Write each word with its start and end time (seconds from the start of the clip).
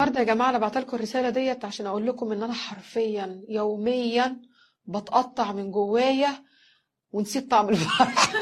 النهارده 0.00 0.20
يا 0.20 0.24
جماعة 0.24 0.50
أنا 0.50 0.58
بعت 0.58 0.78
لكم 0.78 0.96
الرسالة 0.96 1.30
ديت 1.30 1.64
عشان 1.64 1.86
أقول 1.86 2.06
لكم 2.06 2.32
إن 2.32 2.42
أنا 2.42 2.52
حرفيا 2.52 3.42
يوميا 3.48 4.36
بتقطع 4.86 5.52
من 5.52 5.70
جوايا 5.70 6.44
ونسيت 7.12 7.50
طعم 7.50 7.68
الفرح 7.68 8.32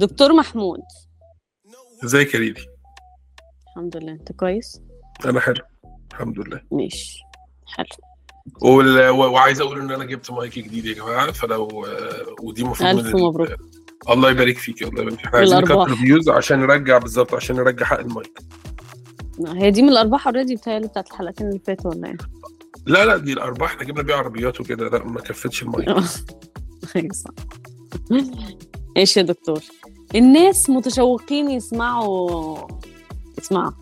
دكتور 0.00 0.32
محمود. 0.32 0.80
ازيك 2.04 2.34
يا 2.34 2.38
lady 2.40 2.66
الحمد 3.68 3.96
لله. 3.96 4.12
انت 4.12 4.32
كويس؟ 4.32 4.80
أنا 5.24 5.40
حلو. 5.40 5.62
الحمد 6.12 6.38
لله. 6.38 6.60
ماشي. 6.72 7.20
حلو. 7.66 7.86
وال- 8.62 9.08
وعايز 9.10 9.60
أقول 9.60 9.80
ان 9.80 9.90
أنا 9.90 10.04
جبت 10.04 10.30
مايك 10.30 10.58
جديد 10.58 10.84
يا 10.84 10.94
جماعة 10.94 11.32
فلو 11.32 11.66
آه، 11.86 12.26
ودي 12.42 12.62
المفروض 12.62 12.88
ألف 12.90 13.06
من 13.06 13.14
ال- 13.20 13.24
مبروك. 13.24 13.48
الله 14.10 14.30
يبارك 14.30 14.58
فيك 14.58 14.82
الله 14.82 15.02
يبارك 15.02 15.16
فيك. 15.16 15.26
إحنا 15.26 15.38
عايزين 15.38 15.58
الأرباح. 15.58 15.88
نكتر 15.88 16.00
views 16.04 16.28
عشان 16.28 16.58
نرجع 16.60 16.98
بالظبط 16.98 17.34
عشان 17.34 17.56
نرجع 17.56 17.84
حق 17.86 17.98
المايك. 17.98 18.38
هي 19.46 19.70
دي 19.70 19.82
من 19.82 19.88
الأرباح 19.88 20.26
already 20.26 20.56
بتهيألي 20.56 20.88
بتاعت 20.88 21.06
الحلقتين 21.10 21.48
اللي 21.48 21.58
فاتوا 21.66 21.90
ولا 21.94 22.08
إيه؟ 22.08 22.16
لا 22.86 23.04
لا 23.04 23.16
دي 23.16 23.32
الأرباح. 23.32 23.70
إحنا 23.72 23.84
جبنا 23.84 24.02
بيها 24.02 24.16
عربيات 24.16 24.60
وكده. 24.60 24.88
لا 24.88 25.04
ما 25.04 25.20
كفتش 25.20 25.62
المايك. 25.62 25.88
أيوة. 26.96 27.10
إيش 28.96 29.16
يا 29.16 29.22
دكتور. 29.22 29.60
الناس 30.14 30.70
متشوقين 30.70 31.50
يسمعوا 31.50 32.58
يسمعوا 33.38 33.72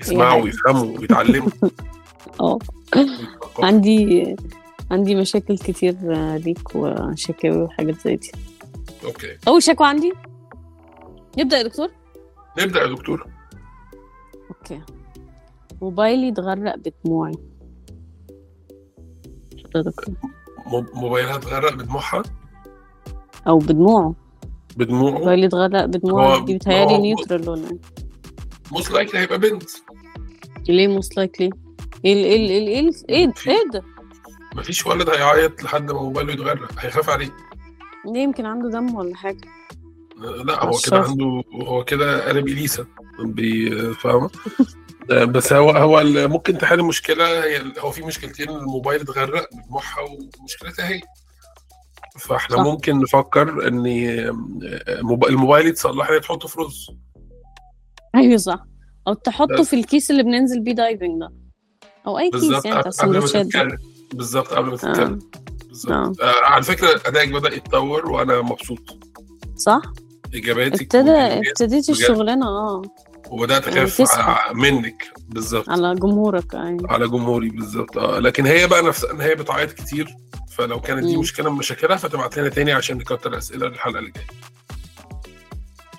يسمعوا 0.00 0.38
هي- 0.38 0.42
ويفهموا 0.42 0.98
ويتعلموا. 0.98 1.50
آه. 2.40 2.58
عندي 3.58 4.36
عندي 4.90 5.14
مشاكل 5.14 5.58
كتير 5.58 5.96
ليك 6.36 6.74
وشكاوي 6.74 7.62
وحاجات 7.62 8.00
زي 8.00 8.16
دي. 8.16 8.32
أوكي. 9.04 9.36
أول 9.48 9.62
شكوى 9.62 9.86
عندي؟ 9.86 10.12
نبدا 11.38 11.58
يا 11.58 11.62
دكتور. 11.62 11.88
نبدأ 12.58 12.80
يا 12.80 12.86
دكتور. 12.86 13.26
أوكي. 14.50 14.80
موبايلي 15.82 16.28
اتغرق 16.28 16.74
بدموعي. 16.76 17.32
موبايلها 20.94 21.34
اتغرق 21.36 21.74
بدموعها؟ 21.74 22.22
أو 23.48 23.58
بدموعه. 23.58 24.14
بدموعه 24.76 25.10
موبايلي 25.18 25.46
اتغرق 25.46 25.84
بدموعه 25.84 26.44
دي 26.44 26.54
بتهيألي 26.54 26.98
neutral 26.98 27.48
ولا 27.50 27.78
most 28.72 28.90
likely 28.90 29.20
هيبقى 29.20 29.38
بنت. 29.38 29.70
ليه 30.68 30.88
most 30.88 31.16
likely 31.16 31.50
إيه 32.04 32.12
ال- 32.12 32.24
إيه 32.24 32.36
ال- 32.36 32.68
إيه 32.68 32.80
ال- 32.80 33.10
إيه 33.10 33.32
إيه 33.48 33.70
ده؟ 33.72 33.82
مفيش 34.56 34.86
ولد 34.86 35.08
هيعيط 35.10 35.62
لحد 35.62 35.90
ما 35.92 36.02
موبايله 36.02 36.32
يتغرق. 36.32 36.72
هيخاف 36.78 37.10
عليه. 37.10 37.30
ليه 38.12 38.20
يمكن 38.22 38.46
عنده 38.46 38.70
دم 38.70 38.94
ولا 38.94 39.16
حاجة؟ 39.16 39.40
لا 40.44 40.64
هو 40.64 40.70
كده. 40.86 40.98
عنده 40.98 41.42
هو 41.66 41.84
كده 41.84 42.28
قلب 42.28 42.48
إليسا. 42.48 42.86
فاهمة؟ 44.00 44.30
آه، 45.10 45.24
بس 45.24 45.52
هو 45.52 45.70
هو 45.70 46.02
ممكن 46.28 46.58
تحل 46.58 46.80
المشكلة 46.80 47.44
هي 47.44 47.62
هو 47.78 47.90
في 47.90 48.02
مشكلتين. 48.02 48.50
الموبايل 48.50 49.00
اتغرق 49.00 49.48
بدموعها 49.54 50.00
ومشكلتها 50.40 50.88
هي. 50.88 51.00
فاحنا 52.18 52.56
صح. 52.56 52.62
ممكن 52.62 52.98
نفكر 53.00 53.68
ان 53.68 53.86
آه، 53.86 55.00
موب- 55.02 55.24
الموبايل 55.24 55.66
يتصلح 55.66 56.10
ان 56.10 56.20
تحطه 56.20 56.48
في 56.48 56.60
رز 56.60 56.86
أيوه 58.14 58.36
صح. 58.36 58.64
أو 59.08 59.14
تحطه. 59.14 59.62
في 59.62 59.76
الكيس 59.76 60.10
اللي 60.10 60.22
بننزل 60.22 60.60
بيه 60.60 60.72
diving 60.72 61.20
ده. 61.20 61.32
أو 62.06 62.18
أي 62.18 62.30
كيس 62.30 62.42
يعني 62.42 62.58
بتاع 62.58 62.80
السندوتشات 62.86 63.46
بالظبط 64.14 64.46
قبل 64.48 64.70
ما 64.70 64.76
تتكلم. 64.76 65.18
بالظبط. 65.68 65.92
آه. 65.92 66.12
آه، 66.22 66.44
على 66.44 66.62
فكرة 66.62 67.00
ادائك 67.06 67.32
بدأ 67.32 67.54
يتطور 67.54 68.10
وأنا 68.10 68.40
مبسوط. 68.42 68.78
صح؟ 69.56 69.82
اجاباتك 70.34 70.82
ابتدى 70.82 71.10
والإنجاز 71.10 71.48
ابتديت 71.48 71.84
بجد. 71.84 71.90
الشغلانة 71.90 72.46
آه. 72.46 72.82
وبدأت 73.34 73.66
يعني 73.66 73.84
أخاف 73.84 74.52
منك 74.56 75.04
بالظبط. 75.28 75.68
على 75.70 75.94
جمهورك 75.94 76.54
أيوه 76.54 76.92
على 76.92 77.08
جمهوري 77.08 77.48
بالظبط. 77.50 77.98
آه 77.98 78.18
لكن 78.18 78.46
هي 78.46 78.66
بقى 78.66 78.82
نفسها 78.82 79.10
ان 79.10 79.20
هي 79.20 79.34
بتعيط 79.34 79.72
كتير 79.72 80.14
فلو 80.50 80.80
كانت 80.80 81.04
دي. 81.04 81.16
مشكلة 81.16 81.50
من 81.50 81.58
مشاكلها 81.58 81.96
فتبعت 81.96 82.38
لنا 82.38 82.48
تاني 82.48 82.72
عشان 82.72 82.96
نكتر 82.98 83.38
أسئلة 83.38 83.66
للحلقة 83.68 83.98
اللي 83.98 84.10
جاية. 84.10 84.26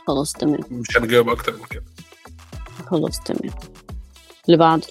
خلاص 0.08 0.34
تمام. 0.34 0.60
مش 0.72 0.98
هنجاوب 0.98 1.30
أكتر 1.30 1.54
من 1.54 1.64
كده. 1.70 1.84
خلاص 2.86 3.20
تمام. 3.20 3.54
اللي 4.46 4.58
بعده. 4.58 4.88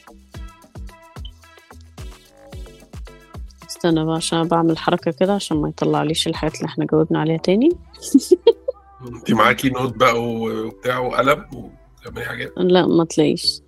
استنى 3.69 4.05
بقى 4.05 4.15
عشان 4.17 4.43
بعمل 4.49 4.79
حركة 4.79 5.11
كده 5.11 5.35
عشان 5.35 5.57
ما 5.57 5.69
يطلعليش 5.69 6.27
الحاجات 6.27 6.55
اللي 6.57 6.67
إحنا 6.67 6.87
جاوبنا 6.93 7.21
عليها 7.21 7.37
تاني. 7.37 7.69
انت 9.17 9.33
معاكي 9.33 9.69
note 9.71 9.97
بقى 9.97 10.23
وبتاع 10.23 10.99
وقلم 10.99 11.71
وتعملي 12.07 12.25
حاجات؟ 12.25 12.53
لا 12.57 12.87
ما 12.87 13.05
تلاقيش. 13.05 13.61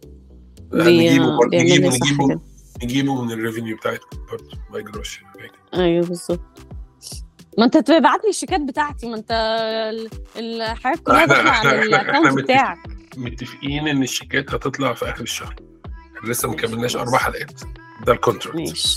نجيبه 0.72 1.38
نجيبه 1.52 1.88
نجيبه 1.88 2.40
نجيبه 2.84 3.22
من 3.22 3.32
ال 3.32 3.38
revenue 3.38 3.76
بتاعتكم 3.76 4.18
برضه 4.30 4.58
ما 4.70 4.78
يجراش 4.78 5.18
حاجة. 5.18 5.82
أيوه 5.82 6.06
بالظبط. 6.06 6.40
ما 7.58 7.64
أنت 7.64 7.76
تبعت 7.76 8.24
لي 8.24 8.30
الشيكات 8.30 8.60
بتاعتي 8.60 9.08
ما 9.08 9.16
أنت 9.16 9.30
ال- 9.90 10.10
الحاجات 10.36 11.00
كلها 11.00 11.24
داخله 11.34 11.50
على 11.50 11.82
ال 11.82 11.89
account 11.89 12.38
بتاعك. 12.38 12.78
متفقين 13.16 13.88
إن 13.88 14.02
الشيكات 14.02 14.54
هتطلع 14.54 14.94
في 14.94 15.10
آخر 15.10 15.22
الشهر. 15.22 15.54
لسه 16.24 16.48
ما 16.48 16.56
كملناش 16.56 16.96
أربع 16.96 17.18
حلقات. 17.18 17.60
ده 18.06 18.12
ال 18.12 18.17
contract 18.17 18.56
ماشي. 18.56 18.96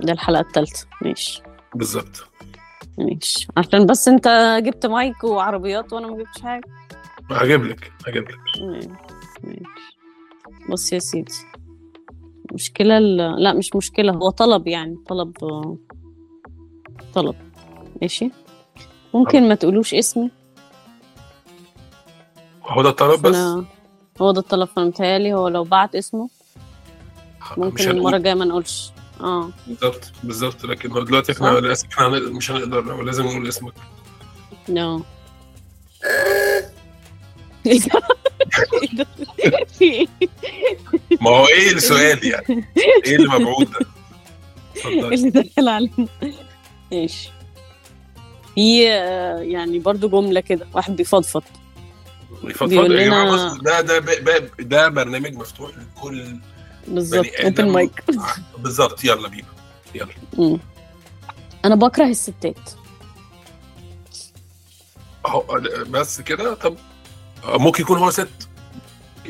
ده 0.00 0.12
الحلقة 0.12 0.40
الثالثة 0.40 0.86
ماشي. 1.02 1.42
بالظبط. 1.74 2.26
ماشي. 2.98 3.46
عشان 3.56 3.86
بس 3.86 4.08
أنت 4.08 4.58
جبت 4.64 4.86
مايك 4.86 5.24
وعربيات 5.24 5.92
وأنا 5.92 6.06
ما 6.06 6.16
جبتش 6.16 6.40
حاجة. 6.42 6.64
هجيب 7.30 7.64
لك 7.64 7.92
هجيب 8.06 8.28
لك. 8.28 8.38
ماشي. 8.60 9.62
بص 10.70 10.92
يا 10.92 10.98
سيدي. 10.98 11.32
مشكلة 12.52 12.98
ال... 12.98 13.16
لا 13.42 13.52
مش 13.52 13.76
مشكلة 13.76 14.12
هو 14.12 14.30
طلب 14.30 14.66
يعني 14.66 14.96
طلب 15.08 15.36
طلب. 17.14 17.34
ماشي. 18.02 18.30
ممكن 19.14 19.48
ما 19.48 19.54
تقولوش 19.54 19.94
اسمي؟ 19.94 20.30
هو 22.64 22.82
ده 22.82 22.88
الطلب 22.88 23.22
بس؟ 23.22 23.34
أنا 23.34 23.64
هو 24.20 24.32
ده 24.32 24.40
الطلب 24.40 24.68
فأنا 24.68 24.86
متهيألي 24.86 25.34
هو 25.34 25.48
لو 25.48 25.64
بعت 25.64 25.94
اسمه 25.94 26.28
ممكن. 27.56 27.90
المرة 27.90 28.16
الجاية 28.16 28.34
ما 28.34 28.44
نقولش. 28.44 28.90
آه. 29.20 29.50
بالظبط 29.66 30.12
بالظبط. 30.24 30.64
لكن 30.64 30.92
هو 30.92 31.02
دلوقتي 31.02 31.32
إحنا؟ 31.32 31.46
للأسف 31.48 31.88
إحنا 31.92 32.08
مش 32.08 32.50
هنقدر 32.50 33.02
لازم 33.02 33.24
نقول 33.26 33.48
اسمك. 33.48 33.72
نو. 34.68 35.02
إيه 36.04 36.37
ما 41.20 41.30
هو 41.30 41.46
إيه 41.46 41.72
السؤال 41.72 42.26
يعني؟ 42.26 42.64
إيه 43.06 43.16
اللي 43.16 43.28
مبعوث 43.28 43.68
ده؟ 43.68 43.86
اللي 45.14 45.30
دخل 45.30 45.68
علينا. 45.68 46.08
ماشي. 46.92 47.30
في 48.54 48.82
يعني 49.42 49.78
برضو 49.78 50.08
جملة 50.08 50.40
كده 50.40 50.66
واحد 50.74 50.96
بيفضفض. 50.96 51.42
يفضفض 52.44 52.68
بيقول 52.68 52.98
يا 52.98 53.04
جماعة 53.06 53.24
لنا- 53.24 53.52
بص 53.54 53.60
ده 53.60 53.80
ده 53.80 54.38
ده 54.58 54.88
برنامج 54.88 55.34
مفتوح 55.34 55.70
لكل 55.96 56.36
بالظبط 56.88 57.26
اوبن 57.44 57.68
مايك 57.68 58.04
بالظبط 58.62 59.04
يلا 59.04 59.28
بينا. 59.28 59.48
يلا. 59.94 60.08
مم. 60.38 60.58
أنا 61.64 61.74
بكره 61.74 62.04
الستات. 62.04 62.70
أهو 65.26 65.44
بس 65.90 66.20
كده؟ 66.20 66.54
طب 66.54 66.76
ممكن 67.46 67.82
يكون 67.82 67.98
هو 67.98 68.10
ست. 68.10 68.48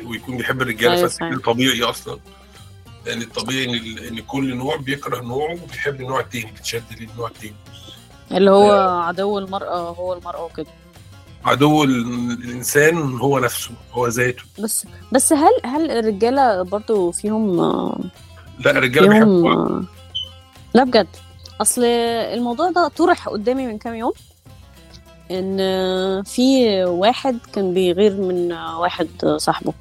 ويكون 0.04 0.36
بيحب 0.36 0.62
الرجالة 0.62 0.94
أيوة. 1.22 1.38
طبيعي 1.44 1.82
أصلا. 1.82 2.18
لأن 3.06 3.22
الطبيعي 3.22 3.64
إن 3.64 3.98
إن 3.98 4.20
كل 4.20 4.56
نوع 4.56 4.76
بيكره 4.76 5.20
نوعه 5.20 5.52
وبيحب 5.62 6.00
النوع 6.00 6.20
التاني 6.20 6.52
بيتشد 6.52 6.82
للنوع 7.00 7.28
التاني 7.28 7.54
اللي 8.32 8.50
هو 8.50 8.70
عدو 9.02 9.38
المرأة 9.38 9.78
هو 9.90 10.12
المرأة 10.12 10.44
وكده. 10.44 10.66
عدو 11.44 11.84
ال- 11.84 12.30
الإنسان 12.44 13.18
هو 13.18 13.38
نفسه 13.38 13.70
هو 13.92 14.06
ذاته. 14.08 14.42
بس 14.58 14.86
بس 15.12 15.32
هل 15.32 15.52
هل 15.64 15.90
الرجالة 15.90 16.62
برضو 16.62 17.10
فيهم 17.10 17.60
آه، 17.60 17.98
لا 18.58 18.70
الرجالة 18.70 19.08
فيهم 19.08 19.42
بيحبوا 19.42 19.50
آه، 19.52 19.82
لا 20.74 20.84
بجد. 20.84 21.06
أصل 21.60 21.84
الموضوع 21.84 22.70
ده 22.70 22.88
طرح 22.88 23.28
قدامي 23.28 23.66
من 23.66 23.78
كام 23.78 23.94
يوم. 23.94 24.12
إن 25.30 26.22
في 26.22 26.84
واحد 26.84 27.38
كان 27.52 27.74
بيغير 27.74 28.12
من 28.12 28.52
واحد 28.52 29.08
صاحبه 29.36 29.72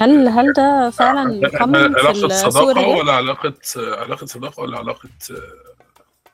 هل 0.00 0.28
هل 0.28 0.52
ده 0.52 0.90
فعلا 0.90 1.48
في 1.48 1.56
علاقة 1.56 2.28
صداقة؟ 2.28 2.88
ولا 2.88 3.12
علاقه 3.12 3.54
علاقة 3.76 4.26
صداقة 4.26 4.60
ولا 4.62 4.78
علاقه 4.78 5.08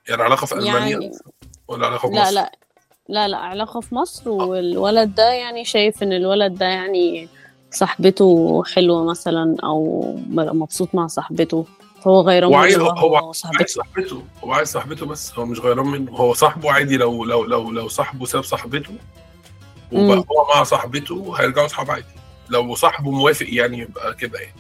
يعني 0.08 0.22
علاقة 0.22 0.46
في 0.46 0.54
ألمانيا 0.54 0.88
يعني 0.88 1.12
ولا 1.68 1.86
علاقة 1.86 2.08
في 2.08 2.14
لا 2.14 2.22
مصر؟ 2.22 2.34
لا 2.34 2.52
لا 3.08 3.28
لا 3.28 3.36
علاقة 3.36 3.80
في 3.80 3.94
مصر 3.94 4.30
والولد 4.30 5.14
ده 5.14 5.32
يعني 5.32 5.64
شايف 5.64 6.02
إن 6.02 6.12
الولد 6.12 6.54
ده 6.54 6.66
يعني 6.66 7.28
صاحبته 7.70 8.62
حلوة 8.74 9.04
مثلا 9.04 9.56
أو 9.64 10.02
مبسوط 10.30 10.94
مع 10.94 11.06
صاحبته 11.06 11.66
فهو 12.04 12.20
غيران 12.20 12.50
وعايز 12.52 12.76
منه 12.76 12.84
هو 12.90 13.16
هو 13.16 13.16
عايز 13.16 13.36
صاحبته. 13.36 13.66
صاحبته 13.66 14.22
هو 14.44 14.52
عايز 14.52 14.68
صاحبته 14.68 15.06
بس 15.06 15.32
هو 15.38 15.46
مش 15.46 15.60
غيران 15.60 15.86
منه 15.86 16.10
هو 16.12 16.34
صاحبه 16.34 16.72
عادي 16.72 16.96
لو 16.96 17.24
لو 17.24 17.44
لو 17.44 17.70
لو 17.70 17.88
صاحبه 17.88 18.26
ساب 18.26 18.42
صاحبته 18.44 18.94
وبقى 19.92 20.16
مم. 20.16 20.24
هو 20.30 20.54
مع 20.54 20.62
صاحبته 20.62 21.34
هيرجعوا 21.40 21.68
صحاب 21.68 21.90
عادي. 21.90 22.04
لو 22.48 22.74
صاحبه 22.74 23.10
موافق 23.10 23.46
يعني 23.48 23.78
يبقى 23.78 24.14
كده 24.14 24.38
يعني. 24.38 24.54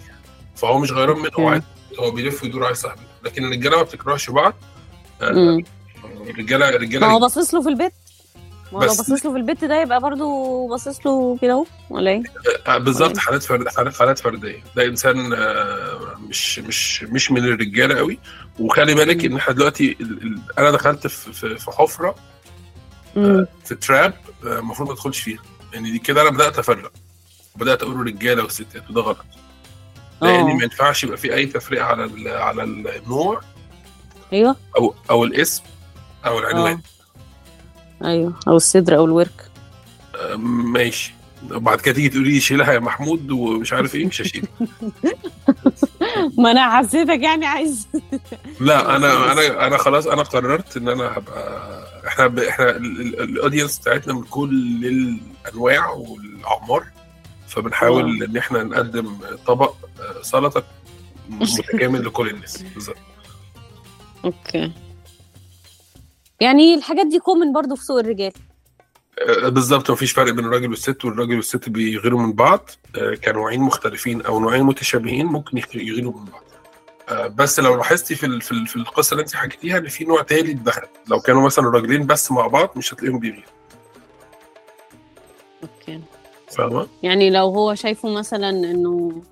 فهو 0.56 0.78
مش 0.78 0.92
غيران 0.92 1.18
منه 1.18 1.30
هو. 1.38 1.48
عايز 1.48 1.62
هو 2.00 2.10
بيلف 2.10 2.42
ويدور 2.42 2.64
على 2.64 2.74
صاحبته 2.74 3.02
لكن 3.24 3.44
الرجالة 3.44 3.76
ما 3.76 3.82
بتكرهش 3.82 4.30
بعض. 4.30 4.54
مم. 5.22 5.64
الرجاله 6.28 6.58
ما 6.66 6.72
هو 6.72 6.76
الرجاله 6.76 7.18
باصص 7.18 7.54
له 7.54 7.62
في 7.62 7.68
البيت. 7.68 7.92
ما 8.74 8.84
لو 8.84 8.90
بس- 8.90 8.96
باصص 8.96 9.26
له 9.26 9.32
في 9.32 9.38
البيت 9.38 9.64
ده 9.64 9.82
يبقى 9.82 10.00
برضه 10.00 10.68
باصص 10.68 11.06
له 11.06 11.38
كده 11.42 11.52
اهو 11.52 11.64
ولا 11.90 12.10
إيه؟ 12.10 12.22
آه، 12.66 12.78
بالظبط 12.78 13.18
حالات 13.18 13.42
فرد 13.42 13.68
حالات 13.68 13.96
حالات 13.96 14.18
فردية. 14.18 14.62
ده 14.76 14.84
إنسان 14.84 15.32
آه، 15.32 16.14
مش 16.28 16.58
مش 16.58 17.02
مش 17.02 17.30
من 17.30 17.44
الرجالة 17.44 17.96
قوي. 17.96 18.18
وخلي 18.58 18.94
بالك 18.94 19.24
إن 19.24 19.36
إحنا 19.36 19.54
دلوقتي 19.54 19.96
أنا 20.58 20.70
دخلت 20.70 21.06
في 21.06 21.56
في 21.58 21.70
حفرة 21.70 22.14
مم. 23.16 23.46
في 23.64 23.74
تراب 23.74 24.14
آه، 24.46 24.58
المفروض 24.58 24.88
ما 24.88 24.94
أدخلش 24.94 25.20
فيها. 25.20 25.42
يعني 25.72 25.90
دي 25.90 25.98
كده 25.98 26.22
أنا 26.22 26.30
بدأت 26.30 26.58
أفرق. 26.58 26.92
بدأت 27.56 27.82
أقول 27.82 27.96
رجالة 28.06 28.44
وستات 28.44 28.90
وده 28.90 29.00
غلط. 29.00 29.18
لأن 30.22 30.44
ما 30.56 30.62
ينفعش 30.64 31.04
يبقى 31.04 31.16
في 31.16 31.34
أي 31.34 31.46
تفرقة 31.46 31.84
على 31.84 32.30
على 32.30 32.62
النوع 32.64 33.40
أيوه. 34.32 34.56
أو 34.78 34.94
أو 35.10 35.24
الاسم 35.24 35.62
أو 36.26 36.38
العنوان. 36.38 36.72
آه. 36.72 36.93
أيوه 38.04 38.32
أو 38.48 38.56
الصدر 38.56 38.96
أو 38.96 39.04
الورك. 39.04 39.50
ماشي. 40.38 41.14
وبعد 41.52 41.80
كده 41.80 41.94
تيجي 41.94 42.08
تقولي 42.08 42.30
لي 42.30 42.40
شيلها 42.40 42.72
يا 42.72 42.78
محمود 42.78 43.30
ومش 43.30 43.72
عارف 43.72 43.94
إيه 43.94 44.06
مش 44.06 44.20
هشيل 44.22 44.46
ما 46.38 46.50
أنا 46.50 46.76
حسيتك 46.78 47.20
يعني 47.22 47.46
عايز 47.46 47.88
لا 48.60 48.96
أنا 48.96 49.32
أنا 49.32 49.66
أنا 49.66 49.76
خلاص 49.76 50.06
أنا 50.06 50.22
قررت 50.22 50.76
إن 50.76 50.88
أنا 50.88 51.04
هبقى 51.18 51.84
إحنا 52.06 52.26
ب... 52.26 52.38
إحنا 52.38 52.70
ال- 52.70 53.00
ال- 53.00 53.20
ال 53.20 53.27
audience 53.27 53.78
بتاعتنا 53.78 54.14
من 54.14 54.22
كل 54.22 54.86
الأنواع 54.86 55.90
والأعمار 55.90 56.84
فبنحاول 57.48 58.22
إن 58.22 58.36
إحنا 58.36 58.62
نقدم 58.62 59.16
طبق 59.46 59.74
آه، 60.00 60.22
سلطة 60.22 60.64
متكامل 61.28 62.04
لكل 62.06 62.28
الناس. 62.30 62.62
بالظبط. 62.74 62.96
أوكي. 64.24 64.72
يعني 66.40 66.74
الحاجات 66.74 67.06
دي 67.06 67.18
common 67.18 67.52
برضو 67.52 67.76
في 67.76 67.84
سوق 67.84 67.98
الرجال. 67.98 68.32
آه، 69.44 69.48
بالظبط 69.48 69.90
مفيش 69.90 70.12
فرق 70.12 70.32
بين 70.32 70.44
الراجل 70.44 70.70
والست 70.70 71.04
والراجل 71.04 71.36
والست 71.36 71.68
بيغيروا 71.68 72.20
من 72.20 72.32
بعض 72.32 72.70
آه، 72.96 73.14
كنوعين 73.14 73.60
مختلفين 73.60 74.22
أو 74.22 74.40
نوعين 74.40 74.62
متشابهين 74.62 75.26
ممكن 75.26 75.58
يغ- 75.58 75.76
يغيروا 75.76 76.12
من 76.12 76.24
بعض. 76.24 76.42
آه، 77.08 77.26
بس 77.26 77.60
لو 77.60 77.76
لاحظتي 77.76 78.14
في 78.14 78.40
في 78.66 78.76
القصة 78.76 79.12
اللي 79.14 79.22
انت 79.22 79.34
حكيتيها 79.36 79.78
إن 79.78 79.88
في 79.88 80.04
نوع 80.04 80.22
تالت 80.22 80.56
دخل 80.56 80.82
لو 81.08 81.20
كانوا 81.20 81.42
مثلا 81.46 81.70
راجلين 81.70 82.06
بس 82.06 82.32
مع 82.32 82.46
بعض 82.46 82.70
مش 82.76 82.94
هتلاقيهم 82.94 83.18
بيغيروا. 83.18 83.44
أوكي. 85.62 86.00
فاهمة؟ 86.56 86.86
يعني 87.02 87.30
لو 87.30 87.44
هو 87.48 87.74
شايفه 87.74 88.08
مثلا 88.08 88.48
إنه 88.50 89.22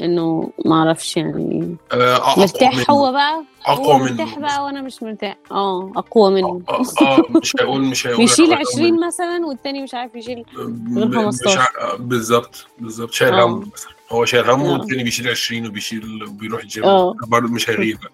إنه 0.00 0.50
ما 0.64 0.74
أعرفش 0.76 1.16
يعني. 1.16 1.76
آه، 1.92 2.16
أقوى 2.16 2.34
مرتاح. 2.44 2.90
هو 2.90 3.12
بقى؟ 3.12 3.44
أقوى 3.66 3.86
هو 3.86 3.98
منه. 3.98 4.10
مرتاح 4.12 4.38
بقى 4.38 4.64
وأنا 4.64 4.82
مش 4.82 5.02
مرتاح. 5.02 5.36
آه 5.52 5.92
أقوى 5.96 6.30
منه. 6.34 6.62
آه 6.68 6.82
آه، 7.02 7.22
مش 7.42 7.52
هيقول 7.60 7.80
مش 7.80 8.06
هيقول 8.06 8.28
أقوى 8.28 8.54
20 8.74 9.06
مثلا 9.06 9.46
والتاني 9.46 9.82
مش 9.82 9.94
عارف 9.94 10.14
يشيل. 10.14 10.44
غير 10.56 11.08
مش 11.08 11.16
15. 11.16 11.60
ع- 11.60 11.96
بالظبط 11.98 12.66
بالظبط. 12.78 13.12
شايل 13.12 13.34
آه. 13.34 13.44
همه 13.46 13.66
مثلا. 13.74 13.90
هو 14.10 14.24
شايل 14.24 14.50
همه 14.50 14.68
آه. 14.74 14.78
والتاني 14.78 15.04
بيشيل 15.04 15.28
20 15.28 15.66
وبيشيل 15.66 16.24
وبيروح 16.24 16.60
الجيم. 16.62 16.84
آه. 16.84 17.14
برضه 17.28 17.48
مش 17.48 17.70
هيغير 17.70 17.98
بقى. 18.02 18.12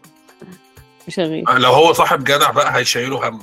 مش 1.08 1.18
آه، 1.18 1.58
لو 1.58 1.70
هو 1.72 1.92
صاحب 1.92 2.24
جدع 2.24 2.50
بقى 2.50 2.76
هيشيله 2.76 3.28
هم 3.28 3.40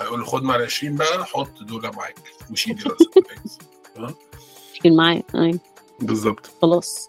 هيقول 0.00 0.26
خد 0.26 0.42
مع 0.42 0.56
ال 0.56 0.62
20 0.62 0.96
بقى 0.96 1.24
حط 1.24 1.62
دول 1.62 1.82
معاك. 1.96 2.14
وشيل 2.50 2.78
راسك 2.86 4.16
شيل 4.82 4.96
معايا. 4.96 5.22
أيوه. 5.34 5.58
بالظبط. 6.00 6.50
خلاص. 6.62 7.08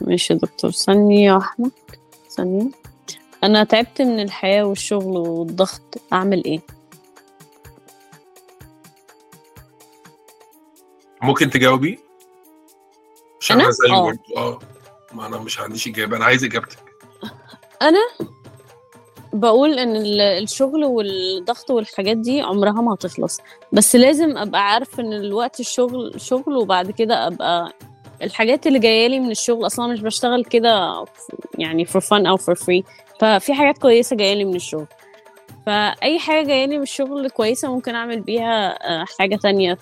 ماشي 0.00 0.32
يا 0.32 0.38
دكتور. 0.38 0.70
ثانية 0.70 1.26
يا 1.32 1.38
أحمد. 1.38 1.70
ثانية. 2.30 2.70
أنا 3.44 3.64
تعبت 3.64 4.02
من 4.02 4.20
الحياة 4.20 4.62
والشغل 4.64 5.16
والضغط. 5.16 6.00
أعمل 6.12 6.44
إيه؟ 6.44 6.60
ممكن 11.22 11.50
تجاوبي؟ 11.50 11.98
عشان 13.40 13.60
أنا؟ 13.60 13.70
آه. 13.90 14.12
آه. 14.36 14.58
ما 15.12 15.26
أنا 15.26 15.38
مش 15.38 15.60
عنديش 15.60 15.88
إجابة. 15.88 16.16
أنا 16.16 16.24
عايز 16.24 16.44
إجابتك. 16.44 16.78
أنا؟ 17.82 17.98
بقول 19.32 19.78
إن 19.78 19.96
ال- 19.96 20.20
الشغل 20.20 20.84
والضغط 20.84 21.70
والحاجات 21.70 22.16
دي 22.16 22.40
عمرها 22.40 22.72
ما 22.82 22.94
هتخلص. 22.94 23.40
بس 23.72 23.96
لازم 23.96 24.36
أبقى 24.36 24.60
عارف 24.72 25.00
إن 25.00 25.12
الوقت 25.12 25.60
الشغل 25.60 26.20
شغل 26.20 26.56
وبعد 26.56 26.90
كده 26.90 27.26
أبقى 27.26 27.72
الحاجات 28.22 28.66
اللي 28.66 28.78
جاية 28.78 29.06
لي 29.06 29.20
من 29.20 29.30
الشغل 29.30 29.66
أصلا 29.66 29.92
مش 29.92 30.00
بشتغل 30.00 30.44
كده 30.44 31.04
يعني 31.58 31.86
for 31.86 32.00
fun 32.00 32.26
أو 32.26 32.36
for 32.36 32.54
free 32.58 32.82
ففي 33.20 33.54
حاجات 33.54 33.78
كويسة 33.78 34.16
جاية 34.16 34.34
لي 34.34 34.44
من 34.44 34.54
الشغل. 34.56 34.86
فأي 35.66 36.18
حاجة 36.18 36.46
جاية 36.46 36.64
لي 36.66 36.76
من 36.76 36.82
الشغل 36.82 37.30
كويسة 37.30 37.74
ممكن 37.74 37.94
أعمل 37.94 38.20
بيها 38.20 38.68
آه، 38.90 39.04
حاجة 39.18 39.36
تانية 39.36 39.78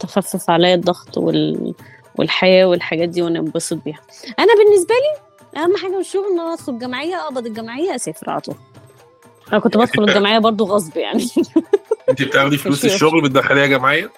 تخفف 0.00 0.50
عليا 0.50 0.74
الضغط 0.74 1.18
وال... 1.18 1.74
والحياة 2.18 2.64
والحاجات 2.66 3.08
دي 3.08 3.22
وأنا 3.22 3.38
أنبسط 3.38 3.76
بيها. 3.84 4.00
أنا 4.38 4.52
بالنسبة 4.64 4.94
لي 4.94 5.26
أهم 5.62 5.76
حاجة 5.76 5.90
من 5.92 6.00
الشغل 6.00 6.24
إن 6.32 6.40
أنا 6.40 6.52
أدخل 6.52 6.72
الجمعية 6.72 7.16
أقبض 7.16 7.46
الجمعية 7.46 7.94
أسافر 7.94 8.30
على 8.30 8.40
طول. 8.40 8.54
أنا 9.52 9.60
كنت 9.60 9.76
بدخل 9.76 10.04
الجمعية 10.08 10.38
برضو 10.38 10.64
غصب 10.64 10.96
يعني. 10.96 11.26
انت 12.10 12.22
بتاخدي 12.22 12.56
فلوس. 12.56 12.84
الشغل 12.84 13.22
بتدخليها 13.22 13.66
جمعية؟ 13.66 14.10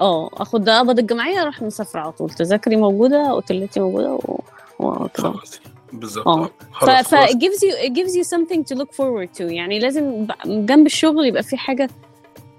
آه 0.00 0.30
اخد 0.32 0.68
أقبض 0.68 0.98
الجمعية 0.98 1.42
أروح 1.42 1.62
مسافرة 1.62 2.00
على 2.00 2.12
طول. 2.12 2.30
تذاكري 2.30 2.76
موجودة 2.76 3.30
اوتيلتي 3.30 3.80
موجودة 3.80 4.12
و... 4.14 4.40
بالظبط. 5.92 6.28
آه. 6.28 6.50
آه. 6.82 7.02
ف 7.02 7.14
it 7.14 7.34
gives 7.34 7.60
you 7.62 7.74
it 7.86 7.92
gives 7.92 8.14
you 8.16 8.24
something 8.24 8.64
to 8.64 8.78
look 8.78 8.92
forward 8.92 9.38
to. 9.38 9.40
يعني 9.40 9.78
لازم 9.78 10.26
جنب 10.46 10.86
الشغل 10.86 11.26
يبقى 11.26 11.42
في 11.42 11.56
حاجة 11.56 11.88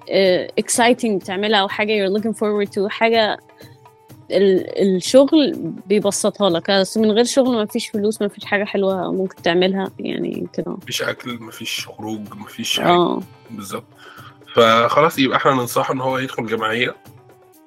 uh, 0.01 0.63
exciting 0.63 1.24
تعملها 1.25 1.60
أو 1.60 1.67
حاجة 1.67 1.91
you're 2.07 2.19
looking 2.19 2.33
forward 2.33 2.69
to 2.75 2.88
حاجة 2.88 3.38
ال 4.31 4.95
الشغل 4.95 5.53
بيبسطها 5.88 6.50
لك. 6.50 6.71
بس 6.71 6.98
من 6.98 7.12
غير 7.12 7.24
شغل 7.24 7.55
ما 7.55 7.65
فيش 7.65 7.88
فلوس 7.89 8.21
ما 8.21 8.27
فيش 8.27 8.45
حاجة 8.45 8.63
حلوة 8.63 9.12
ممكن 9.12 9.41
تعملها. 9.41 9.91
يعني 10.00 10.48
كده. 10.53 10.71
مفيش 10.71 11.01
أكل 11.01 11.38
مفيش 11.41 11.88
خروج 11.88 12.19
مفيش 12.36 12.79
حاجة. 12.79 12.89
آه 12.91 13.21
بالظبط. 13.51 13.83
فخلاص 14.55 15.19
يبقى 15.19 15.38
إحنا 15.38 15.51
ننصحه 15.53 15.93
إن 15.93 16.01
هو 16.01 16.17
يدخل 16.17 16.45
جمعية. 16.48 16.95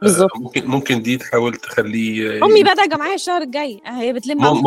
بالظبط. 0.04 0.30
آه، 0.37 0.38
ممكن 0.40 0.66
ممكن 0.66 1.02
دي 1.02 1.16
تحاول 1.16 1.54
تخليه 1.56 2.44
أمي 2.44 2.62
بدأ 2.62 2.87
جمعية 2.87 3.14
الشهر 3.14 3.42
الجاي 3.42 3.80
هي 3.87 4.12
بتلم 4.12 4.38
مم- 4.38 4.62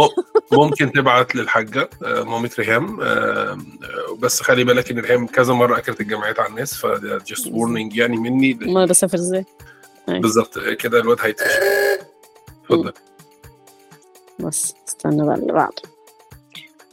ممكن 0.51 0.91
تبعت 0.91 1.36
للحاجة 1.36 1.89
آه، 2.06 2.24
مامة 2.24 2.51
ريهام 2.60 3.01
آه، 3.01 3.06
آه، 3.06 3.58
بس 4.20 4.41
خلي 4.41 4.63
بالك 4.63 4.91
إن 4.91 5.00
ريهام 5.00 5.27
كذا 5.27 5.53
مرة 5.53 5.77
أكلت 5.77 6.01
الجمعيات 6.01 6.39
على 6.39 6.50
الناس 6.50 6.74
فده 6.74 7.17
just 7.27 7.48
warning 7.48 7.96
يعني 7.98 8.17
مني. 8.17 8.53
ما 8.53 8.86
بسافر 8.86 9.17
إزاي؟ 9.17 9.46
بالظبط 10.08 10.60
كده 10.60 11.00
الواد 11.00 11.17
هيتفشل 11.22 11.50
اتفضل. 12.63 12.94
بس 14.39 14.74
استنى 14.88 15.25
بقى 15.25 15.36
اللي 15.36 15.53
بعده. 15.53 15.82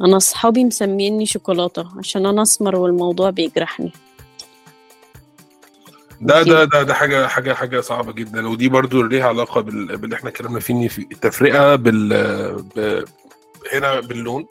أنا 0.01 0.17
أصحابي 0.17 0.65
مسميني 0.65 1.27
شوكولاتة 1.27 1.89
عشان 1.99 2.27
أنا 2.27 2.43
أسمر 2.43 2.77
والموضوع 2.77 3.31
بيجرحني. 3.31 3.93
ده 6.25 6.43
ده 6.43 6.65
ده 6.65 6.83
ده 6.83 6.95
حاجة 6.95 7.27
حاجة 7.27 7.53
حاجة 7.53 7.81
صعبة 7.81 8.13
جدا. 8.13 8.49
ودي 8.49 8.69
برضو 8.69 9.03
ليها 9.03 9.29
علاقة 9.29 9.61
بال... 9.61 9.97
باللي 9.97 10.17
إحنا 10.17 10.31
اتكلمنا 10.31 10.61
فيه 10.61 10.75
إن 10.75 10.89
في 10.89 10.99
التفرقة 10.99 11.77
بال 11.77 12.09
ب... 12.77 13.05
هنا 13.73 14.01
باللون. 14.01 14.47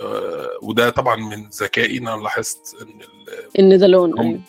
آه، 0.00 0.48
وده 0.62 0.90
طبعا 0.90 1.16
من 1.16 1.48
ذكائي 1.48 1.98
إن 1.98 2.08
أنا 2.08 2.22
لاحظت 2.22 2.76
إن 2.82 2.88
ال... 2.88 3.58
إن 3.72 3.78
ده 3.78 3.86
لون 3.86 4.18
هم- 4.18 4.42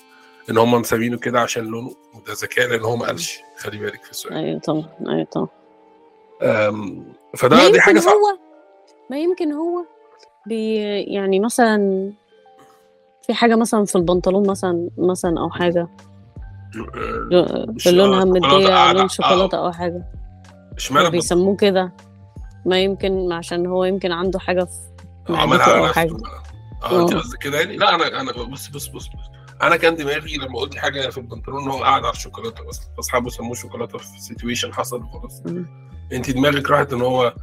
إن 0.49 0.57
هم 0.57 0.71
مسمينه 0.71 1.17
كده 1.17 1.39
عشان 1.41 1.63
لونه. 1.65 1.95
وده 2.15 2.33
ذكاء 2.33 2.67
لأن 2.69 2.81
هو 2.83 2.95
ما 2.95 3.05
قالش. 3.05 3.39
خلي 3.57 3.77
بالك 3.77 4.03
في 4.03 4.11
السؤال. 4.11 4.33
أيوه 4.33 4.59
طبعا 4.59 4.85
أيوه 5.07 5.23
طبعا. 5.31 5.47
فده 7.37 7.71
دي 7.71 7.81
حاجة 7.81 7.99
صعبة. 7.99 8.15
هو 8.17 8.37
ما 9.09 9.17
يمكن 9.19 9.51
هو 9.51 9.85
بي 10.47 10.75
يعني 11.13 11.39
مثلا 11.39 12.11
في 13.27 13.33
حاجة 13.33 13.55
مثلا 13.55 13.85
في 13.85 13.95
البنطلون 13.95 14.49
مثلا 14.49 14.89
مثلا 14.97 15.39
أو 15.39 15.49
حاجة. 15.49 15.87
لونها 17.85 18.21
آه، 18.21 18.25
مديه. 18.25 18.91
لون 18.93 19.09
شوكولاتة 19.09 19.57
أو 19.57 19.71
حاجة. 19.71 20.05
اشمعنى 20.77 21.09
بيسموه 21.09 21.55
كده. 21.55 21.93
ما 22.65 22.79
يمكن 22.79 23.31
عشان 23.31 23.65
هو 23.67 23.83
يمكن 23.85 24.11
عنده 24.11 24.39
حاجة 24.39 24.63
في 24.63 25.35
عملها 25.37 25.63
على 25.63 25.81
نفسه 25.83 25.93
حاجة. 25.93 26.11
بقى. 26.13 26.43
آه 26.83 27.01
أنت 27.01 27.13
آه. 27.13 27.17
قصدك 27.19 27.37
كده 27.39 27.59
يعني؟ 27.59 27.77
لا 27.77 27.95
أنا 27.95 28.21
أنا 28.21 28.31
بص 28.31 28.67
بص 28.67 28.87
بص 28.87 29.05
أنا 29.61 29.75
كان 29.77 29.95
دماغي 29.95 30.37
لما 30.37 30.59
قلت 30.59 30.75
حاجة 30.77 31.09
في 31.09 31.17
البنطلون 31.17 31.63
إن 31.63 31.69
هو 31.69 31.83
قاعد 31.83 32.03
على 32.03 32.13
الشوكولاتة 32.13 32.69
أصلا 32.69 32.85
أصحابه 32.99 33.29
سموه 33.29 33.53
شوكولاتة 33.53 33.97
في 33.97 34.05
situation 34.21 34.73
حصل 34.73 35.03
وخلاص. 35.03 35.43
أنت 36.13 36.31
دماغك 36.31 36.69
راحت 36.69 36.93
إن 36.93 37.01
هو 37.01 37.33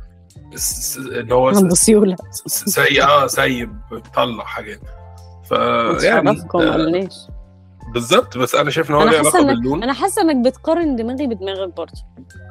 إن 1.20 1.32
هو 1.32 1.49
عنده 1.49 1.75
سيوله 1.75 2.16
سيء 2.46 3.04
آه 3.04 3.26
سيب 3.26 3.72
بيطلع 3.90 4.44
حاجات. 4.44 4.80
ف 5.44 5.52
يعني 6.02 6.30
بالظبط 7.92 8.38
بس 8.38 8.54
أنا 8.54 8.70
شايف 8.70 8.90
إن 8.90 8.94
هو 8.94 9.02
ليه 9.02 9.18
علاقة 9.18 9.42
باللون. 9.42 9.82
أنا 9.82 9.92
حاسة 9.92 10.23
إنك 10.23 10.37
بتقارن 10.37 10.97
دماغي 10.97 11.26
بدماغك 11.26 11.76
برضه. 11.76 12.02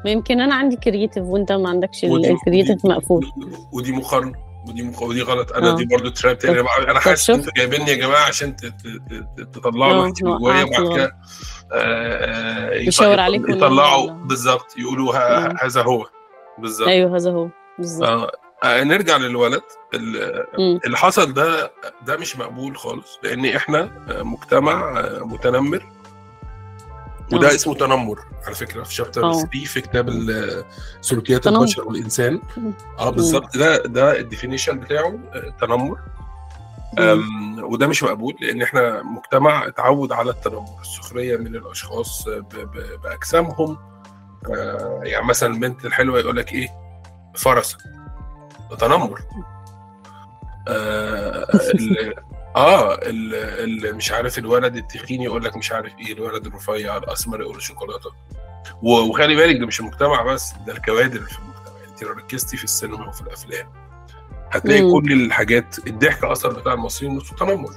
ما 0.05 0.11
يمكن 0.11 0.41
أنا 0.41 0.55
عندي 0.55 0.75
creative 0.75 1.23
وأنت 1.23 1.51
ما 1.51 1.69
عندكش 1.69 2.03
ال 2.03 2.12
creative 2.12 2.85
مقفول. 2.85 3.31
ودي 3.73 3.91
مقارنة 3.91 4.49
ودي 4.67 4.83
مق... 4.83 5.03
ودي 5.03 5.21
غلط. 5.21 5.51
أنا 5.51 5.71
آه. 5.71 5.75
دي 5.75 5.85
برضو 5.85 6.09
تراب 6.09 6.37
تاني 6.37 6.59
أنا 6.59 6.99
حاسس 6.99 7.29
أنتوا 7.29 7.53
جايبيني 7.57 7.91
يا 7.91 7.95
جماعة 7.95 8.27
عشان 8.27 8.55
تطلعوا 9.53 9.93
آه، 9.93 10.03
الوحش 10.03 10.21
اللي 10.21 10.37
جوايا 10.37 10.63
وبعد 10.63 10.95
كده. 10.95 11.05
آه، 11.05 11.15
آه، 11.73 12.73
يشاور 12.73 13.19
يطلعوا 13.49 14.11
بالظبط 14.11 14.77
يقولوا 14.77 15.15
آه. 15.15 15.53
هذا 15.61 15.81
هو. 15.81 16.05
بالظبط 16.57 16.87
أيوه 16.87 17.15
هذا 17.15 17.31
هو. 17.31 17.49
بالظبط 17.77 18.09
آه، 18.09 18.23
آه، 18.23 18.31
نرجع 18.65 19.17
للولد. 19.17 19.61
اللي 20.85 20.97
حصل 20.97 21.33
ده 21.33 21.71
ده 22.05 22.17
مش 22.17 22.37
مقبول 22.37 22.77
خالص 22.77 23.19
لأن 23.23 23.45
إحنا 23.45 23.91
آه، 24.09 24.23
مجتمع 24.23 24.99
آه، 24.99 25.19
متنمر 25.23 25.85
وده 27.33 27.51
آه. 27.51 27.55
اسمه 27.55 27.75
تنمر 27.75 28.19
على 28.45 28.55
فكرة 28.55 28.83
في 28.83 28.93
شابتر 28.93 29.23
آه. 29.23 29.33
3 29.33 29.65
في 29.65 29.81
كتاب 29.81 30.09
سلوكيات. 31.01 31.47
البشر 31.47 31.87
والإنسان. 31.87 32.41
آه 32.99 33.09
بالظبط 33.09 33.57
ده 33.57 33.77
ده 33.77 34.19
الديفينيشن 34.19 34.79
بتاعه 34.79 35.19
آه، 35.33 35.53
تنمر 35.61 35.99
وده 37.63 37.87
مش 37.87 38.03
مقبول 38.03 38.35
لأن 38.41 38.61
إحنا 38.61 39.03
مجتمع 39.03 39.67
اتعود 39.67 40.11
على 40.11 40.31
التنمر 40.31 40.81
السخرية 40.81 41.37
من 41.37 41.55
الأشخاص 41.55 42.25
بأجسامهم 43.03 43.77
آه، 44.51 45.01
يعني 45.03 45.25
مثلا 45.25 45.53
البنت 45.53 45.85
الحلوة 45.85 46.19
يقول 46.19 46.37
لك 46.37 46.53
إيه 46.53 46.67
فرسه 47.35 47.77
ده 48.69 48.75
تنمر. 48.75 49.21
آه 50.67 51.47
ال- 51.73 52.13
آه 52.55 52.93
ال- 52.95 53.85
ال- 53.85 53.95
مش 53.95 54.11
عارف 54.11 54.37
الولد 54.37 54.75
التخين 54.75 55.21
يقول 55.21 55.43
لك 55.43 55.57
مش 55.57 55.71
عارف 55.71 55.93
إيه 55.99 56.13
الولد 56.13 56.45
الرفيع 56.45 56.97
الأسمر 56.97 57.41
يقول 57.41 57.61
شوكولاتة. 57.61 58.11
وخلي 58.83 59.35
بالك 59.35 59.59
ده 59.59 59.65
مش 59.65 59.79
المجتمع 59.79 60.21
بس 60.21 60.53
ده 60.67 60.73
الكوادر 60.73 61.19
في 61.19 61.39
المجتمع. 61.39 61.73
انت 61.89 62.03
لو 62.03 62.09
ركزتي 62.09 62.57
في 62.57 62.63
السينما 62.63 63.07
وفي 63.07 63.21
الأفلام 63.21 63.67
هتلاقي 64.51 64.81
مم. 64.81 64.91
كل 64.99 65.11
الحاجات 65.25 65.87
الضحك 65.87 66.23
أصلا 66.23 66.53
بتاع 66.53 66.73
المصريين 66.73 67.15
نصه 67.15 67.35
تنمر. 67.35 67.69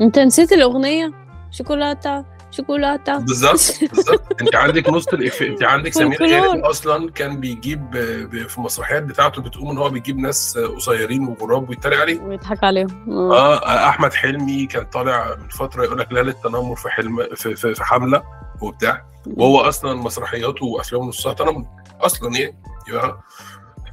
انت 0.00 0.18
نسيت 0.18 0.52
الأغنية؟ 0.52 1.12
شوكولاتة. 1.50 2.24
شوكولاتة. 2.56 3.18
بالظبط 3.18 3.90
بالظبط. 3.94 4.40
انت 4.42 4.54
عندك 4.54 4.88
نص 4.88 5.08
الإفيه 5.08 5.48
انت 5.48 5.62
عندك 5.62 5.92
سمير. 5.92 6.22
غانم 6.22 6.64
أصلا 6.64 7.10
كان 7.10 7.40
بيجيب 7.40 7.90
ب- 7.90 8.46
في 8.48 8.58
المسرحيات 8.58 9.02
بتاعته 9.02 9.42
بتقوم 9.42 9.70
ان 9.70 9.78
هو 9.78 9.88
بيجيب 9.90 10.18
ناس 10.18 10.58
قصيرين 10.58 11.28
وغراب 11.28 11.68
ويتريق 11.70 12.00
عليهم. 12.00 12.28
ويضحك 12.28 12.64
عليهم. 12.64 13.10
آه 13.32 13.88
أحمد 13.88 14.12
حلمي 14.14 14.66
كان 14.66 14.84
طالع 14.84 15.36
من 15.42 15.48
فترة 15.48 15.84
يقول 15.84 15.98
لك 15.98 16.12
لا 16.12 16.20
للتنمر 16.20 16.76
في 16.76 16.88
حلم 16.88 17.26
في, 17.34 17.56
في, 17.56 17.74
في 17.74 17.84
حملة 17.84 18.22
وبتاع. 18.60 19.06
وهو 19.26 19.60
أصلا 19.60 19.94
مسرحياته 19.94 20.66
وأفلامه 20.66 21.08
نصها 21.08 21.32
تنمر. 21.32 21.64
أصلا 22.00 22.36
يعني 22.38 22.56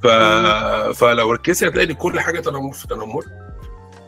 ف... 0.03 0.07
فلو 0.97 1.31
ركزتي 1.31 1.67
هتلاقي 1.67 1.93
كل 1.93 2.19
حاجة 2.19 2.39
تنمر 2.39 2.71
في 2.73 2.87
تنمر. 2.87 3.23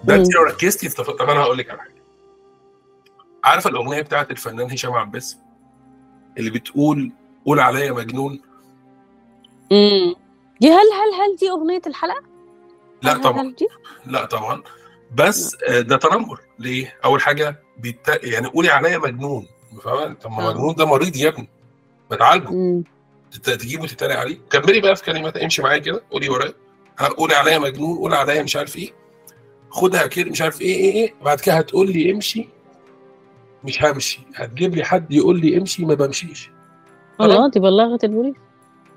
ده 0.03 0.15
انت. 0.15 0.35
لو 0.35 0.43
ركزتي 0.43 0.89
في 0.89 1.03
طب 1.03 1.29
أنا 1.29 1.39
هقول 1.39 1.57
لك 1.57 1.69
على 1.69 1.79
حاجة. 1.81 2.02
عارفه 3.43 3.69
الأغنية 3.69 4.01
بتاعت 4.01 4.31
الفنان 4.31 4.71
هشام 4.71 4.93
عباس؟ 4.93 5.37
اللي 6.37 6.49
بتقول 6.49 7.11
قول 7.45 7.59
عليا 7.59 7.91
مجنون. 7.91 8.41
مم. 9.71 10.15
دي 10.61 10.69
هل 10.69 10.73
هل 10.73 11.21
هل 11.21 11.35
دي 11.39 11.49
أغنية 11.49 11.81
الحلقة؟ 11.87 12.23
لا 13.01 13.13
هل- 13.13 13.21
طبعا. 13.21 13.41
هل 13.41 13.55
دي؟ 13.55 13.67
لا 14.05 14.25
طبعا. 14.25 14.63
بس 15.15 15.57
آه، 15.69 15.79
ده 15.79 15.97
تنمر. 15.97 16.39
ليه؟ 16.59 16.95
أول 17.05 17.21
حاجة 17.21 17.59
بيت... 17.77 18.07
يعني 18.23 18.47
قولي 18.47 18.69
عليا 18.69 18.97
مجنون. 18.97 19.47
فاهم؟ 19.83 20.13
طب 20.15 20.31
ما 20.31 20.49
آه. 20.49 20.53
مجنون 20.53 20.75
ده 20.75 20.85
مريض 20.85 21.15
يا 21.15 21.29
ابني. 21.29 21.49
ما 22.11 22.17
تعالجه 22.17 22.83
تجيبه 23.43 23.87
تتريق 23.87 24.19
عليه. 24.19 24.37
كملي 24.49 24.81
بقى 24.81 24.95
في 24.95 25.03
كلمات 25.03 25.37
امشي 25.37 25.61
معايا 25.61 25.77
كده. 25.77 26.03
قولي 26.11 26.29
ورايا. 26.29 26.53
قولي 27.17 27.35
عليا 27.35 27.59
مجنون. 27.59 27.97
قولي 27.97 28.15
عليا 28.15 28.43
مش 28.43 28.55
عارف 28.55 28.75
إيه. 28.77 28.91
خدها 29.69 30.07
كده. 30.07 30.29
مش 30.31 30.41
عارف 30.41 30.61
إيه 30.61 30.75
إيه 30.75 30.91
إيه. 30.93 31.13
بعد 31.25 31.39
كده 31.39 31.55
هتقول 31.55 31.91
لي 31.91 32.11
امشي. 32.11 32.49
مش 33.63 33.83
همشي 33.83 34.19
هتجيب 34.35 34.75
لي 34.75 34.83
حد 34.83 35.11
يقول 35.11 35.39
لي 35.39 35.57
امشي 35.57 35.85
ما 35.85 35.93
بمشيش. 35.93 36.51
الله 37.21 37.49
دي 37.49 37.59
بلغه 37.59 37.99
البوليس 38.03 38.35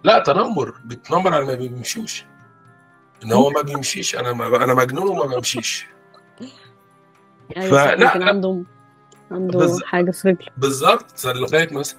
لا 0.05 0.19
تنمر 0.19 0.75
بتنمر 0.85 1.35
على 1.35 1.45
ما 1.45 1.55
بيمشوش. 1.55 2.25
إن 3.25 3.33
هو 3.33 3.51
ما 3.51 3.63
بيمشيش 3.63 4.17
أنا 4.17 4.33
ما 4.33 4.65
أنا 4.65 4.75
مجنون 4.75 5.09
وما 5.09 5.37
بمشيش. 5.37 5.87
أيوه 7.57 7.71
فلا- 7.71 7.95
لا. 7.97 8.25
عنده 8.29 8.63
عنده 9.31 9.59
بز- 9.59 9.83
حاجة 9.83 10.11
في 10.11 10.29
رجله. 10.29 10.49
بالظبط 10.57 11.07
سلخات 11.15 11.73
مثلا. 11.73 11.99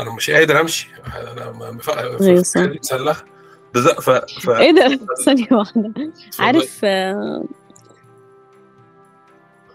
أنا 0.00 0.14
مش 0.14 0.30
قادر 0.30 0.60
أمشي. 0.60 0.88
أنا 1.32 1.52
ما- 1.52 1.78
أيوة. 1.98 2.40
مسلخ 2.80 3.22
بالظبط 3.74 4.00
ف... 4.00 4.10
ف... 4.10 4.50
إيه 4.50 4.70
ده؟ 4.72 5.00
ثانية 5.24 5.46
واحدة. 5.50 5.92
عارف 6.38 6.80
آه، 6.84 7.44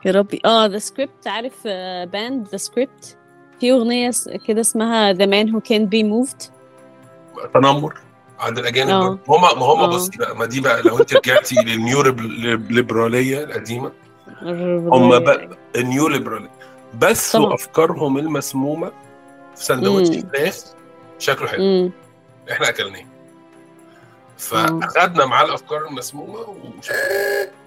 يا 0.06 0.12
ربي. 0.12 0.42
آه 0.46 0.66
The 0.66 0.78
Script 0.80 1.28
عارف 1.28 1.68
band 2.12 2.48
The 2.48 2.58
Script 2.58 3.18
في 3.60 3.72
أغنية 3.72 4.12
كده 4.48 4.62
اسمها 4.62 5.14
ذا 5.14 5.26
مان 5.26 5.50
هو 5.50 5.60
كان 5.60 5.86
بي 5.86 6.04
موفد 6.04 6.42
تنمر 7.54 8.00
عند 8.40 8.60
الأجانب 8.60 8.90
آه. 8.90 9.20
هما 9.28 9.54
ما 9.54 9.66
هما 9.66 9.84
آه. 9.84 9.88
بصي 9.88 10.18
بقى 10.18 10.36
ما 10.38 10.46
دي 10.46 10.62
بقى 10.62 10.82
لو 10.82 11.00
أنت 11.00 11.14
رجعتي 11.14 11.56
للنيو 11.66 12.02
ليبراليه 12.70 13.44
القديمة. 13.44 13.92
هم 14.44 15.20
بقى 15.20 15.50
النيو 15.76 16.08
ليبراليه 16.08 16.50
طبعا. 17.34 17.54
افكارهم 17.54 18.18
المسمومة 18.18 18.92
في 19.56 19.64
سندوتش. 19.66 20.18
فراخ 20.34 20.56
شكله 21.20 21.48
حلو. 21.48 21.92
إحنا 22.52 22.70
أكلناه. 22.70 23.06
فأخدنا 24.38 25.26
معاه 25.26 25.46
الأفكار 25.46 25.88
المسمومة 25.88 26.40
وش- 26.40 26.90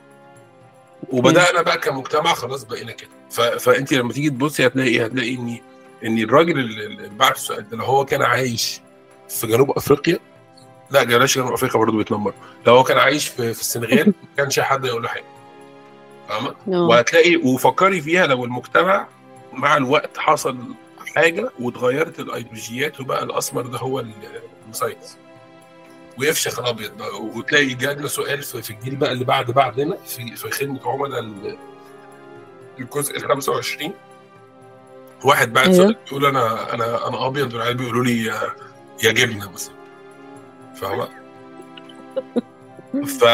وبدأنا 1.10 1.62
بقى 1.62 1.78
كمجتمع 1.78 2.34
خلاص 2.34 2.64
بقينا 2.64 2.92
كده. 2.92 3.10
فأنت 3.58 3.92
لما 3.92 4.12
تيجي 4.12 4.30
تبصي 4.30 4.66
هتلاقي 4.66 5.06
هتلاقي 5.06 5.34
إن 5.34 5.58
إن 6.04 6.18
الراجل 6.18 6.58
اللي 6.58 6.86
اللي 6.86 7.08
بعت 7.08 7.36
السؤال 7.36 7.68
ده 7.68 7.76
لو 7.76 7.84
هو 7.84 8.04
كان 8.04 8.22
عايش 8.22 8.80
في 9.28 9.46
جنوب 9.46 9.70
أفريقيا 9.70 10.18
لا 10.90 11.04
جلاش 11.04 11.38
جنوب 11.38 11.52
أفريقيا 11.52 11.78
برضه 11.80 11.96
بيتنمر. 11.98 12.34
لو 12.66 12.74
هو 12.76 12.84
كان 12.84 12.98
عايش 12.98 13.28
في, 13.28 13.54
في 13.54 13.60
السنغال 13.60 14.06
ما 14.06 14.28
كانش 14.36 14.60
حد 14.60 14.84
يقول 14.84 15.02
له 15.02 15.08
حاجة. 15.08 15.24
فاهمة؟ 16.28 16.54
وهتلاقي 16.66 17.36
وفكري 17.36 18.00
فيها 18.00 18.26
لو 18.26 18.44
المجتمع 18.44 19.06
مع 19.52 19.76
الوقت 19.76 20.18
حصل 20.18 20.58
حاجة 21.16 21.50
واتغيرت 21.60 22.20
الأيديولوجيات 22.20 23.00
وبقى 23.00 23.22
الأسمر 23.22 23.62
ده 23.66 23.78
هو 23.78 24.04
المسيطر. 24.66 24.96
ويفشخ 26.18 26.58
الأبيض 26.58 26.96
بقى 26.96 27.22
وتلاقي 27.22 27.74
جالنا 27.74 28.08
سؤال 28.08 28.42
في 28.42 28.70
الجيل 28.70 28.96
بقى 28.96 29.12
اللي 29.12 29.24
بعد 29.24 29.50
بعدنا 29.50 29.96
في 30.06 30.36
في 30.36 30.50
خدمة 30.50 30.80
عملاء 30.84 31.20
ال- 31.20 31.58
الجزء 32.80 33.16
ال 33.16 33.28
25 33.28 33.92
واحد 35.24 35.52
بعد 35.52 35.64
أيوه. 35.68 35.76
سؤال 35.76 35.96
بيقول 36.04 36.26
أنا 36.26 36.74
أنا 36.74 37.08
أنا 37.08 37.26
أبيض 37.26 37.52
والعيال 37.54 37.74
بيقولوا 37.74 38.04
لي 38.04 38.24
يا- 38.24 38.54
يا 39.04 39.12
جبنة 39.12 39.50
مثلا 39.50 39.74
فاهمه؟ 40.80 41.08
ف 43.20 43.24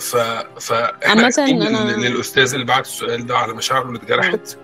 ف 0.00 0.72
أنا- 0.72 1.38
لل- 1.38 2.00
للأستاذ 2.00 2.52
اللي 2.54 2.66
بعت 2.66 2.86
السؤال 2.86 3.26
ده 3.26 3.38
على 3.38 3.52
مشاعره 3.54 3.86
اللي 3.88 3.98
اتجرحت 3.98 4.58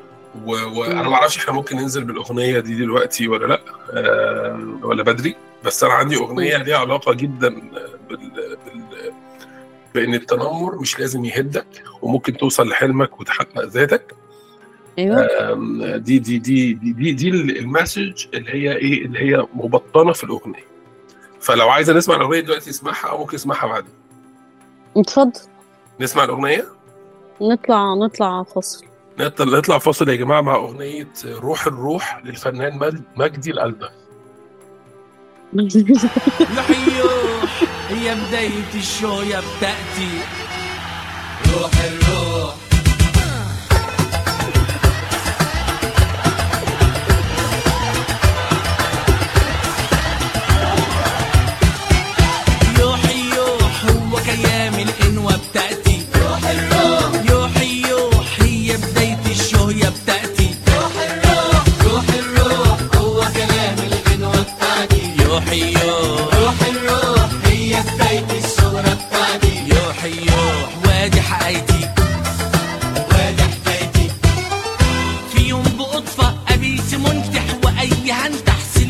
وأنا. 0.44 1.02
ما 1.08 1.14
أعرفش 1.14 1.38
إحنا 1.38 1.52
ممكن 1.54 1.76
ننزل 1.76 2.04
بالأغنية 2.04 2.60
دي 2.60 2.74
دلوقتي 2.74 3.28
ولا 3.28 3.46
لأ 3.46 3.60
آه، 3.90 4.78
ولا 4.82 5.02
بدري 5.02 5.36
بس 5.64 5.84
أنا 5.84 5.92
عندي 5.92 6.16
أغنية 6.16 6.56
ليها 6.56 6.76
علاقة 6.76 7.12
جدا 7.14 7.48
بال, 8.08 8.30
بال 8.66 9.12
بإن 9.94 10.14
التنمر 10.14 10.78
مش 10.80 10.98
لازم 11.00 11.24
يهدك 11.24 11.66
وممكن 12.02 12.36
توصل 12.36 12.68
لحلمك 12.68 13.20
وتحقق 13.20 13.64
ذاتك. 13.64 14.14
أيوه. 14.98 15.96
دي 15.96 16.18
دي 16.18 16.38
دي 16.38 16.72
دي 16.72 16.92
دي, 16.92 17.12
دي 17.12 17.28
ال 17.58 17.67
message 17.67 18.26
اللي 18.34 18.50
هي 18.50 18.76
إيه 18.76 19.04
اللي 19.04 19.18
هي 19.18 19.46
مبطنة 19.54 20.12
في 20.12 20.24
الأغنية. 20.24 20.64
فلو 21.40 21.68
عايزة 21.68 21.92
نسمع 21.92 22.16
الأغنية 22.16 22.40
دلوقتي 22.40 22.70
اسمعها 22.70 23.06
أو 23.06 23.18
ممكن 23.18 23.34
نسمعها 23.34 23.66
بعدين. 23.66 23.92
اتفضل. 24.96 25.40
نسمع 26.00 26.24
الأغنية؟ 26.24 26.64
نطلع 27.40 27.94
نطلع 27.94 28.42
فاصل 28.42 28.84
نطلع 29.18 29.58
نطلع 29.58 29.78
فاصل 29.78 30.08
يا 30.08 30.14
جماعة 30.16 30.40
مع 30.40 30.54
أغنية 30.54 31.08
روح 31.26 31.66
الروح 31.66 32.20
للفنان 32.24 32.78
مجد- 32.78 33.02
مجدي 33.16 33.50
القلبه 33.50 33.90
لحيوح 36.56 37.62
هي 37.88 38.14
بداية 38.14 38.74
ال 38.74 38.84
show 38.84 39.22
يا 39.22 39.40
بتأتي؟ 39.40 40.08
روح 41.54 41.70
الروح 41.84 42.01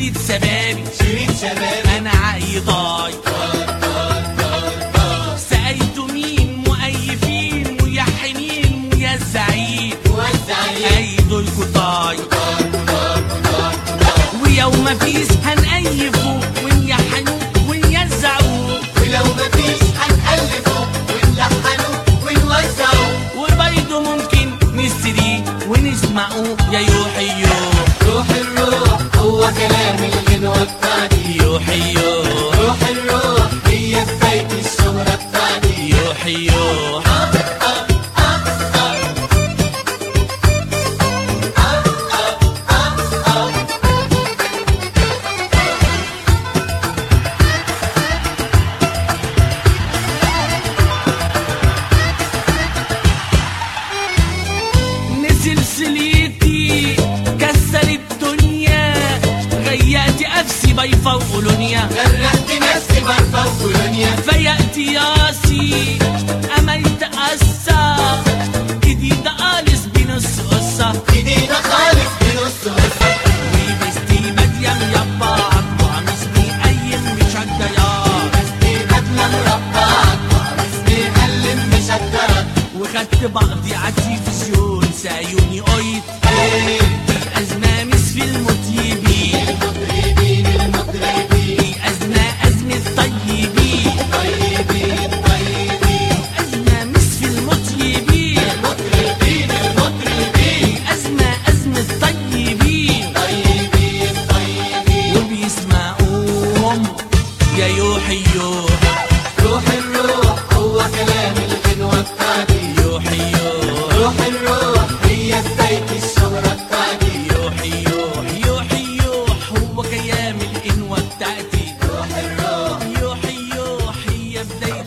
سليت 0.03 0.17
شبابي 0.27 0.83
شريط 0.99 1.31
شبابي. 1.41 1.97
أنا 1.97 2.09
عقلي 2.09 2.59
ضاي 2.59 3.13
سألت 5.49 6.11
مين 6.13 6.63
مؤيفين 6.67 7.77
كتاي 11.45 12.17
ويوم 14.43 14.83
مفيش 14.83 15.27
هنأيفوا 15.45 16.39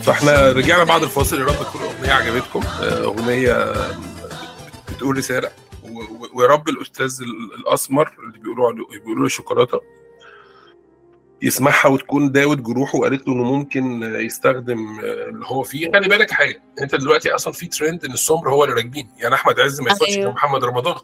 فاحنا 0.03 0.51
رجعنا 0.51 0.83
بعد 0.83 1.03
الفاصل 1.03 1.39
يا 1.39 1.45
رب 1.45 1.53
تكون 1.55 1.81
الاغنيه 1.81 2.11
عجبتكم. 2.13 2.59
آه، 2.81 3.03
أغنية 3.03 3.73
بتقول 4.93 5.17
رساله 5.17 5.49
ويا 6.33 6.47
رب 6.47 6.69
الأستاذ 6.69 7.17
ال- 7.21 7.53
الأسمر 7.59 8.11
اللي 8.19 8.39
بيقولوا 8.39 8.67
عليه 8.67 8.87
بيقولوا 8.99 9.23
له 9.23 9.27
شوكولاته 9.29 9.79
يسمعها 11.41 11.87
وتكون 11.87 12.31
داود 12.31 12.63
جروحه 12.63 12.97
وقالت 12.99 13.27
له 13.27 13.33
إنه 13.33 13.43
ممكن 13.43 14.03
يستخدم 14.03 14.99
آه، 14.99 15.29
اللي 15.29 15.45
هو 15.45 15.63
فيه. 15.63 15.91
خلي 15.91 16.07
بالك 16.09 16.31
حاجة 16.31 16.63
أنت 16.81 16.95
دلوقتي 16.95 17.35
أصلا 17.35 17.53
في 17.53 17.67
ترند 17.67 18.05
إن 18.05 18.11
السمر 18.13 18.49
هو 18.49 18.63
اللي 18.63 18.75
راكبين. 18.75 19.09
يعني 19.17 19.35
أحمد 19.35 19.59
عز 19.59 19.81
ما 19.81 19.91
يسمعش 19.91 20.09
أيوه. 20.17 20.31
محمد 20.31 20.63
رمضان. 20.63 20.95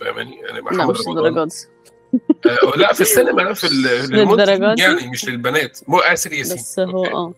فاهماني؟ 0.00 0.36
يعني 0.40 0.60
محمد 0.60 0.96
رمضان. 1.06 1.38
آه، 1.38 1.48
لا 2.76 2.92
في 2.92 3.00
السينما 3.06 3.42
لا 3.42 3.54
في 3.54 3.66
للدرجات؟ 3.66 4.78
يعني 4.78 5.08
مش 5.10 5.28
للبنات 5.28 5.80
مو 5.88 5.98
اسر 5.98 6.32
ياسين 6.32 6.56
بس 6.56 6.80
هو؟ 6.80 7.04
آه 7.06 7.34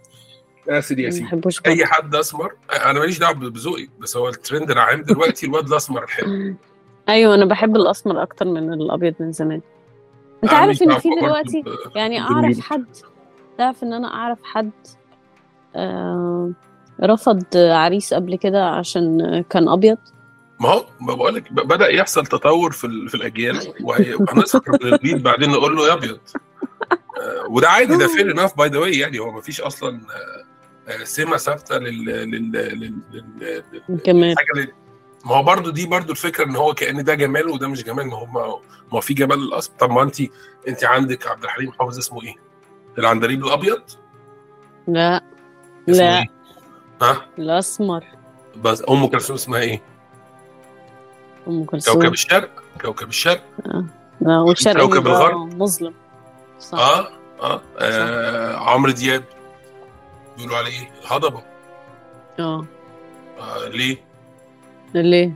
اسر 0.68 0.96
ما 0.96 1.02
ياسين 1.02 1.42
أي. 1.66 1.86
حد 1.86 2.14
أسمر 2.14 2.52
أنا 2.84 2.98
ماليش 2.98 3.18
دعوة 3.18 3.34
بذوقي 3.34 3.88
بس 3.98 4.16
هو 4.16 4.28
الترند 4.28 4.70
العام 4.70 5.02
دلوقتي 5.02 5.46
الواد 5.46 5.68
الأسمر 5.68 6.04
الحلو 6.04 6.54
أيوه 7.08 7.34
أنا 7.34 7.44
بحب 7.44 7.76
الأسمر 7.76 8.22
أكتر 8.22 8.44
من 8.44 8.72
الأبيض 8.72 9.14
من 9.20 9.32
زمان 9.32 9.60
أنت 10.44 10.52
عارف 10.52 10.82
إن 10.82 10.98
في 10.98 11.08
دلوقتي 11.20 11.64
يعني. 11.96 12.20
أعرف 12.20 12.60
حد 12.60 12.86
تعرف 13.58 13.82
إن 13.82 13.92
أنا 13.92 14.08
أعرف 14.08 14.38
حد 14.42 14.70
آه 15.76 16.52
رفض 17.02 17.44
عريس 17.56 18.14
قبل 18.14 18.36
كده 18.36 18.66
عشان 18.66 19.44
كان 19.50 19.68
أبيض 19.68 19.98
ما 20.60 20.68
هو 20.68 20.86
بقول 21.00 21.34
لك 21.34 21.52
بدأ 21.52 21.88
يحصل 21.88 22.26
تطور 22.26 22.72
في 22.72 23.08
في 23.08 23.14
الأجيال 23.14 23.74
من 23.80 24.42
الجديد 24.92 25.22
بعدين 25.22 25.50
نقول 25.50 25.76
له 25.76 25.86
يا 25.88 25.92
أبيض. 25.92 26.18
آه، 27.20 27.46
وده 27.50 27.68
عادي 27.68 27.96
ده 27.96 28.08
fair 28.08 28.30
enough 28.30 28.56
by 28.56 28.68
the 28.68 28.78
way 28.78 28.98
يعني 28.98 29.18
هو 29.18 29.30
ما 29.32 29.40
فيش 29.40 29.60
أصلا 29.60 30.00
آه، 30.88 31.04
سمة 31.04 31.36
ثابتة 31.36 31.78
لل 31.78 32.04
لل 32.04 32.52
لل- 32.52 32.94
لل- 33.88 34.00
كمان. 34.04 34.34
ما 35.24 35.36
هو 35.36 35.42
برضو 35.42 35.70
دي 35.70 35.86
برضو 35.86 36.12
الفكرة 36.12 36.44
إن 36.44 36.56
هو 36.56 36.74
كأن 36.74 37.04
ده 37.04 37.14
جمال 37.14 37.48
وده 37.48 37.68
مش 37.68 37.84
جمال 37.84 38.06
ما 38.06 38.16
هو 38.16 38.26
ما 38.26 38.40
هو- 38.92 39.00
في 39.00 39.14
جمال 39.14 39.38
الاصل 39.38 39.72
طب 39.80 39.90
ما 39.90 40.02
انت 40.02 40.16
انت 40.68 40.84
عندك 40.84 41.26
عبد 41.26 41.44
الحليم 41.44 41.72
حافظ 41.72 41.98
اسمه 41.98 42.22
إيه؟ 42.22 42.34
العندليب 42.98 43.44
الأبيض؟ 43.44 43.82
لا. 44.88 45.22
لا. 45.86 46.18
إيه؟ 46.18 46.26
ها؟ 47.02 47.26
الأسمر. 47.38 48.04
بس 48.56 48.82
أم 48.88 49.06
كلثوم 49.06 49.34
اسمها 49.36 49.60
إيه؟ 49.60 49.82
أم 51.48 51.64
كلثوم. 51.64 51.94
كوكب 51.94 52.12
الشرق؟ 52.12 52.50
كوكب 52.80 53.08
الشرق؟ 53.08 53.42
لا 54.20 54.38
والشرق 54.38 54.80
كوكب 54.80 55.06
الغرب. 55.06 55.62
مظلم. 55.62 55.94
صح. 56.60 56.78
آه 56.78 57.08
آه, 57.42 57.60
آه 57.78 58.56
عمرو 58.56 58.92
دياب. 58.92 59.24
بيقولوا 60.36 60.56
عليه 60.56 60.80
إيه؟ 60.80 60.90
الهضبه 61.02 61.42
آه. 62.38 62.66
آه 63.40 63.68
ليه؟ 63.68 63.96
ليه؟ 64.94 65.32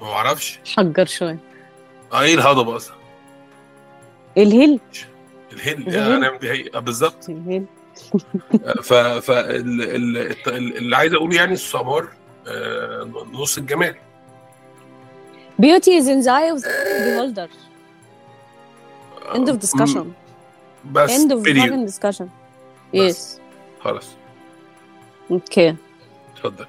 ما 0.00 0.12
أعرفش 0.12 0.60
حجر 0.76 1.06
شوية. 1.06 1.38
آه 2.12 2.20
إيه 2.20 2.34
الهضبة 2.34 2.76
أصلا؟ 2.76 2.96
الهيل. 4.36 4.80
الهل 5.52 5.88
الهل. 5.88 5.94
يعني 5.94 6.42
إيه؟ 6.42 6.70
آه، 6.74 6.78
بالظبط. 6.78 7.28
الهيل. 7.28 7.64
ف 8.82 8.94
ف 8.94 9.30
اللي 9.30 10.96
عايز 10.96 11.14
أقوله 11.14 11.36
يعني 11.36 11.52
السمار 11.52 12.08
آه، 12.46 13.08
نص 13.32 13.58
الجمال. 13.58 13.94
Eye 15.60 16.50
of 16.52 16.62
the 16.62 16.70
beholder. 17.06 17.48
End 19.34 19.48
of 19.48 19.58
discussion. 19.58 20.14
بس 20.92 21.10
End 21.10 21.30
of 21.32 21.44
having 21.46 21.86
discussion. 21.86 22.28
Yes. 22.94 23.40
خلاص 23.80 24.06
okay 25.30 25.76
اتفضل 26.34 26.66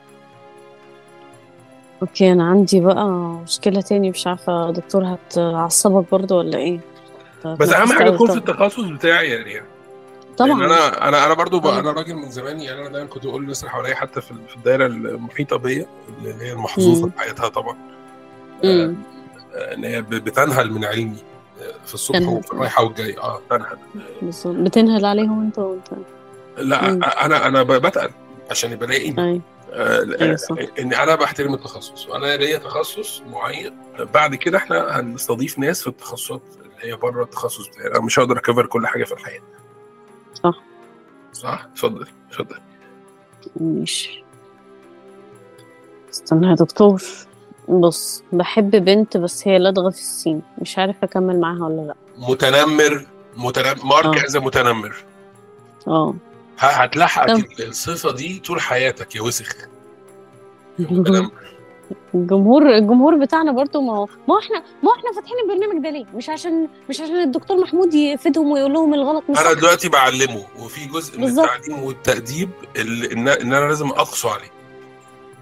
okay 2.01 2.31
أنا 2.31 2.49
عندي 2.49 2.79
بقى 2.79 3.05
مشكلة 3.43 3.81
تاني 3.81 4.09
مش 4.09 4.27
عارفة 4.27 4.71
دكتور 4.71 5.03
هتعصبك 5.05 6.11
برضو 6.11 6.37
ولا 6.37 6.57
إيه 6.57 6.79
بس 7.45 7.69
أهم 7.73 7.93
حاجة 7.93 8.09
تكون 8.09 8.31
في 8.31 8.37
التخصص 8.37 8.79
بتاعي 8.83 9.29
يعني 9.29 9.51
يعني 9.51 9.67
طبعا 10.37 10.65
أنا 10.65 11.07
أنا 11.07 11.25
أنا 11.25 11.33
برضو 11.33 11.59
بقى 11.59 11.71
طبعا. 11.71 11.79
أنا 11.81 11.91
راجل 11.91 12.15
من 12.15 12.31
زمان 12.31 12.61
يعني 12.61 12.81
أنا 12.81 12.89
دايما 12.89 13.07
كنت 13.09 13.25
بقول 13.25 13.41
للناس 13.41 13.59
اللي 13.59 13.71
حواليا 13.71 13.95
حتى 13.95 14.21
في 14.21 14.31
الدايرة 14.55 14.85
المحيطة 14.85 15.57
بيا 15.57 15.85
اللي 16.17 16.45
هي 16.45 16.51
المحظوظة. 16.53 17.07
بحياتها 17.07 17.47
طبعا 17.47 17.77
ان 18.63 19.83
هي 19.83 20.01
ب- 20.01 20.09
بتنهل 20.09 20.71
من 20.71 20.85
علمي 20.85 21.17
آه، 21.61 21.73
في 21.85 21.93
الصبح 21.93 22.17
تنهل. 22.19 22.33
وفي 22.37 22.51
الرايحة 22.51 22.83
والجاية. 22.83 23.21
آه 23.21 23.41
تنهل. 23.49 23.77
بالظبط. 24.21 24.55
بتنهل 24.55 25.05
عليهم 25.05 25.41
انت 25.41 25.59
وانت. 25.59 25.87
لا 26.57 26.91
مم. 26.91 27.03
أنا 27.03 27.47
أنا 27.47 27.63
بتقل 27.63 28.09
عشان 28.51 28.71
يبقى 28.71 28.89
أي. 29.19 29.41
آه، 29.71 30.05
أيوة. 30.21 30.37
ان 30.79 30.93
أنا 30.93 31.15
بحترم 31.15 31.53
التخصص. 31.53 32.07
وأنا 32.09 32.37
ليا 32.37 32.57
تخصص 32.57 33.21
معين. 33.21 33.77
بعد 34.13 34.35
كده 34.35 34.57
إحنا 34.57 34.99
هنستضيف 34.99 35.59
ناس 35.59 35.81
في 35.81 35.87
التخصصات 35.87 36.41
اللي 36.61 36.91
هي 36.93 36.95
بره 36.95 37.23
التخصص. 37.23 37.67
بتاعي 37.67 37.87
أنا 37.87 37.99
مش 37.99 38.19
هقدر 38.19 38.37
أكفر 38.37 38.65
كل 38.65 38.87
حاجة 38.87 39.03
في 39.03 39.11
الحياة. 39.13 39.41
صح. 40.43 40.61
صح؟ 41.33 41.67
اتفضل 41.71 42.07
اتفضل. 42.29 42.59
ماشي. 43.55 44.23
استنى 46.13 46.47
يا 46.47 46.55
دكتور. 46.55 47.01
بص 47.69 48.23
بحب 48.33 48.71
بنت 48.71 49.17
بس 49.17 49.47
هي 49.47 49.59
لدغة 49.59 49.89
في 49.89 49.97
السين 49.99 50.41
مش 50.57 50.77
عارفة 50.77 50.99
أكمل 51.03 51.39
معاها 51.39 51.63
ولا 51.65 51.81
لأ 51.81 51.95
متنمر 52.17 53.05
متنمر 53.37 53.85
مارك 53.85 54.17
آه. 54.17 54.25
از 54.25 54.37
متنمر 54.37 54.95
آه 55.87 56.13
ه- 56.59 56.65
هتلحقك 56.65 57.29
طب. 57.57 57.63
الصفة 57.67 58.11
دي 58.11 58.39
طول 58.39 58.61
حياتك 58.61 59.15
يا 59.15 59.21
وسخ 59.21 59.55
متنمر 60.79 61.31
الجمهور 62.15 62.69
الجمهور 62.75 63.15
بتاعنا 63.15 63.51
برضو 63.51 63.81
ما 63.81 63.97
هو 63.97 64.05
ما 64.27 64.39
إحنا 64.39 64.63
ما 64.83 64.91
إحنا 64.97 65.11
فاتحين 65.15 65.35
البرنامج 65.43 65.83
ده 65.83 65.89
ليه؟ 65.89 66.05
مش 66.15 66.29
عشان 66.29 66.67
مش 66.89 67.01
عشان 67.01 67.15
الدكتور 67.21 67.57
محمود 67.57 67.93
يفيدهم 67.93 68.51
ويقول 68.51 68.73
لهم 68.73 68.93
الغلط 68.93 69.23
مش 69.29 69.37
أنا 69.39 69.53
دلوقتي 69.53 69.89
بعلمه 69.89 70.43
وفي 70.59 70.85
جزء 70.85 71.19
من. 71.19 71.23
التعليم 71.39 71.83
والتأديب 71.83 72.49
اللي 72.75 73.13
إن 73.13 73.27
إن 73.27 73.53
أنا 73.53 73.65
لازم 73.67 73.87
أقسو 73.89 74.29
عليه 74.29 74.49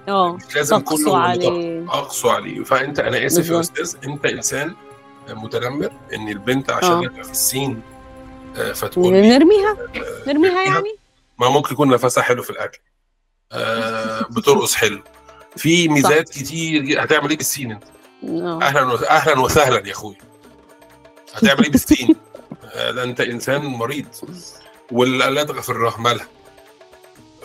آه 0.07 0.33
مش 0.33 0.55
لازم 0.55 0.79
كله 0.79 1.17
عليه. 1.17 1.85
اقسو 1.89 2.29
عليه. 2.29 2.63
فأنت 2.63 2.99
أنا 2.99 3.25
آسف 3.25 3.49
يا 3.49 3.57
بالظبط. 3.57 3.79
أستاذ 3.79 4.09
أنت 4.09 4.25
إنسان 4.25 4.75
متنمر 5.29 5.91
إن 6.13 6.29
البنت 6.29 6.71
عشان 6.71 6.91
آه. 6.91 7.01
لك 7.01 7.23
في 7.23 7.31
السين 7.31 7.81
آه، 8.57 8.73
لي 8.97 9.37
نرميها؟ 9.37 9.77
آه، 9.95 10.29
نرميها 10.29 10.63
يعني؟ 10.63 10.95
ما 11.39 11.49
ممكن 11.49 11.73
يكون 11.73 11.89
نفسها 11.89 12.23
حلو 12.23 12.43
في 12.43 12.49
الأكل. 12.49 12.79
آه، 13.51 14.21
بترقص 14.21 14.75
حلو. 14.75 15.01
في 15.57 15.87
ميزات 15.87 16.29
كتير 16.29 16.81
جدا. 16.81 17.03
هتعمل 17.03 17.29
إيه 17.29 17.37
بالسين 17.37 17.71
أنت؟ 17.71 17.83
آه. 18.23 18.59
أهلا 18.61 19.09
أهلا 19.17 19.39
وسهلا 19.39 19.87
يا 19.87 19.91
اخويا 19.91 20.17
هتعمل 21.33 21.63
إيه 21.63 21.71
بالسين؟ 21.71 22.15
آه، 22.73 22.91
ده 22.91 23.03
أنت 23.03 23.21
إنسان 23.21 23.65
مريض. 23.65 24.05
في 25.61 25.69
الره 25.69 26.01
مالها؟ 26.01 26.27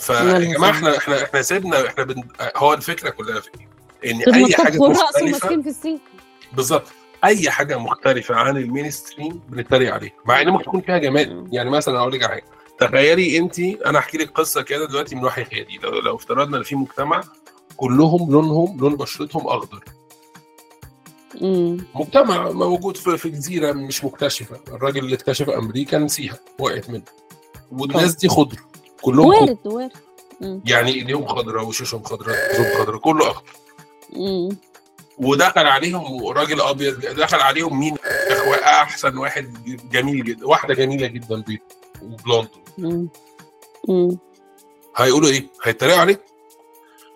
فيا 0.03 0.39
جماعة. 0.39 0.71
إحنا 0.71 0.97
إحنا 0.97 1.23
إحنا 1.23 1.43
سيبنا 1.43 1.87
إحنا 1.87 2.05
بن... 2.05 2.23
هو 2.57 2.75
الفكرة 2.75 3.11
كلها 3.11 3.41
في 3.41 3.51
إيه؟ 3.61 3.69
ان 4.13 4.35
أي 4.35 4.55
حاجة 4.55 4.79
مختلفة 4.79 6.01
بالظبط. 6.53 6.87
أي 7.25 7.51
حاجة 7.51 7.79
مختلفة 7.79 8.35
عن 8.35 8.57
المين 8.57 8.91
ستريم 8.91 9.41
بنتريق 9.49 9.95
عليها 9.95 10.13
مع 10.25 10.41
إن 10.41 10.49
ممكن 10.49 10.65
تكون 10.65 10.81
فيها 10.81 10.99
جمال. 10.99 11.49
يعني 11.53 11.71
مثلا 11.71 11.99
أقول 11.99 12.13
لك 12.13 12.23
على 12.23 12.33
حاجة. 12.33 12.45
تخيلي 12.81 13.39
أنت 13.39 13.59
أنا 13.59 13.99
احكي 13.99 14.19
لك 14.19 14.31
قصة 14.31 14.63
كده 14.63 14.87
دلوقتي 14.87 15.15
من 15.17 15.25
وحي 15.25 15.45
خيالي 15.45 15.79
لو, 15.83 15.91
لو 15.91 16.17
افترضنا 16.17 16.57
إن 16.57 16.63
في 16.63 16.77
مجتمع 16.77 17.21
كلهم 17.77 18.33
لونهم 18.33 18.81
لون 18.81 18.97
بشرتهم 18.97 19.47
أخضر. 19.47 19.85
مجتمع 21.95 22.51
موجود 22.51 22.97
في, 22.97 23.17
في 23.19 23.29
جزيرة 23.29 23.73
مش 23.73 24.05
مكتشفة. 24.05 24.61
الراجل 24.69 25.05
اللي 25.05 25.15
اكتشف 25.15 25.51
أمريكا 25.51 25.99
نسيها 25.99 26.39
وقعت 26.59 26.91
منه. 26.91 27.03
والناس 27.73 28.15
دي 28.15 28.29
خضر 28.29 28.57
كلهم 29.03 29.27
وارد 29.27 29.59
وارد. 29.65 29.91
يعني 30.65 30.95
إيديهم 30.95 31.27
خضراء 31.27 31.65
وشوشهم 31.65 32.03
خضراء 32.03 32.37
رجلهم 32.53 32.85
خضراء 32.85 32.99
كله 32.99 33.31
أخضر. 33.31 33.51
ودخل 35.19 35.67
عليهم 35.67 36.27
راجل 36.27 36.61
أبيض 36.61 37.01
دخل 37.01 37.41
عليهم 37.41 37.81
مين 37.81 37.97
أحسن 38.65 39.17
واحد 39.19 39.65
جميل 39.93 40.25
جدا 40.25 40.47
واحدة 40.47 40.75
جميلة 40.75 41.07
جدا 41.07 41.43
بيض 41.43 41.59
وبلوند. 42.03 42.49
هيقولوا 44.97 45.29
إيه؟ 45.29 45.47
هيتريقوا 45.63 46.01
عليه؟ 46.01 46.21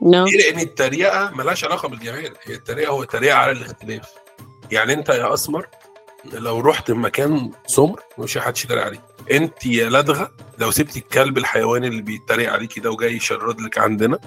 نعم 0.00 0.24
ليه؟ 0.24 0.36
لأن 0.38 0.60
التريقة 0.60 1.30
ملهاش 1.34 1.64
علاقة 1.64 1.88
بالجمال 1.88 2.34
هي 2.44 2.54
التريقة 2.54 2.90
هو 2.90 3.02
التريقه 3.02 3.36
على 3.36 3.52
الاختلاف 3.52 4.12
يعني 4.70 4.92
أنت 4.92 5.08
يا 5.08 5.34
أسمر 5.34 5.68
لو 6.34 6.60
رحت 6.60 6.90
مكان 6.90 7.50
سمر 7.66 8.00
مش 8.18 8.38
حدش 8.38 8.64
يتريق 8.64 8.84
عليك 8.84 9.00
انت 9.32 9.66
يا 9.66 9.88
لدغة 9.90 10.30
لو 10.58 10.70
سبتي 10.70 10.98
الكلب 10.98 11.38
الحيوان 11.38 11.84
اللي 11.84 12.02
بيتريق 12.02 12.52
عليكي 12.52 12.80
ده 12.80 12.90
وجاي 12.90 13.16
يشرد 13.16 13.60
لك 13.60 13.78
عندنا 13.78 14.18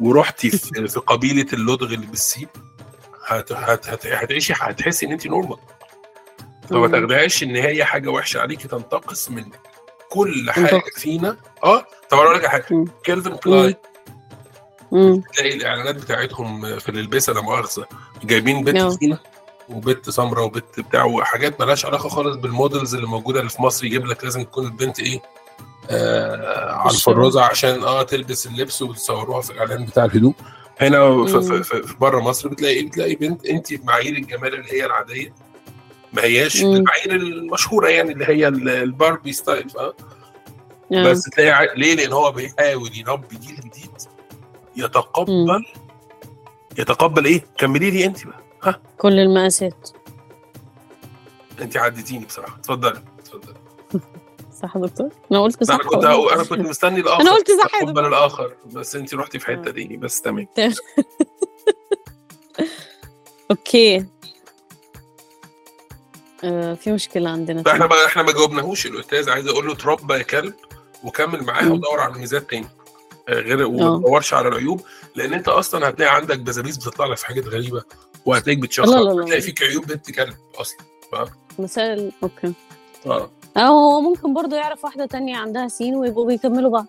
ورحتي 0.00 0.50
في, 0.58 1.00
قبيلة 1.06 1.46
اللدغ 1.52 1.86
اللي 1.94 2.06
بالسيب 2.06 2.48
هت 3.26 3.52
هت 3.52 3.88
هت 3.88 4.06
هتعيشي 4.06 4.52
هتحسي 4.56 5.06
إن 5.06 5.12
انت 5.12 5.26
نورمال 5.26 5.58
فما. 6.70 6.88
تاخدهاش 6.88 7.42
إن 7.42 7.56
هي 7.56 7.84
حاجة 7.84 8.08
وحشة 8.08 8.40
عليكي 8.40 8.68
تنتقص 8.68 9.30
منك 9.30 9.60
كل 10.10 10.50
حاجة. 10.50 10.82
فينا 10.96 11.36
آه 11.64 11.86
طب 12.10 12.18
أقول 12.18 12.34
لك 12.34 12.46
حاجة. 12.46 12.84
كيلفن 13.04 13.36
كلاين 13.36 13.74
مم. 14.92 15.22
تلاقي 15.36 15.54
الإعلانات 15.56 15.94
بتاعتهم 15.94 16.78
في 16.78 16.88
الألبسة 16.88 17.32
لا 17.32 17.40
مؤاخذة 17.40 17.86
جايبين 18.24 18.64
بنت 18.64 18.76
نعم. 18.76 19.18
وبنت 19.70 20.10
سمراء 20.10 20.44
وبنت 20.44 20.80
بتاع 20.80 21.04
وحاجات 21.04 21.60
مالهاش 21.60 21.86
علاقة 21.86 22.08
خالص 22.08 22.36
بال 22.36 22.50
models 22.50 22.94
اللي 22.94 23.06
موجودة 23.06 23.38
اللي 23.40 23.50
في 23.50 23.62
مصر 23.62 23.84
يجيب 23.86 24.06
لك 24.06 24.24
لازم 24.24 24.42
تكون 24.44 24.64
البنت 24.66 25.00
إيه 25.00 25.22
آه 25.90 26.72
على. 26.72 26.90
الفرازة 26.90 27.42
عشان 27.42 27.82
آه 27.82 28.02
تلبس 28.02 28.46
اللبس 28.46 28.82
وتصوروها 28.82 29.40
في 29.40 29.50
الإعلان 29.50 29.84
بتاع 29.84 30.04
الهدوم 30.04 30.34
هنا 30.80 31.26
في, 31.26 31.40
في, 31.42 31.52
مم. 31.52 31.62
في, 31.62 31.82
في 31.82 31.94
بره 32.00 32.20
مصر 32.20 32.48
بتلاقي 32.48 32.82
بتلاقي 32.82 33.14
بنت 33.14 33.46
أنت 33.46 33.66
في 33.66 33.80
معايير 33.84 34.12
الجمال 34.16 34.54
اللي 34.54 34.72
هي 34.72 34.86
العادية 34.86 35.34
ما 36.12 36.22
هياش 36.24 36.62
مم. 36.62 36.76
المعايير 36.76 37.12
المشهورة 37.16 37.88
يعني 37.88 38.12
اللي 38.12 38.24
هي 38.28 38.48
ال- 38.48 38.68
الباربي 38.68 39.32
ستايل 39.32 39.70
فاهم 39.70 39.92
نعم. 40.90 41.04
بس 41.10 41.22
تلاقي 41.22 41.74
ليه؟ 41.76 41.94
لأن 41.94 42.12
هو 42.12 42.32
بيحاول 42.32 42.90
يربي 42.98 43.36
جيل 43.36 43.56
جديد 43.56 43.90
يتقبل 44.76 45.64
يتقبل 46.78 47.24
إيه؟ 47.24 47.44
كملي 47.58 47.90
لي 47.90 48.04
أنت 48.04 48.26
بقى 48.26 48.40
ها؟ 48.62 48.80
كل 48.98 49.18
المقاسات 49.18 49.88
انت 51.60 51.76
عديتيني 51.76 52.24
بصراحة. 52.24 52.56
اتفضلي 52.56 53.02
اتفضلي. 53.18 53.54
صح 54.62 54.78
دكتور؟ 54.78 55.08
أنا 55.32 55.40
قلت 55.42 55.64
صح 55.64 55.74
أنا 55.74 55.82
كنت؟ 55.84 56.04
أنا 56.04 56.44
كنت 56.44 56.68
مستني 56.68 57.00
الآخر. 57.00 57.20
أنا 57.20 57.32
قلت 57.32 57.50
صح 57.50 57.74
اتقبل 57.74 58.06
الآخر 58.06 58.54
بس 58.66 58.96
أنت 58.96 59.14
رحتي 59.14 59.38
في 59.38 59.46
حتة 59.46 59.68
آه. 59.68 59.72
تاني 59.72 59.96
بس 59.96 60.20
تمام. 60.20 60.46
Okay. 63.50 64.06
آه 66.44 66.74
في 66.74 66.92
مشكلة 66.92 67.30
عندنا 67.30 67.62
فاحنا 67.62 67.86
بقى 67.86 68.06
إحنا 68.06 68.22
ما 68.22 68.32
جاوبناهوش 68.32 68.86
الأستاذ. 68.86 69.30
عايز 69.30 69.48
أقول 69.48 69.66
له 69.66 69.72
اتربى 69.72 70.14
يا 70.14 70.22
كلب 70.22 70.54
وكمل 71.04 71.44
معاه 71.44 71.62
مم. 71.64 71.70
ودور 71.72 72.00
على 72.00 72.12
الميزات 72.14 72.50
تاني. 72.50 72.66
آه، 73.28 73.40
غير 73.40 73.66
وما 73.66 73.98
تدورش 73.98 74.34
على 74.34 74.48
العيوب. 74.48 74.80
لأن 75.16 75.34
انت 75.34 75.48
أصلا 75.48 75.88
هتلاقي 75.88 76.14
عندك 76.16 76.38
بزابيز 76.38 76.76
بتطلع 76.76 77.06
لك 77.06 77.16
في 77.16 77.26
حاجات 77.26 77.46
غريبة 77.46 77.82
وهتلاقيك 78.26 78.58
بتشخص 78.58 78.88
لا، 78.88 78.96
لا، 78.98 79.10
لا. 79.10 79.22
هتلاقي 79.24 79.40
فيك 79.40 79.62
عيوب 79.62 79.86
بنت 79.86 80.10
كلب 80.10 80.34
أصلا 80.54 80.78
مسائل 81.58 82.12
okay. 82.22 82.52
آه. 83.06 83.30
هو 83.58 84.00
ممكن 84.00 84.34
برضو 84.34 84.56
يعرف 84.56 84.84
واحدة 84.84 85.06
تانية 85.06 85.36
عندها 85.36 85.68
سين 85.68 85.96
ويبقوا 85.96 86.26
بيكملوا 86.26 86.70
بعض. 86.70 86.86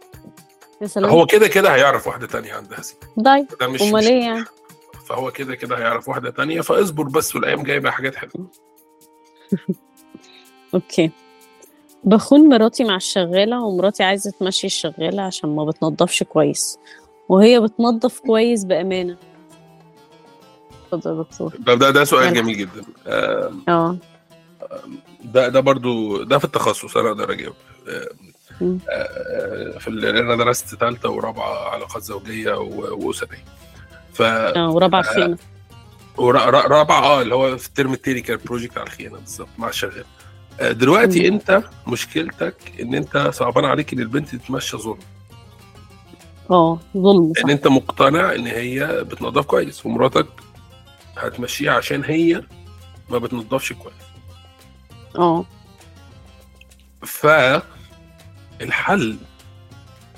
يا 0.82 0.88
سلام. 0.88 1.10
هو 1.12 1.26
كده 1.26 1.48
كده 1.48 1.76
هيعرف 1.76 2.08
واحدة 2.08 2.28
تانية 2.28 2.54
عندها 2.54 2.82
سين. 2.82 2.98
طيب 3.26 3.48
أمال 3.62 4.08
إيه 4.08 4.22
يعني؟ 4.24 4.46
فهو 5.08 5.32
كده 5.32 5.56
كده 5.56 5.78
هيعرف 5.78 6.10
واحدة 6.10 6.30
تانية 6.30 6.62
فاصبر 6.62 7.04
بس 7.04 7.36
والأيام 7.36 7.64
جاية 7.64 7.80
بقى 7.80 7.92
حاجات 7.92 8.16
حلوة. 8.16 8.48
أوكي. 10.74 11.12
بخون 12.04 12.50
مراتي 12.50 12.84
مع 12.84 12.96
الشغالة 12.96 13.62
ومراتي 13.64 14.04
عايزة 14.04 14.32
تمشي 14.40 14.68
الشغالة 14.68 15.22
عشان 15.22 15.56
ما 15.56 15.66
بتنضفش 15.66 16.24
كويس. 16.24 16.78
وهي 17.30 17.60
بتنظف 17.60 18.20
كويس 18.20 18.64
بأمانة. 18.64 19.18
اتفضل 20.94 21.18
يا 21.18 21.24
دكتور. 21.24 21.54
ده 21.60 21.74
ده, 21.76 21.90
ده 21.90 22.04
سؤال. 22.04 22.34
جميل 22.34 22.58
جدا. 22.58 22.84
آه، 23.08 23.54
آه 23.68 23.98
ده 25.24 25.48
ده 25.48 25.60
برضو 25.60 26.24
ده 26.24 26.38
في 26.38 26.46
التخصص 26.46 26.98
أنا 26.98 27.10
أقدر 27.10 27.32
أجاوب. 27.32 27.56
آه،. 27.88 28.10
آه، 28.62 29.78
في 29.80 29.90
أنا 29.90 30.36
درست 30.36 30.76
ثالثه 30.76 31.10
ورابعة 31.10 31.70
علاقات 31.70 32.04
زوجية 32.04 32.54
وأسرية. 32.54 33.46
ف 34.14 34.22
آه 34.22 34.72
ورابعة 34.72 35.02
خيانة. 35.02 35.38
ورابعه 36.18 37.04
آه 37.04 37.22
اللي 37.22 37.36
هو 37.36 37.58
في 37.58 37.68
ال 37.68 37.73
term 37.73 37.94
التاني 37.94 38.22
كان 38.22 38.40
project 38.46 38.78
على 38.78 38.88
الخيانة 38.88 39.18
بالظبط 39.18 39.50
مع 39.58 39.70
الشغال 39.70 40.06
آه، 40.60 40.72
دلوقتي. 40.72 41.28
أنت 41.28 41.64
مشكلتك 41.88 42.56
إن 42.82 42.96
أنت 42.96 43.18
صعبان 43.34 43.66
عليك 43.66 43.94
إن 43.94 44.00
البنت 44.00 44.36
تتمشى 44.36 44.78
ظلم. 44.78 45.00
آه 46.52 46.80
ظلم 46.98 47.34
صح. 47.38 47.44
ان 47.44 47.50
أنت 47.50 47.68
مقتنع 47.68 48.36
إن 48.36 48.48
هي 48.48 49.04
بتنظف 49.04 49.46
كويس 49.46 49.86
ومراتك 49.86 50.28
هتمشيها 51.18 51.72
عشان 51.74 52.04
هي 52.04 52.44
ما 53.10 53.18
بتنظفش 53.18 53.74
كويس. 53.74 53.94
آه. 55.18 55.46
فالحل 57.02 57.64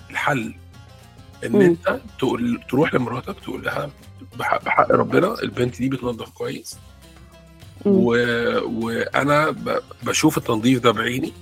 الحل 0.09 0.53
إن 1.45 1.51
مم. 1.51 1.61
أنت 1.61 2.01
تقول 2.19 2.61
تروح 2.69 2.93
لمراتك 2.93 3.39
تقول 3.39 3.63
لها 3.65 3.89
بحق, 4.39 4.63
بحق 4.63 4.91
ربنا 4.91 5.41
البنت 5.43 5.77
دي 5.77 5.89
بتنظف 5.89 6.29
كويس. 6.29 6.77
و... 7.85 8.15
وأنا 8.63 9.49
ب... 9.49 9.79
بشوف 10.03 10.37
التنظيف 10.37 10.79
ده 10.79 10.91
بعيني. 10.91 11.33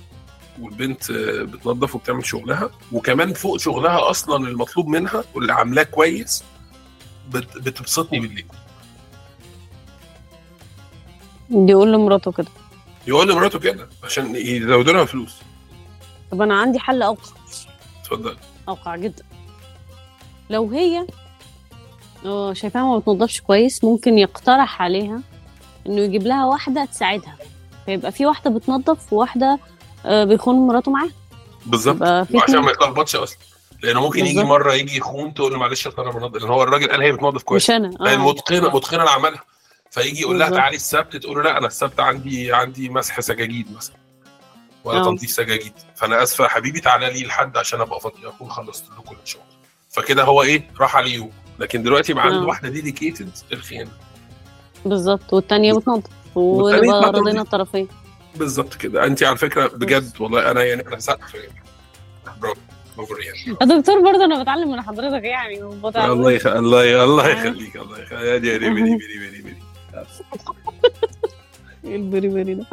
والبنت 0.60 1.10
آه، 1.10 1.42
بتنظف 1.42 1.94
وبتعمل 1.94 2.26
شغلها. 2.26 2.70
وكمان 2.92 3.32
فوق 3.32 3.56
شغلها 3.56 4.10
أصلا 4.10 4.48
المطلوب 4.48 4.86
منها 4.88 5.24
واللي 5.34 5.52
عاملاه 5.52 5.82
كويس 5.82 6.44
بت... 7.30 7.56
بتبسطني 7.58 8.20
بالليل. 8.20 8.46
يقول 11.50 11.92
لمراته 11.92 12.32
كده. 12.32 12.48
يقول 13.06 13.30
لمراته 13.30 13.58
كده 13.58 13.88
عشان 14.04 14.36
يزودوا 14.36 14.92
لها 14.92 15.04
فلوس. 15.04 15.34
طب 16.30 16.42
أنا 16.42 16.60
عندي 16.60 16.78
حل 16.78 17.02
أوقع. 17.02 17.30
اتفضل. 18.02 18.36
أوقع 18.68 18.96
جدا. 18.96 19.24
لو 20.50 20.70
هي 20.70 21.06
آه 22.24 22.52
شايفاها 22.52 22.82
ما 22.84 22.98
بتنضفش 22.98 23.40
كويس 23.40 23.84
ممكن 23.84 24.18
يقترح 24.18 24.82
عليها 24.82 25.20
إنه 25.86 26.00
يجيب 26.00 26.22
لها 26.22 26.44
واحدة 26.44 26.84
تساعدها. 26.84 27.36
فيبقى 27.86 28.12
في 28.12 28.26
واحدة 28.26 28.50
بتنظف 28.50 29.12
وواحدة 29.12 29.46
آه، 29.52 29.58
بيخون 30.04 30.54
مراته 30.66 30.90
معاها 30.90 31.10
بالظبط. 31.66 32.02
اتنين. 32.02 32.58
ما 32.60 32.70
يتلخبطش 32.70 33.16
أصلا. 33.16 33.38
لأنه 33.82 34.00
ممكن 34.00 34.18
يجي 34.18 34.28
بالظبط. 34.34 34.46
مرة 34.46 34.72
يجي 34.74 34.96
يخون 34.96 35.34
تقول 35.34 35.52
له 35.52 35.58
معلش 35.58 35.86
يا 35.86 35.90
ترى 35.90 36.12
بنضف 36.12 36.40
لأن 36.42 36.50
هو 36.50 36.62
الراجل 36.62 36.90
قال 36.90 37.02
هي 37.02 37.12
بتنظف 37.12 37.42
كويس. 37.42 37.62
مش 37.62 37.70
أنا. 37.76 37.90
آه. 38.12 38.16
متقنه 38.16 38.74
متقنة 38.74 39.04
لعملها. 39.04 39.40
فيجي 39.90 40.20
يقول 40.20 40.38
لها. 40.38 40.50
تعالي 40.50 40.76
السبت 40.76 41.16
تقول 41.16 41.36
له 41.36 41.42
لا 41.42 41.58
أنا 41.58 41.66
السبت 41.66 42.00
عندي 42.00 42.52
عندي 42.52 42.88
مسح 42.88 43.20
سجاجيد 43.20 43.76
مثلا. 43.76 43.96
ولا 44.84 45.00
آه. 45.00 45.04
تنظيف 45.04 45.30
سجاجيد. 45.30 45.72
فأنا 45.96 46.22
آسفة 46.22 46.44
يا 46.44 46.48
حبيبي 46.48 46.80
تعالى 46.80 47.10
لي 47.10 47.26
لحد 47.26 47.56
عشان 47.56 47.80
أبقى 47.80 48.00
فاضي 48.00 48.28
أكون 48.28 48.50
خلصت 48.50 48.84
لكم 48.98 49.16
الشغل 49.24 49.42
فكده 49.90 50.24
هو 50.24 50.42
إيه؟ 50.42 50.70
راح 50.80 50.96
عليه 50.96 51.30
لكن 51.58 51.82
دلوقتي 51.82 52.12
يبقى 52.12 52.24
عنده 52.24 52.38
آه. 52.42 52.46
واحدة 52.46 52.68
ديديكيتد 52.68 53.30
للخيانه 53.50 53.90
بالظبط. 54.84 55.32
والتانية 55.32 55.72
بتنظف 55.72 56.04
والتانية 56.34 56.92
ونبقى 56.92 57.10
بتنظف. 57.10 57.22
رضينا 57.26 57.42
الطرفين. 57.42 57.88
بالظبط 58.36 58.74
كده. 58.74 59.06
انت 59.06 59.22
على 59.22 59.36
فكرة 59.36 59.66
بجد 59.66 60.10
والله 60.20 60.50
أنا 60.50 60.64
يعني 60.64 60.86
أنا 60.88 60.98
سقف 60.98 61.36
برافو 62.42 62.60
دكتور 63.60 64.00
برضه 64.00 64.24
أنا 64.24 64.42
بتعلم 64.42 64.70
من 64.72 64.82
حضرتك 64.82 65.24
يعني 65.24 65.62
وبتعلم. 65.62 66.12
الله 66.12 66.32
يخ... 66.32 66.46
الله 66.46 67.04
الله 67.04 67.26
آه. 67.26 67.28
يخليك 67.28 67.76
الله 67.76 67.98
يخليك 67.98 68.22
يا 68.22 68.36
دي 68.38 68.58
بيري 68.58 68.74
بيري 68.74 68.98
بيري 69.18 69.42
بيري 69.42 69.56
إيه 71.84 71.96
البري 71.96 72.28
بري 72.28 72.54
ده؟ 72.54 72.66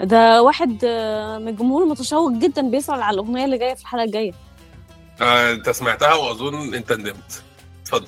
ده 0.00 0.42
واحد 0.42 0.84
آه، 0.84 1.38
من 1.38 1.48
الجمهور 1.48 1.84
متشوق 1.86 2.32
جدا 2.32 2.70
بيسأل 2.70 3.02
على 3.02 3.14
الأغنية 3.14 3.44
اللي 3.44 3.58
جاية 3.58 3.74
في 3.74 3.80
الحلقة 3.82 4.04
الجاية. 4.04 4.32
آه، 5.20 5.52
أنت 5.52 5.70
سمعتها 5.70 6.14
وأظن 6.14 6.74
أنت 6.74 6.92
ندمت. 6.92 7.42
اتفضل. 7.82 8.06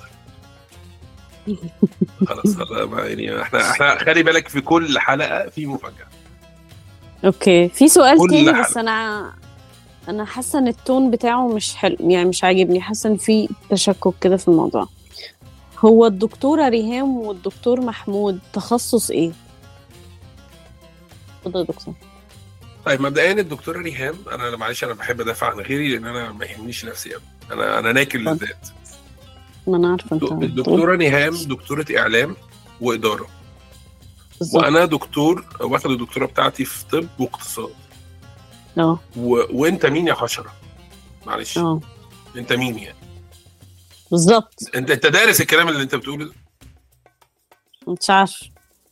خلاص 2.27 2.55
خلاص 2.55 2.87
ما- 2.89 3.05
يعني 3.05 3.41
إحنا 3.41 3.71
إحنا 3.71 3.95
خلي 4.03 4.23
بالك 4.23 4.47
في 4.47 4.61
كل 4.61 4.99
حلقة 4.99 5.49
في 5.49 5.65
مفاجأة. 5.65 6.07
Okay. 7.25 7.69
في 7.69 7.87
سؤال 7.87 8.17
تاني 8.29 8.53
حلقة. 8.53 8.69
بس 8.69 8.77
أنا 8.77 9.29
أنا 10.09 10.25
حاسة 10.25 10.59
إن 10.59 10.67
التون 10.67 11.11
بتاعه 11.11 11.47
مش 11.47 11.75
حلو 11.75 11.97
يعني 11.99 12.29
مش 12.29 12.43
عاجبني. 12.43 12.81
حاسة 12.81 13.09
إن 13.09 13.17
في 13.17 13.49
تشكك 13.69 14.13
كده 14.21 14.37
في 14.37 14.47
الموضوع. 14.47 14.87
هو 15.79 16.05
الدكتوره 16.05 16.69
ريهام 16.69 17.17
والدكتور 17.17 17.81
محمود 17.81 18.39
تخصص 18.53 19.11
إيه؟ 19.11 19.31
اتفضل 21.41 21.59
يا 21.59 21.65
دكتور. 21.65 21.93
طيب 22.85 23.01
مبدئيا 23.01 23.31
الدكتوره 23.31 23.79
ريهام 23.81 24.15
أنا 24.31 24.55
معلش 24.57 24.83
أنا 24.83 24.93
بحب 24.93 25.21
أدافع 25.21 25.49
عن 25.51 25.59
غيري 25.59 25.89
لأن 25.89 26.05
أنا 26.05 26.31
ما 26.31 26.45
يهمنيش 26.45 26.85
نفسي 26.85 27.13
قوي 27.13 27.21
أنا 27.51 27.79
أنا 27.79 27.91
ناكل. 27.91 28.19
للذات. 28.19 28.67
ما 29.67 29.77
أنا 29.77 29.91
عارفة 29.91 30.15
أنت 30.15 30.23
الدكتوره 30.23 30.95
نهام 30.95 31.35
دكتورة 31.35 31.85
إعلام 31.97 32.35
وإدارة. 32.81 33.27
بالظبط. 34.39 34.63
وأنا 34.63 34.85
دكتور 34.85 35.45
واخد 35.59 35.91
الدكتوره 35.91 36.25
بتاعتي 36.25 36.65
في 36.65 36.85
طب 36.85 37.07
واقتصاد. 37.19 37.73
آه. 38.77 38.99
و... 39.17 39.41
وأنت 39.61 39.85
مين 39.85 40.07
يا 40.07 40.13
حشرة؟ 40.13 40.53
معلش. 41.25 41.57
آه. 41.57 41.79
أنت 42.35 42.53
مين 42.53 42.77
يعني؟ 42.77 42.97
بالظبط. 44.11 44.53
أنت 44.75 44.91
أنت 44.91 45.05
دارس 45.05 45.41
الكلام 45.41 45.69
اللي 45.69 45.83
أنت 45.83 45.95
بتقوله 45.95 46.25
ده؟ 46.25 46.33
مش 47.87 48.09
عارف 48.09 48.43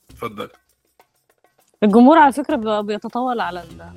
اتفضل. 0.10 0.50
الجمهور 1.84 2.18
على 2.18 2.34
فكرة 2.34 2.82
بيتطاول 2.82 3.40
على 3.40 3.64
ال 3.64 3.92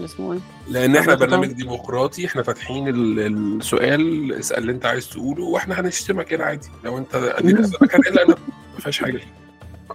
إيه؟ 0.00 0.38
لأن 0.68 0.96
إحنا. 0.96 1.14
برنامج 1.14 1.52
ديمقراطي 1.52 2.26
إحنا 2.26 2.42
فاتحين 2.42 2.88
ال- 2.88 3.20
السؤال 3.20 4.32
اسأل 4.32 4.58
اللي 4.58 4.72
أنت 4.72 4.86
عايز 4.86 5.08
تقوله 5.10 5.44
وإحنا 5.44 5.80
هنشتمك 5.80 6.32
هنا 6.34 6.44
عادي. 6.44 6.68
لو 6.84 6.98
أنت 6.98 7.14
ادينا 7.38 7.60
اسالك 7.60 7.94
أنا 7.94 8.08
إلا 8.08 8.22
أنا. 8.24 8.34
ما 8.74 8.80
فيهاش 8.80 8.98
حاجة. 9.02 9.20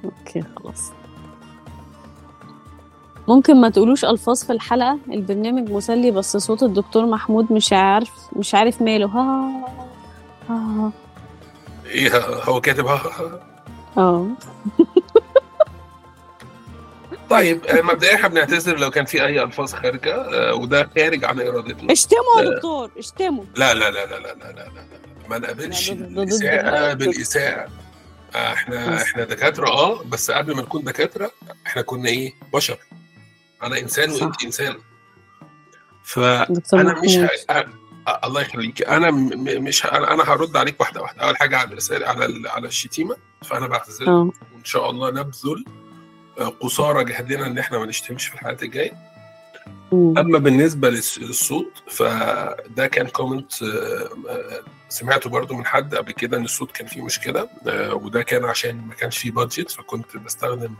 أوكي 0.05 0.43
خلاص. 0.55 0.91
ممكن 3.27 3.61
ما 3.61 3.69
تقولوش 3.69 4.05
ألفاظ 4.05 4.43
في 4.43 4.53
الحلقة؟ 4.53 4.99
البرنامج 5.11 5.71
مسلي 5.71 6.11
بس 6.11 6.37
صوت 6.37 6.63
الدكتور 6.63 7.05
محمود 7.05 7.51
مش 7.53 7.73
عارف 7.73 8.11
مش 8.35 8.55
عارف 8.55 8.81
ماله. 8.81 9.07
ها 9.07 9.51
ها 10.49 10.91
إيه 11.85 12.11
هو 12.43 12.61
كاتب 12.61 12.85
ها. 12.85 13.01
آه. 13.97 14.27
طيب 17.29 17.65
آه، 17.65 17.81
مبدئيا 17.81 18.15
إحنا 18.15 18.27
بنعتذر 18.27 18.77
لو 18.77 18.91
كان 18.91 19.05
في 19.05 19.25
اي 19.25 19.43
الفاظ 19.43 19.73
خارجه 19.73 20.15
آه، 20.15 20.53
وده 20.53 20.89
خارج 20.95 21.25
عن 21.25 21.39
ارادتنا 21.41 21.91
اشتموا 21.93 22.41
يا 22.41 22.49
دكتور 22.55 22.91
اشتموا 22.97 23.43
لا 23.55 23.73
لا 23.73 23.91
لا 23.91 24.05
لا 24.05 24.19
لا 24.19 24.33
لا 24.33 24.51
لا. 24.51 24.71
ما 25.29 25.37
نقابلش 25.37 25.91
الاساءه 25.91 26.93
بالاساءه 26.93 27.67
آه، 28.35 28.53
إحنا. 28.53 29.01
إحنا 29.01 29.23
دكاتره 29.23 29.67
آه 29.67 30.03
بس 30.03 30.31
قبل 30.31 30.55
ما 30.55 30.61
نكون 30.61 30.83
دكاتره 30.83 31.31
إحنا 31.67 31.81
كنا 31.81 32.09
إيه 32.09 32.33
بشر 32.53 32.77
أنا 33.63 33.79
انسان. 33.79 34.11
وانت 34.11 34.43
انسان 34.43 34.75
فانا 36.03 37.01
مش 37.03 37.17
ه... 37.17 37.29
الله 38.23 38.41
يخليك 38.41 38.87
أنا 38.87 39.11
م... 39.11 39.29
مش 39.63 39.85
ه... 39.85 39.89
أنا 39.89 40.23
هرد 40.23 40.57
عليك 40.57 40.79
واحدة 40.79 41.01
واحدة 41.01 41.21
اول 41.23 41.37
حاجة 41.37 41.57
على 41.57 41.71
الرسائل 41.71 42.03
على 42.03 42.25
ال... 42.25 42.47
على 42.47 42.67
الشتيمه 42.67 43.15
فانا 43.43 43.67
بعتذر 43.67 44.07
آه 44.07 44.31
وان 44.55 44.63
شاء 44.63 44.89
الله 44.89 45.11
نبذل 45.11 45.65
آه، 45.67 45.88
قصارى 46.43 47.03
جهدنا 47.03 47.45
إن 47.45 47.57
إحنا 47.57 47.77
ما 47.79 47.85
نشتمش 47.85 48.27
في 48.27 48.33
الحلقات 48.35 48.63
الجاية. 48.63 48.91
أما 49.93 50.39
بالنسبة 50.39 50.89
للصوت 50.89 51.83
فده 51.87 52.87
كان 52.87 53.07
كومنت 53.07 53.63
آه، 53.63 54.09
آه، 54.29 54.61
سمعته 54.89 55.29
برضو 55.29 55.53
من 55.55 55.65
حد 55.65 55.95
قبل 55.95 56.11
كده 56.11 56.37
إن 56.37 56.43
الصوت 56.43 56.71
كان 56.71 56.87
فيه 56.87 57.01
مشكلة 57.01 57.49
آه، 57.67 57.93
وده 57.93 58.21
كان 58.21 58.45
عشان 58.45 58.75
ما 58.87 58.93
كانش 58.93 59.17
فيه 59.17 59.31
بادجت 59.31 59.71
فكنت 59.71 60.17
بستخدم 60.17 60.75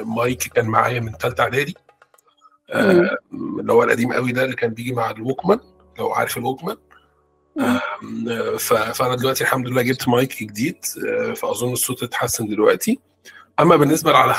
مايك 0.00 0.42
كان 0.42 0.66
معايا 0.66 1.00
من 1.00 1.12
ثالثه 1.12 1.42
إعدادي 1.42 1.74
اللي 3.32 3.72
هو 3.72 3.82
القديم 3.82 4.12
قوي 4.12 4.32
ده 4.32 4.44
اللي 4.44 4.56
كان 4.56 4.70
بيجي 4.70 4.92
مع 4.92 5.10
الوكمان 5.10 5.60
لو 5.98 6.12
عارف 6.12 6.38
الوكمان. 6.38 6.76
فأنا 8.92 9.14
دلوقتي 9.16 9.44
الحمد 9.44 9.68
لله 9.68 9.82
جبت 9.82 10.08
مايك 10.08 10.42
جديد 10.42 10.84
فأظن 11.36 11.72
الصوت 11.72 12.02
اتحسن 12.02 12.46
دلوقتي. 12.48 13.00
أما 13.60 13.76
بالنسبة 13.76 14.12
على 14.12 14.34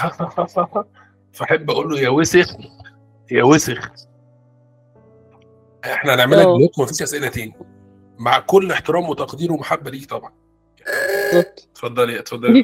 فأحب 1.34 1.70
أقول 1.70 1.90
له 1.90 2.00
يا 2.00 2.10
وسخ 2.10 2.56
يا 3.32 3.44
وسخ. 3.44 3.92
إحنا 5.86 6.16
هنعملها 6.16 6.44
أوه. 6.44 6.58
block 6.58 6.80
مفيش 6.80 7.02
أسئلة 7.02 7.28
تاني. 7.28 7.54
مع 8.20 8.40
كل 8.40 8.72
احترام 8.72 9.10
وتقدير 9.10 9.52
ومحبة 9.52 9.92
ليك 9.92 10.10
طبعا. 10.10 10.34
اتفضلي 11.34 12.20
اتفضلي 12.20 12.64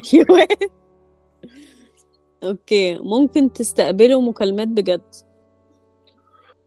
Okay. 2.42 2.98
ممكن 2.98 3.52
تستقبلوا 3.52 4.22
مكالمات 4.22 4.68
بجد. 4.68 5.02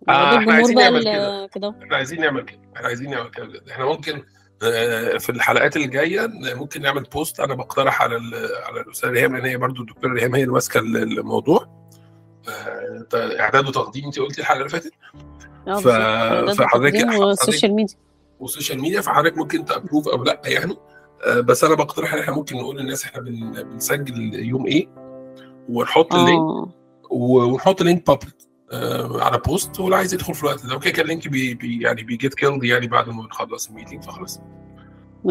آه، 0.10 0.34
الجمهور 0.34 0.54
عايزين 0.56 0.76
نعمل 0.78 1.04
كده. 1.04 1.76
إحنا 1.82 1.96
عايزين 1.96 2.22
نعمل 2.22 2.42
كده. 2.46 2.60
إحنا 2.76 2.88
عايزين 2.88 3.10
نعمل 3.10 3.30
كده. 3.30 3.62
إحنا 3.72 3.86
ممكن 3.86 4.24
في 5.20 5.30
الحلقات 5.30 5.78
الجاية 5.78 6.28
ممكن 6.56 6.82
نعمل 6.82 7.04
post. 7.04 7.40
أنا 7.40 7.54
بقترح 7.56 8.02
على 8.02 8.16
على 8.66 8.82
الأستاذة 8.82 9.10
ريهام 9.12 9.36
لأن 9.36 9.46
هي 9.46 9.58
برضو 9.58 9.82
الدكتورة 9.82 10.14
ريهام 10.14 10.36
هي 10.36 10.42
اللي 10.42 10.54
ماسكة 10.54 10.80
الموضوع. 10.80 11.82
آه، 12.50 13.40
إعداد 13.40 13.68
وتقديم 13.68 14.06
انت 14.06 14.20
قلتي 14.20 14.42
الحلقة 14.42 14.58
اللي 14.58 14.70
فاتت؟ 14.70 14.94
آه 15.68 15.76
ف- 15.80 15.88
فحضرتك- 16.62 17.20
والسوشيال 17.20 17.74
ميديا. 17.74 17.96
والسوشيال 18.40 18.82
ميديا 18.82 19.02
فحضرتك 19.02 19.38
ممكن 19.38 19.66
تأبروف 19.66 20.08
أو 20.08 20.24
لأ 20.24 20.42
يعني. 20.46 20.78
آه، 21.28 21.40
بس 21.40 21.64
أنا 21.64 21.76
بقترح 21.76 22.14
إن 22.14 22.20
إحنا 22.20 22.34
ممكن 22.36 22.58
نقول 22.58 22.78
للناس 22.78 23.04
إحنا 23.06 23.22
بن- 23.22 23.64
بنسجل 23.64 24.34
يوم 24.46 24.66
إيه 24.68 24.88
ونحط 25.70 26.14
ال 26.16 26.24
link. 26.24 26.68
ونحط 27.10 27.82
link 27.82 28.08
public 28.08 28.34
آه 28.34 28.51
على 29.22 29.38
post 29.38 29.80
واللي 29.80 29.96
عايز 29.96 30.14
يدخل 30.14 30.34
في 30.34 30.44
الوقت 30.44 30.66
ده. 30.66 30.74
okay 30.74 30.92
كان 30.92 31.04
ال 31.04 31.09
link 31.09 31.28
بي 31.28 31.54
بي 31.54 31.82
يعني 31.82 32.04
بي 32.04 32.16
get 32.16 32.34
killed 32.34 32.64
يعني 32.64 32.88
بعد 32.88 33.10
ما 33.10 33.24
نخلص 33.24 33.68
ال 33.68 33.72
meeting 33.72 34.04
فخلاص. 34.04 34.40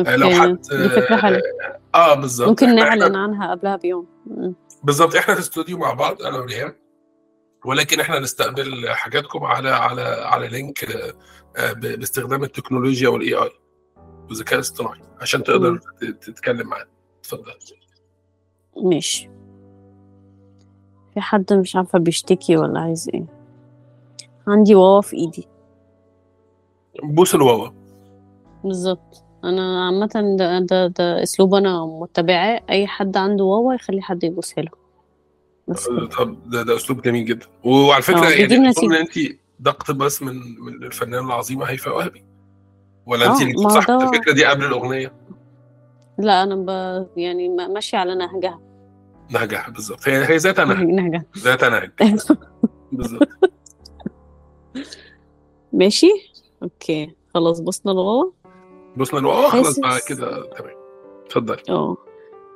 آه 0.06 0.16
لو 0.16 0.30
حد 0.30 0.60
دي 0.72 1.16
حلوة. 1.16 1.42
آه 1.94 2.14
بالظبط. 2.14 2.48
ممكن 2.48 2.74
نعلن 2.74 3.16
عنها 3.16 3.50
قبلها 3.50 3.76
بيوم. 3.76 4.06
بالظبط. 4.82 5.16
إحنا 5.16 5.34
في 5.34 5.40
استوديو 5.40 5.78
مع 5.78 5.92
بعض 5.92 6.22
أنا 6.22 6.38
وريهام. 6.38 6.74
ولكن 7.64 8.00
إحنا 8.00 8.18
نستقبل 8.18 8.88
حاجاتكم 8.90 9.44
على 9.44 9.70
على 9.70 10.02
على 10.02 10.48
link 10.48 10.84
آه، 10.84 11.14
آه، 11.56 11.72
باستخدام 11.72 12.44
التكنولوجيا 12.44 13.08
وال 13.08 13.34
AI 13.34 13.50
والذكاء 14.28 14.54
الاصطناعي 14.54 15.00
عشان 15.20 15.44
تقدر 15.44 15.80
تتكلم 16.20 16.66
معانا 16.66 16.90
اتفضل. 17.20 17.52
ماشي. 18.76 19.30
في 21.20 21.24
حد 21.26 21.52
مش 21.52 21.76
عارفة 21.76 21.98
بيشتكي 21.98 22.56
ولا 22.56 22.80
عايز 22.80 23.10
إيه. 23.14 23.24
عندي 24.48 24.74
واوا 24.74 25.00
في 25.00 25.16
ايدي. 25.16 25.48
بوس 27.02 27.34
الواوا 27.34 27.68
بالظبط. 28.64 29.24
أنا 29.44 29.86
عامة 29.86 30.36
ده, 30.38 30.58
ده, 30.58 30.86
ده 30.86 31.22
أسلوب 31.22 31.54
أنا 31.54 31.86
متبعاه 31.86 32.60
أي 32.70 32.86
حد 32.86 33.16
عنده 33.16 33.44
واوا 33.44 33.74
يخلي 33.74 34.02
حد 34.02 34.24
يبوسها 34.24 34.62
له. 34.64 34.70
بس. 35.68 35.88
طب 36.18 36.50
ده, 36.50 36.62
ده 36.62 36.76
أسلوب 36.76 37.02
جميل 37.02 37.24
جدا. 37.24 37.46
وعلى 37.64 38.02
فكرة 38.02 38.26
آه، 38.26 38.30
يعني 38.30 38.54
أظن 38.54 38.66
نتيجة. 38.68 39.00
انت 39.00 39.36
ده 39.60 39.70
اقتباس 39.70 40.22
من 40.22 40.34
من 40.60 40.84
الفنانه 40.84 41.26
العظيمه 41.26 41.64
هيفاء 41.64 41.96
وهبي. 41.96 42.24
ولا 43.06 43.26
آه، 43.26 43.32
انت 43.32 43.42
اللي 43.42 43.52
ما 43.54 43.64
هو 43.64 43.68
صح 43.68 43.90
الفكرة 43.90 44.32
دي 44.32 44.44
قبل 44.44 44.64
الأغنية. 44.64 45.12
لا 46.18 46.42
أنا 46.42 46.54
ب... 46.56 46.68
يعني 47.18 47.48
ما- 47.48 47.68
ماشية 47.68 47.98
على 47.98 48.14
نهجها. 48.14 48.60
نهجها 49.30 49.70
بالظبط. 49.70 50.08
هي 50.08 50.24
هي 50.30 50.36
ذات 50.36 50.60
نهج. 50.60 50.86
نهجها 50.86 51.24
ذات 51.38 51.64
نهج. 51.64 51.90
بالظبط. 52.92 53.28
ماشي؟ 55.72 56.10
أوكي. 56.62 57.14
خلاص 57.34 57.60
بصنا 57.60 57.92
لواوا 57.92 58.30
بصنا 58.96 59.20
الواوا 59.20 59.48
خلاص 59.50 59.78
بقى 59.78 60.00
كده 60.08 60.46
تمام. 60.46 60.74
اتفضلي. 61.26 61.62
آه. 61.68 61.96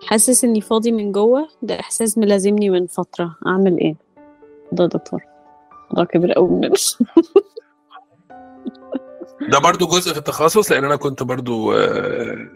حاسس 0.06 0.44
إني 0.44 0.60
فاضي 0.60 0.92
من 0.92 1.12
جوه. 1.12 1.48
ده 1.62 1.80
إحساس 1.80 2.18
ملازمني 2.18 2.70
من 2.70 2.86
فترة. 2.86 3.36
أعمل 3.46 3.78
إيه؟ 3.78 3.96
ده 4.72 4.86
دكتور. 4.86 5.20
ده 5.96 6.04
كبير 6.04 6.32
قوي 6.32 6.48
مننا 6.50 6.70
ده 9.50 9.58
برضو 9.58 9.86
جزء 9.86 10.12
في 10.12 10.18
التخصص؟ 10.18 10.72
لأن 10.72 10.84
أنا 10.84 10.96
كنت 10.96 11.22
برضو 11.22 11.72
آه، 11.72 12.48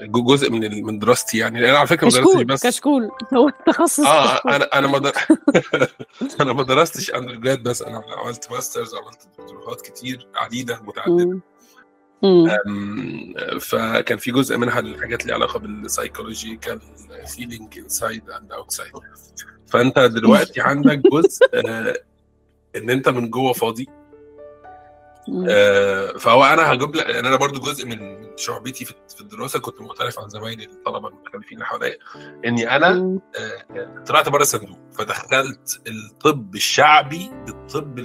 جزء 0.00 0.50
من 0.50 0.84
من 0.84 0.98
دراستي 0.98 1.38
يعني. 1.38 1.60
لأن 1.60 1.74
على 1.74 1.86
فكرة 1.86 2.04
ما 2.04 2.10
درستش 2.10 2.26
كشكول 2.26 2.44
بس. 2.44 2.66
كشكول. 2.66 3.10
هو 3.34 3.48
التخصص 3.48 4.00
آه 4.00 4.34
كشكول. 4.34 4.52
أنا 4.52 4.64
أنا 4.64 4.86
ما 4.86 4.98
در... 4.98 5.12
أنا 6.40 6.52
ما 6.52 6.62
درستش 6.62 7.10
undergrad 7.10 7.62
بس. 7.62 7.82
أنا 7.82 8.02
عملت 8.18 8.52
masters 8.52 8.94
عملت 8.94 9.28
دكتوراهات 9.38 9.80
كتير 9.80 10.28
عديدة 10.34 10.80
متعددة. 10.82 11.40
فكان 13.60 14.18
في 14.18 14.32
جزء 14.32 14.56
منها 14.56 14.80
الحاجات 14.80 15.22
اللي 15.22 15.34
علاقة 15.34 15.58
بال 15.58 15.74
psychological 15.74 16.80
feeling 17.26 17.78
inside 17.78 18.30
and 18.30 18.52
outside 18.52 18.92
فأنت 19.66 19.98
دلوقتي 19.98 20.60
عندك 20.60 20.98
جزء 21.12 21.46
آه، 21.54 21.94
إن 22.76 22.90
أنت 22.90 23.08
من 23.08 23.30
جوه 23.30 23.52
فاضي. 23.52 23.88
آه، 25.48 26.12
فهو 26.12 26.44
أنا 26.44 26.72
هجيب 26.72 26.94
لك 26.96 27.08
يعني 27.08 27.28
أنا 27.28 27.36
برضو 27.36 27.60
جزء 27.60 27.86
من 27.86 28.26
شعبتي 28.36 28.84
في 28.84 28.94
الدراسة 29.20 29.58
كنت 29.60 29.80
مختلف 29.80 30.18
عن 30.18 30.28
زمايلي 30.28 30.64
الطلبة 30.64 31.08
المختلفين 31.08 31.52
اللي 31.52 31.64
حواليا 31.64 31.96
إني 32.44 32.76
أنا. 32.76 33.20
آه، 33.38 34.04
طلعت 34.06 34.28
بره 34.28 34.42
الصندوق 34.42 34.78
فدخلت 34.98 35.80
الطب 35.86 36.54
الشعبي 36.54 37.30
بالطب 37.46 37.98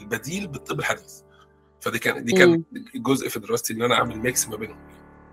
البديل 0.00 0.46
بالطب 0.46 0.78
الحديث. 0.78 1.20
فدي 1.80 1.98
كان 1.98 2.24
دي 2.24 2.32
كان 2.32 2.62
جزء 2.94 3.28
في 3.28 3.40
دراستي 3.40 3.72
إن 3.72 3.82
أنا 3.82 3.94
أعمل 3.94 4.18
mix 4.18 4.48
ما 4.48 4.56
بينهم. 4.56 4.78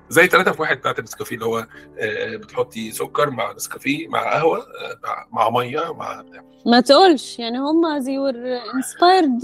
زي 0.10 0.28
ثلاثة 0.28 0.52
في 0.52 0.62
واحد 0.62 0.78
بتاعت 0.78 1.00
النسكافيه 1.00 1.36
اللي 1.36 1.46
هو 1.46 1.68
آه، 2.00 2.36
بتحطي 2.36 2.92
سكر 2.92 3.30
مع 3.30 3.52
نسكافيه 3.54 4.08
مع 4.08 4.34
قهوة 4.34 4.58
آه، 4.58 5.28
مع- 5.32 5.50
مية 5.50 5.94
مع 5.94 6.22
بتاع. 6.22 6.44
ما 6.66 6.80
تقولش 6.80 7.40
يعني 7.40 7.58
هم 7.60 7.86
were 8.04 8.62
inspired 8.72 9.42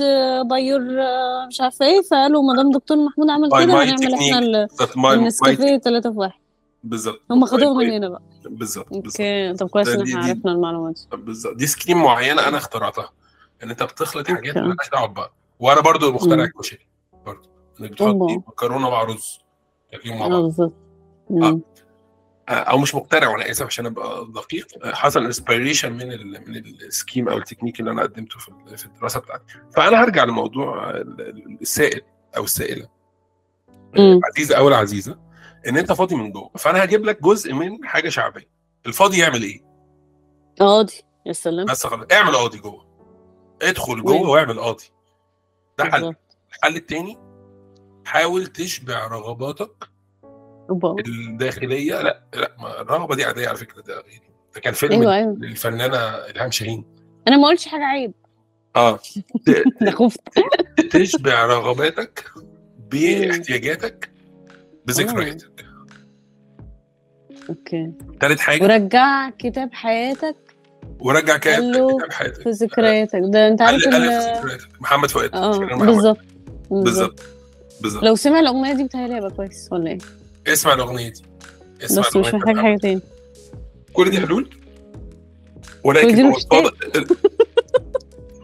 by 0.50 0.60
your 0.72 0.82
uh, 1.00 1.48
مش 1.48 1.62
عارفة 1.62 1.86
إيه 1.86 2.02
فقالوا 2.02 2.44
ما 2.44 2.56
دام 2.56 2.72
دكتور 2.72 2.98
محمود 2.98 3.30
عمل 3.30 3.48
كده 3.48 3.58
هنعمل 3.58 3.80
إحنا 3.80 3.94
النسكافيه 5.14 5.78
3 5.78 6.12
في 6.12 6.18
1 6.20 6.32
بالظبط. 6.84 7.22
هم 7.32 7.46
خدوها 7.46 7.74
ماي- 7.74 7.86
من 7.88 7.92
هنا 7.94 8.10
بقى. 8.10 8.22
بالظبط 8.46 8.94
okay. 8.94 9.54
طب 9.54 9.70
كويس 9.70 9.88
إن 9.88 10.02
إحنا 10.02 10.26
عرفنا 10.26 10.52
المعلومات. 10.52 11.00
بالظبط. 11.14 11.56
دي 11.56 11.68
scheme 11.68 12.04
معينة 12.04 12.48
أنا 12.48 12.58
اخترعتها 12.58 13.10
إن 13.64 13.70
أنت 13.70 13.84
بتخلط 13.84 14.28
حاجات. 14.28 14.58
مالهاش 14.58 14.90
دعوة 14.92 15.08
ببعض. 15.08 15.34
وأنا 15.60 15.82
برضو 15.82 16.12
مخترع. 16.12 16.44
الكشري 16.44 16.88
برضو. 17.26 17.50
إنك 17.82 17.92
بتحطي 17.92 18.10
الله. 18.12 18.44
مكرونة 18.48 18.90
مع 18.90 19.04
رز. 19.04 19.40
تاكليهم 19.96 20.20
مع 20.20 20.28
بعض. 20.28 20.72
أو 22.50 22.78
مش 22.78 22.96
مقتنع 22.96 23.30
وأنا 23.30 23.52
اسف 23.52 23.66
عشان 23.66 23.86
أبقى 23.86 24.28
دقيق. 24.32 24.68
حصل 24.94 25.26
inspiration 25.26 25.94
من 25.94 26.12
ال 26.12 26.28
من 26.48 26.58
ال 26.58 26.68
scheme 26.68 27.30
أو 27.30 27.38
التكنيك 27.38 27.80
اللي 27.80 27.92
أنا 27.92 28.02
قدمته 28.02 28.40
في 28.40 28.52
في 28.78 28.86
الدراسة 28.86 29.20
بتاعتي. 29.20 29.44
فأنا 29.76 30.04
هرجع 30.04 30.24
لموضوع 30.24 30.90
ال- 30.90 31.22
ال- 31.22 31.58
السائل 31.62 32.02
أو 32.38 32.44
السائلة. 32.44 32.88
مم. 33.98 34.20
عزيزه 34.26 34.58
أو 34.58 34.68
العزيزة 34.68 35.20
إن 35.68 35.78
أنت 35.78 35.92
فاضي 35.92 36.16
من 36.16 36.32
جوه 36.32 36.52
فأنا 36.58 36.84
هجيب 36.84 37.06
لك 37.06 37.22
جزء 37.24 37.54
من 37.54 37.86
حاجة 37.88 38.10
شعبية. 38.10 38.50
الفاضي 38.86 39.18
يعمل 39.20 39.44
إيه؟ 39.44 39.62
قاضي. 40.60 41.02
يا 41.26 41.34
سلام. 41.34 41.66
بس 41.66 41.88
خلاص 41.88 42.08
اعمل 42.12 42.36
قاضي 42.36 42.58
جوه. 42.58 42.86
ادخل 43.62 44.04
جوه؟ 44.04 44.30
واعمل 44.30 44.60
قاضي. 44.60 44.84
ده 45.78 45.86
حل. 45.86 46.16
الحل 46.50 46.76
التاني 46.76 47.18
حاول 48.06 48.48
تشبع 48.48 49.08
رغباتك 49.08 49.90
أوبا. 50.70 50.96
الداخلية. 51.08 52.02
لا 52.02 52.24
لا 52.36 52.56
ما 52.60 52.82
الرغبة 52.82 53.16
دي 53.16 53.24
عادية 53.24 53.48
على 53.48 53.58
فكرة 53.58 53.82
ده 53.82 54.04
ده 54.56 54.62
كان 54.62 54.74
فيلم 54.74 54.92
أيوه 55.02 55.16
أيوه. 55.16 55.36
للفنانة 55.40 55.98
إلهام 55.98 56.52
شاهين. 56.52 56.86
أنا 57.28 57.38
ما 57.38 57.48
قلتش 57.48 57.68
حاجة 57.68 57.84
عيب. 57.84 58.14
آه. 58.76 59.00
أنا 59.82 59.92
خفت. 59.92 60.20
تشبع 60.92 61.46
رغباتك 61.46 62.26
باحتياجاتك 62.92 64.10
بذكرياتك. 64.86 65.66
أوكي. 67.50 67.92
تالت 68.20 68.40
حاجة. 68.40 68.64
ورجع 68.64 69.30
كتاب 69.30 69.74
حياتك. 69.74 70.36
ورجع 71.00 71.38
كتاب 71.38 72.12
حياتك. 72.12 72.42
في 72.42 72.50
ذكرياتك. 72.50 73.20
ده 73.24 73.48
أنت 73.48 73.62
عارف 73.62 73.82
محمد 74.80 75.10
فؤاد. 75.10 75.36
آه. 75.36 75.58
بالظبط. 75.58 76.20
بالظبط. 76.70 77.35
بالظبط. 77.82 78.04
لو 78.04 78.16
سمع 78.16 78.40
الأغنية 78.40 78.74
دي 78.74 78.84
بتهيألي 78.84 79.16
هيبقى 79.16 79.32
كويس 79.32 79.68
ولا 79.72 79.92
إيه؟ 79.92 79.98
اسمع 80.48 80.74
الأغنية 80.74 81.10
دي. 81.10 81.22
اسمع 81.86 82.02
بس 82.02 82.16
مش 82.16 82.34
محتاج 82.34 82.58
حاجة 82.58 82.78
تاني. 82.78 83.02
كل 83.94 84.10
دي 84.10 84.20
حلول؟ 84.20 84.44
كل 84.50 84.60
ولكن 85.84 86.16
دي 86.16 86.24
هو 86.24 86.72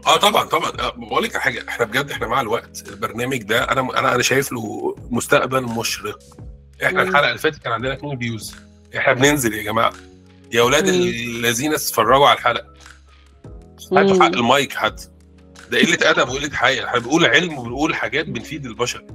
آه 0.07 0.17
طبعا 0.17 0.43
طبعا. 0.43 0.69
آه، 0.79 0.93
بقول 0.97 1.23
لك 1.23 1.35
على 1.35 1.41
حاجة 1.43 1.65
إحنا 1.69 1.85
بجد 1.85 2.11
إحنا 2.11 2.27
مع 2.27 2.41
الوقت. 2.41 2.89
البرنامج 2.89 3.43
ده 3.43 3.63
أنا 3.63 3.99
أنا 3.99 4.15
أنا 4.15 4.23
شايف 4.23 4.51
له 4.51 4.95
مستقبل 5.09 5.63
مشرق. 5.63 6.19
إحنا 6.83 7.03
مم. 7.03 7.09
الحلقة 7.09 7.27
اللي 7.27 7.37
فاتت 7.37 7.57
كان 7.63 7.73
عندنا 7.73 7.93
2 7.93 8.17
views 8.19 8.55
إحنا 8.97 9.13
بننزل 9.13 9.53
يا 9.53 9.63
جماعة. 9.63 9.93
يا 10.53 10.61
أولاد. 10.61 10.87
الذين 10.87 11.73
اتفرجوا 11.73 12.27
على 12.27 12.37
الحلقة. 12.37 12.65
هاتوا. 13.93 14.23
حق 14.23 14.31
المايك 14.35 14.73
حتى. 14.73 15.07
ده 15.71 15.79
قلة 15.79 15.97
أدب 16.09 16.29
وقلة 16.29 16.49
حقيقه 16.53 16.87
إحنا 16.87 16.99
بنقول 16.99 17.25
علم 17.25 17.57
وبنقول 17.57 17.95
حاجات 17.95 18.25
بنفيد 18.25 18.65
البشر. 18.65 19.05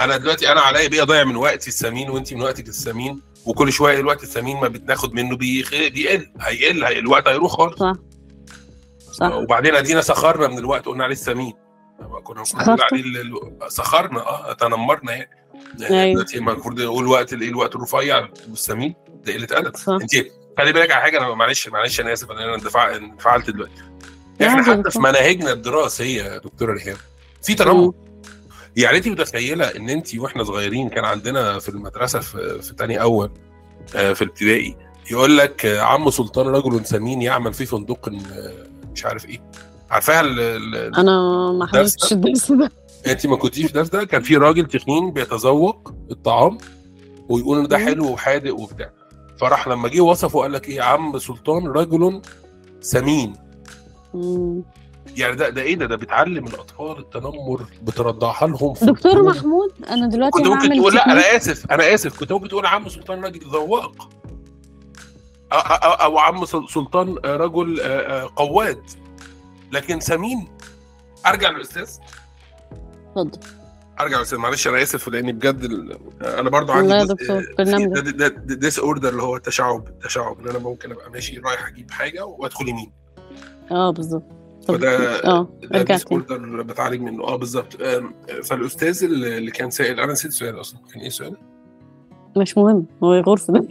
أنا 0.00 0.16
دلوقتي 0.16 0.52
أنا 0.52 0.60
عليا 0.60 0.88
بيه 0.88 1.02
اضيع 1.02 1.24
من 1.24 1.36
وقتي 1.36 1.68
الثمين 1.68 2.10
وانت 2.10 2.32
من 2.34 2.42
وقتك 2.42 2.68
الثمين 2.68 3.22
وكل 3.46 3.72
شوية 3.72 4.00
الوقت 4.00 4.22
الثمين 4.22 4.56
ما 4.56 4.68
بتاخد 4.68 5.12
منه. 5.14 5.36
بيقل 5.36 6.32
هيقل 6.40 6.84
هي... 6.84 6.98
الوقت 6.98 7.28
هيروح 7.28 7.52
خالص. 7.52 7.78
صح. 7.78 7.92
صح. 9.12 9.32
وبعدين 9.34 9.74
أدينا 9.74 10.00
سخرنا 10.00 10.48
من 10.48 10.58
الوقت 10.58 10.86
قلنا 10.86 11.04
عليه 11.04 11.14
الثمين 11.14 11.52
كنا 12.24 12.36
المفروض 12.36 12.62
سخرت؟ 12.62 12.68
نقول 12.68 13.16
عليه 13.18 13.68
سخرنا 13.68 14.20
آه 14.20 14.52
تنمرنا 14.52 15.12
يعني. 15.12 15.30
يعني 15.80 16.02
أيوة. 16.02 16.12
دلوقتي 16.14 16.38
المفروض 16.38 16.80
نقول 16.80 17.06
وقت 17.06 17.32
الايه 17.32 17.48
الوقت 17.48 17.76
الرفيع 17.76 18.28
والثمين 18.48 18.94
ده 19.24 19.32
قلة 19.32 19.46
أدب. 19.50 19.72
انت 19.88 20.10
خلي 20.58 20.72
بالك 20.72 20.90
على 20.90 21.02
حاجة 21.02 21.18
أنا 21.18 21.34
معلش 21.34 21.68
معلش 21.68 22.00
أنا 22.00 22.12
آسف 22.12 22.30
أنا 22.30 22.54
اندفع- 22.54 22.96
انفعلت 22.96 23.50
دلوقتي. 23.50 23.82
إحنا 24.46 24.62
عادي 24.62 24.80
حتى 24.82 24.90
في. 24.90 24.98
مناهجنا 24.98 25.52
الدراسية 25.52 26.22
يا 26.22 26.38
دكتوره 26.38 26.72
ريهام 26.72 26.96
في 27.42 27.54
تنمر. 27.54 27.92
يعني 28.76 28.96
انت 28.98 29.08
متخيلة 29.08 29.64
ان 29.64 29.88
انت 29.88 30.14
وإحنا 30.14 30.44
صغيرين 30.44 30.88
كان 30.88 31.04
عندنا 31.04 31.58
في 31.58 31.68
المدرسة 31.68 32.20
في, 32.20 32.62
في 32.62 32.74
تاني 32.74 33.02
أول 33.02 33.30
آه، 33.96 34.12
في 34.12 34.22
الابتدائي 34.22 34.76
يقول 35.10 35.38
لك 35.38 35.66
آه، 35.66 35.80
عم 35.80 36.10
سلطان 36.10 36.46
رجل 36.46 36.86
سمين 36.86 37.22
يعمل 37.22 37.54
في 37.54 37.66
فندق 37.66 38.08
آه، 38.08 38.66
مش 38.92 39.04
عارف 39.04 39.26
إيه. 39.26 39.42
عارفاها 39.90 40.20
أنا 40.20 41.52
ما 41.52 41.66
حضرتش 41.66 42.12
الدرس 42.12 42.52
ده. 42.52 42.72
انت 43.06 43.26
ما 43.26 43.36
كنتيش 43.36 43.62
في 43.62 43.68
الدرس 43.68 43.88
ده؟ 43.88 44.04
كان 44.04 44.22
في 44.22 44.36
راجل 44.36 44.66
تخين 44.66 45.10
بيتذوق 45.10 45.94
الطعام 46.10 46.58
ويقول 47.28 47.58
إن 47.58 47.68
ده. 47.68 47.78
حلو 47.78 48.10
وحادق 48.12 48.54
وبتاع. 48.54 48.90
فراح 49.40 49.68
لما 49.68 49.88
جه 49.88 50.00
وصفه 50.00 50.40
قال 50.40 50.52
لك 50.52 50.68
إيه؟ 50.68 50.82
عم 50.82 51.18
سلطان 51.18 51.66
رجل 51.66 52.22
سمين. 52.80 53.41
مم. 54.14 54.62
يعني 55.16 55.36
ده 55.36 55.48
ده 55.48 55.62
إيه 55.62 55.76
ده؟ 55.76 55.86
ده 55.86 55.96
بتعلم 55.96 56.46
الأطفال 56.46 56.98
التنمر 56.98 57.66
بترضعها 57.82 58.46
لهم 58.46 58.74
دكتور. 58.82 59.22
محمود 59.22 59.70
أنا 59.88 60.06
دلوقتي 60.08 60.32
كنت 60.38 60.46
ممكن 60.46 60.68
تقول 60.68 60.94
لا. 60.94 61.12
أنا 61.12 61.36
آسف 61.36 61.70
أنا 61.70 61.94
آسف. 61.94 62.18
كنت 62.20 62.32
ممكن 62.32 62.48
تقول 62.48 62.66
عم 62.66 62.88
سلطان 62.88 63.24
راجل 63.24 63.40
ذواق. 63.52 64.08
أو 65.52 66.18
عم 66.18 66.44
سل- 66.44 66.68
سلطان 66.68 67.16
رجل 67.24 67.80
آه، 67.80 68.22
آه، 68.24 68.30
قواد. 68.36 68.82
لكن 69.72 70.00
سمين. 70.00 70.48
أرجع 71.26 71.50
للأستاذ. 71.50 71.90
اتفضل. 73.16 73.40
أرجع 74.00 74.16
للأستاذ. 74.16 74.38
معلش 74.38 74.68
أنا 74.68 74.82
آسف 74.82 75.08
لأني 75.08 75.32
بجد 75.32 75.64
ال- 75.64 75.98
أنا 76.22 76.50
برضو 76.50 76.72
عندي 76.72 77.14
disorder 78.56 79.08
اللي 79.08 79.22
هو 79.22 79.36
التشعب 79.36 79.88
التشعب 79.88 80.40
إن 80.40 80.48
أنا 80.48 80.58
ممكن 80.58 80.92
أبقى 80.92 81.10
ماشي 81.10 81.38
رايح 81.38 81.66
أجيب 81.66 81.90
حاجة 81.90 82.24
وأدخل 82.24 82.68
يمين. 82.68 82.92
آه 83.72 83.90
بالظبط 83.90 84.24
فده 84.68 85.24
disorder 85.24 86.62
بتعالج 86.62 87.00
منه. 87.00 87.24
آه 87.24 87.36
بالظبط 87.36 87.76
فالأستاذ 88.44 89.04
اللي 89.04 89.50
كان 89.50 89.70
سائل 89.70 90.00
أنا 90.00 90.12
نسيت 90.12 90.30
السؤال 90.30 90.60
أصلا. 90.60 90.80
كان 90.92 91.00
إيه 91.00 91.06
السؤال؟ 91.08 91.36
مش 92.36 92.58
مهم. 92.58 92.86
هو 93.04 93.14
غرفة. 93.20 93.52
ده 93.52 93.60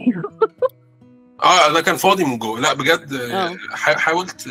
آه 1.44 1.72
ده 1.72 1.80
كان 1.80 1.96
فاضي 1.96 2.24
من 2.24 2.38
جوه. 2.38 2.60
لا 2.60 2.72
بجد 2.72 3.12
آه، 3.12 3.32
آه. 3.48 3.56
حا- 3.70 3.98
حاولت 3.98 4.48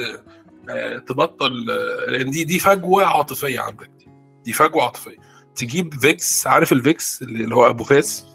آه، 0.69 0.97
تبطل 0.97 1.71
آه، 1.71 2.11
لأن 2.11 2.29
دي 2.31 2.43
دي 2.43 2.59
فجوة 2.59 3.05
عاطفية 3.05 3.59
عندك. 3.59 3.89
دي 3.99 4.07
دي 4.45 4.53
فجوة 4.53 4.83
عاطفية. 4.83 5.17
تجيب 5.55 5.93
Vicks 5.93 6.47
عارف 6.47 6.71
ال 6.71 6.79
Vicks 6.79 7.21
اللي 7.21 7.55
هو 7.55 7.67
أبو 7.69 7.83
فاس 7.83 8.25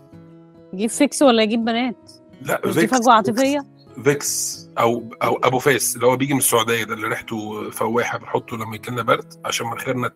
يجيب 0.72 0.90
Vicks 0.90 1.22
ولا 1.22 1.42
يجيب 1.42 1.64
بنات؟ 1.64 2.10
لا 2.42 2.60
مش 2.64 2.74
دي 2.74 2.80
Vicks. 2.80 2.98
فجوة 2.98 3.12
عاطفية؟ 3.14 3.66
Vicks. 4.04 4.65
أو 4.78 5.10
أو 5.22 5.36
أبو 5.36 5.58
فاس 5.58 5.96
اللي 5.96 6.06
هو 6.06 6.16
بيجي 6.16 6.32
من 6.32 6.38
السعودية 6.38 6.84
ده 6.84 6.94
اللي 6.94 7.08
ريحته 7.08 7.70
فواحة 7.70 8.18
بنحطه 8.18 8.56
لما 8.56 8.74
يجي 8.74 8.90
لنا 8.90 9.02
برد 9.02 9.34
عشان 9.44 9.66
مناخيرنا 9.66 10.08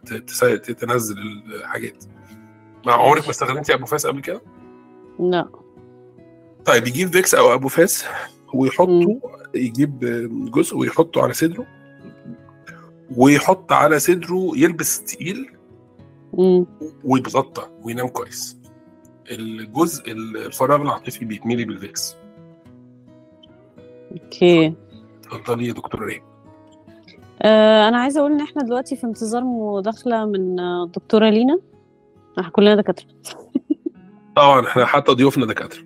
تنزل 0.79 1.19
الحاجات 1.55 2.05
مع 2.87 2.93
عمرك 2.93 3.25
ما 3.25 3.31
استخدمتي 3.31 3.75
أبو 3.75 3.87
فاس 3.87 4.07
قبل 4.07 4.21
كده؟ 4.21 4.43
لا 5.21 5.49
طيب 6.65 6.87
يجيب 6.87 7.13
Vicks 7.13 7.35
أو 7.35 7.55
أبو 7.55 7.69
فاس 7.69 8.05
ويحطه. 8.55 9.21
يجيب 9.55 9.99
جزء 10.55 10.77
ويحطه 10.77 11.23
على 11.23 11.33
صدره 11.33 11.67
ويحط 13.17 13.73
على 13.73 13.99
صدره 13.99 14.53
يلبس 14.55 15.05
تقيل. 15.05 15.51
ويتغطى 17.05 17.69
وينام 17.83 18.09
كويس 18.09 18.57
الجزء 19.31 20.13
الفراغ 20.13 20.83
العاطفي 20.83 21.25
بيتملي 21.25 21.65
بال 21.65 21.79
Vicks 21.79 22.17
okay. 24.13 24.75
اتفضلي 25.33 25.67
يا 25.67 25.73
دكتور 25.73 26.01
ريم. 26.01 26.23
آه 27.43 27.89
أنا 27.89 27.99
عايزه 27.99 28.21
أقول 28.21 28.33
ان 28.33 28.41
إحنا 28.41 28.63
دلوقتي 28.63 28.97
في 28.97 29.05
انتظار 29.05 29.45
مداخله 29.45 30.25
من 30.25 30.61
الدكتوره 30.61 31.29
لينا. 31.31 31.59
إحنا 32.39 32.51
كلنا 32.51 32.75
دكاتره. 32.75 33.07
طبعا 34.37 34.67
إحنا 34.67 34.87
حتى 34.87 35.13
ضيوفنا 35.13 35.47
دكاترة. 35.47 35.81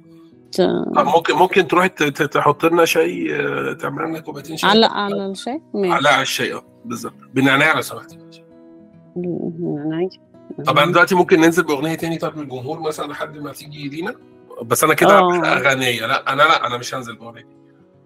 ممكن 0.97 1.35
ممكن 1.35 1.69
تروحي 1.69 1.89
تحط 1.89 2.65
لنا 2.65 2.85
شاي 2.85 3.37
آه، 3.37 3.73
تعمل 3.73 4.05
لنا 4.05 4.21
كوبايتين 4.21 4.57
شاي؟ 4.57 4.71
علق 4.71 4.91
على 4.91 5.27
الشاي؟ 5.27 5.63
ماشي. 5.75 5.93
علق 5.93 6.11
على 6.11 6.23
الشاي 6.23 6.55
آه 6.55 6.63
بالظبط. 6.85 7.15
بالنعناع 7.35 7.75
لو 7.75 7.81
سمحتي. 7.81 8.19
عايزة. 9.93 10.19
طب 10.67 10.79
أنا 10.79 10.93
دلوقتي 10.93 11.15
ممكن 11.15 11.41
ننزل 11.41 11.63
بأغنية 11.63 11.95
تاني؟ 11.95 12.19
طب 12.19 12.37
من 12.37 12.43
الجمهور 12.43 12.81
مثلا 12.81 13.13
لحد 13.13 13.39
ما 13.39 13.53
تيجي 13.53 13.89
لينا؟ 13.89 14.15
بس 14.63 14.85
أنا 14.85 14.95
كده 14.95 15.19
آه. 15.19 15.33
أغنية. 15.33 16.07
لا 16.07 16.33
أنا 16.33 16.43
لا 16.43 16.67
أنا 16.67 16.79
مش 16.79 16.95
هنزل 16.95 17.17
بأغنية. 17.17 17.47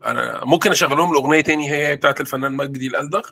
أنا 0.07 0.45
ممكن 0.45 0.71
أشغل 0.71 0.97
لهم 0.99 1.11
الأغنية 1.11 1.41
تاني 1.41 1.71
هي 1.71 1.97
بتاعت 1.97 2.21
الفنان 2.21 2.53
مجدي 2.53 2.87
الألدغ؟ 2.87 3.23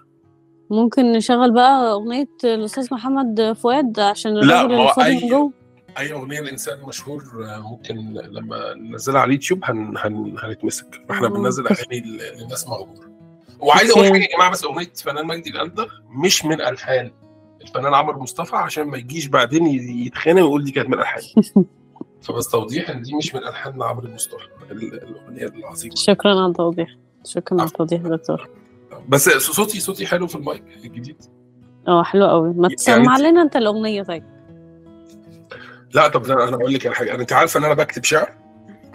ممكن 0.71 1.13
نشغل 1.13 1.53
بقى 1.55 1.93
أغنية 1.93 2.29
الأستاذ 2.45 2.89
محمد 2.95 3.53
فؤاد 3.63 4.01
عشان 4.01 4.35
لا، 4.35 4.67
ما 4.67 4.77
هو 4.77 4.95
جوه. 5.29 5.53
أي 5.99 6.13
أغنية 6.13 6.41
الانسان 6.41 6.79
مشهور 6.89 7.23
آه، 7.45 7.59
ممكن 7.71 7.97
لما 8.15 8.75
ننزلها 8.75 9.21
على 9.21 9.29
اليوتيوب 9.29 9.61
هن... 9.65 9.95
هن... 9.99 10.37
هنتمسك. 10.43 11.01
فاحنا 11.09 11.27
آه. 11.27 11.31
بننزل 11.31 11.67
أغاني 11.67 12.01
للناس 12.01 12.69
مغمور 12.69 13.07
وعايز 13.61 13.91
أقول. 13.91 14.05
حاجة 14.05 14.17
يا 14.23 14.29
جماعة 14.37 14.51
بس 14.51 14.65
أغنية 14.65 14.87
الفنان 14.99 15.27
مجدي 15.27 15.51
الألدغ 15.51 15.87
مش 16.25 16.45
من 16.45 16.61
ألحان. 16.61 17.11
الفنان 17.63 17.95
عمرو 17.95 18.23
مصطفى 18.23 18.57
عشان 18.57 18.85
ما 18.85 18.99
يجيش 18.99 19.27
بعدين 19.27 19.67
يتخانق 20.07 20.43
ويقول 20.43 20.65
دي 20.65 20.71
كانت 20.73 20.89
من 20.89 20.95
الالحان 20.95 21.23
فبس 22.27 22.49
توضيح 22.49 22.91
إن 22.91 23.03
دي 23.03 23.15
مش 23.15 23.35
من 23.35 23.45
ألحان 23.45 23.83
عمرو 23.83 24.09
مصطفى 24.11 24.45
ال- 24.71 25.03
الأغنية 25.03 25.47
العظيمة. 25.47 25.95
شكرا 25.95 26.31
على 26.31 26.47
التوضيح. 26.47 26.89
شكرا 27.25 27.61
على 27.61 27.69
التوضيح 27.69 28.03
يا 28.05 28.09
دكتور. 28.09 28.49
بس 29.09 29.29
صوتي 29.29 29.81
صوتي 29.81 30.07
حلو 30.07 30.27
في 30.27 30.35
المايك 30.35 30.63
الجديد؟ 30.85 31.17
آه 31.89 32.03
حلو 32.03 32.27
قوي 32.27 32.53
ما 32.57 32.69
تسمع 32.69 33.17
أنت- 33.17 33.21
لنا 33.21 33.43
أنت 33.43 33.57
الأغنية 33.57 34.03
طيب. 34.03 34.25
لا 35.95 36.09
طب 36.09 36.25
أنا 36.31 36.55
أقول 36.57 36.75
لك 36.75 36.87
على 36.87 36.95
حاجة. 36.95 37.15
أنت 37.15 37.33
عارفة 37.33 37.59
إن 37.61 37.65
أنا 37.65 37.75
بكتب 37.75 38.05
شعر؟ 38.05 38.33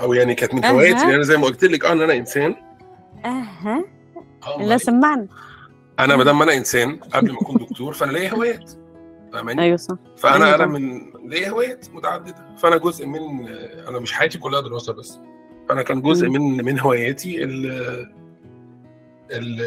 أو 0.02 0.14
يعني 0.14 0.36
كانت 0.36 0.54
من. 0.54 0.66
هواياتي 0.66 1.10
يعني 1.12 1.24
زي 1.24 1.38
ما 1.38 1.46
قلت 1.46 1.64
لك 1.64 1.86
آه 1.86 1.92
إن 1.92 2.02
أنا 2.02 2.14
إنسان. 2.14 2.56
أها. 3.26 3.86
آه، 4.48 4.64
لا 4.64 4.78
سمعنا 4.78 5.28
أنا 6.00 6.16
ما 6.16 6.24
دام 6.24 6.42
أنا 6.42 6.54
إنسان 6.58 6.96
قبل 6.96 7.32
ما 7.32 7.38
أكون 7.42 7.56
دكتور 7.58 7.94
فأنا 7.94 8.12
ليا 8.12 8.34
هوايات. 8.34 8.72
فاهماني؟ 9.34 9.62
أيوه 9.62 9.78
صح 9.78 9.96
فأنا 10.18 10.46
أيوة 10.46 10.56
أنا. 10.56 10.66
من 10.66 11.12
ليا 11.30 11.50
هوايات 11.50 11.86
متعددة 11.94 12.56
فأنا 12.58 12.78
جزء 12.78 13.06
من 13.06 13.48
أنا 13.88 14.00
مش 14.00 14.14
حياتي 14.14 14.38
كلها 14.38 14.62
دراسة 14.62 14.94
بس 14.94 15.20
فأنا 15.70 15.82
كان 15.82 16.02
جزء 16.02 16.28
مم. 16.30 16.34
من 16.58 16.66
من 16.66 16.80
هواياتي 16.80 17.46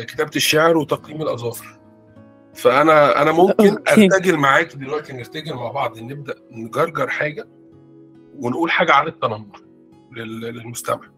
كتابة 0.05 0.31
الشعر 0.37 0.77
وتقييم 0.77 1.23
الأظافر 1.23 1.79
فأنا 2.55 3.23
أنا 3.23 3.33
ممكن. 3.33 3.77
أرتجل 3.89 4.37
معاك 4.37 4.75
دلوقتي 4.77 5.13
نرتجل 5.13 5.55
مع 5.55 5.71
بعض 5.71 5.99
نبدأ 5.99 6.35
نجرجر 6.51 7.09
حاجة 7.09 7.49
ونقول 8.39 8.71
حاجة 8.71 8.93
عن 8.93 9.07
التنمر 9.07 9.61
لل- 10.13 10.41
للمستمع 10.41 11.09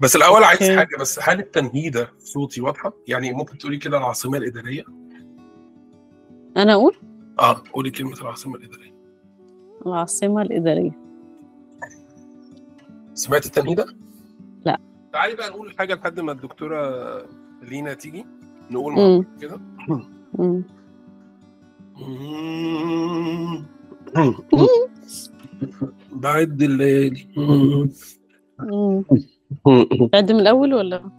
بس 0.00 0.16
الأول 0.16 0.44
عايز. 0.44 0.70
حاجة 0.70 0.96
بس 1.00 1.18
هل 1.22 1.38
التنهيدة 1.40 2.12
صوتي 2.18 2.60
واضحة 2.60 2.92
يعني 3.06 3.32
ممكن 3.32 3.58
تقولي 3.58 3.76
كده 3.76 3.98
العاصمة 3.98 4.38
الإدارية 4.38 4.84
أنا 6.56 6.72
أقول؟ 6.72 6.96
آه 7.38 7.62
قولي 7.72 7.90
كلمة 7.90 8.20
العاصمة 8.20 8.56
الإدارية. 8.56 8.94
العاصمة 9.86 10.42
الإدارية. 10.42 10.90
سمعت 13.14 13.46
التنهيده؟ 13.46 13.86
لا. 14.64 14.78
تعالي 15.12 15.34
بقى 15.34 15.50
نقول 15.50 15.74
حاجة 15.78 15.94
لحد 15.94 16.20
ما 16.20 16.32
الدكتورة 16.32 17.22
لينا 17.62 17.94
تيجي 17.94 18.26
نقول 18.70 18.92
مع 18.94 19.24
كده. 19.40 19.60
بعد 26.12 26.62
الليالي. 26.62 27.28
مم. 27.36 29.04
اقدم 30.14 30.36
الأول 30.36 30.74
ولا؟ 30.74 31.10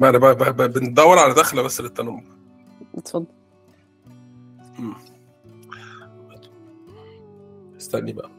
ما 0.00 0.08
أنا 0.08 0.18
بندور 0.66 1.18
على 1.18 1.34
دخلة 1.34 1.62
بس 1.62 1.80
للتنمر. 1.80 2.22
اتفضل. 2.94 3.26
استني 7.76 8.12
بقى. 8.12 8.30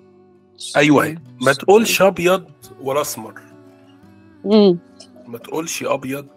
أيوه 0.76 1.18
ما 1.41 1.54
تقولش 1.54 2.02
أبيض 2.02 2.46
ولا 2.82 3.02
أسمر. 3.02 3.41
ما 5.28 5.38
تقولش 5.44 5.84
أبيض 5.84 6.28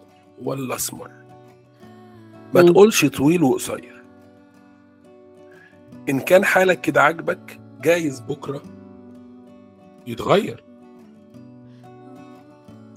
ولا 0.43 0.75
أسمر. 0.75 1.11
ما. 2.53 2.61
تقولش 2.61 3.05
طويل 3.05 3.43
وقصير. 3.43 4.03
إن 6.09 6.19
كان 6.19 6.45
حالك 6.45 6.81
كده 6.81 7.01
عاجبك 7.01 7.59
جايز 7.81 8.19
بكرة 8.19 8.63
يتغير. 10.07 10.63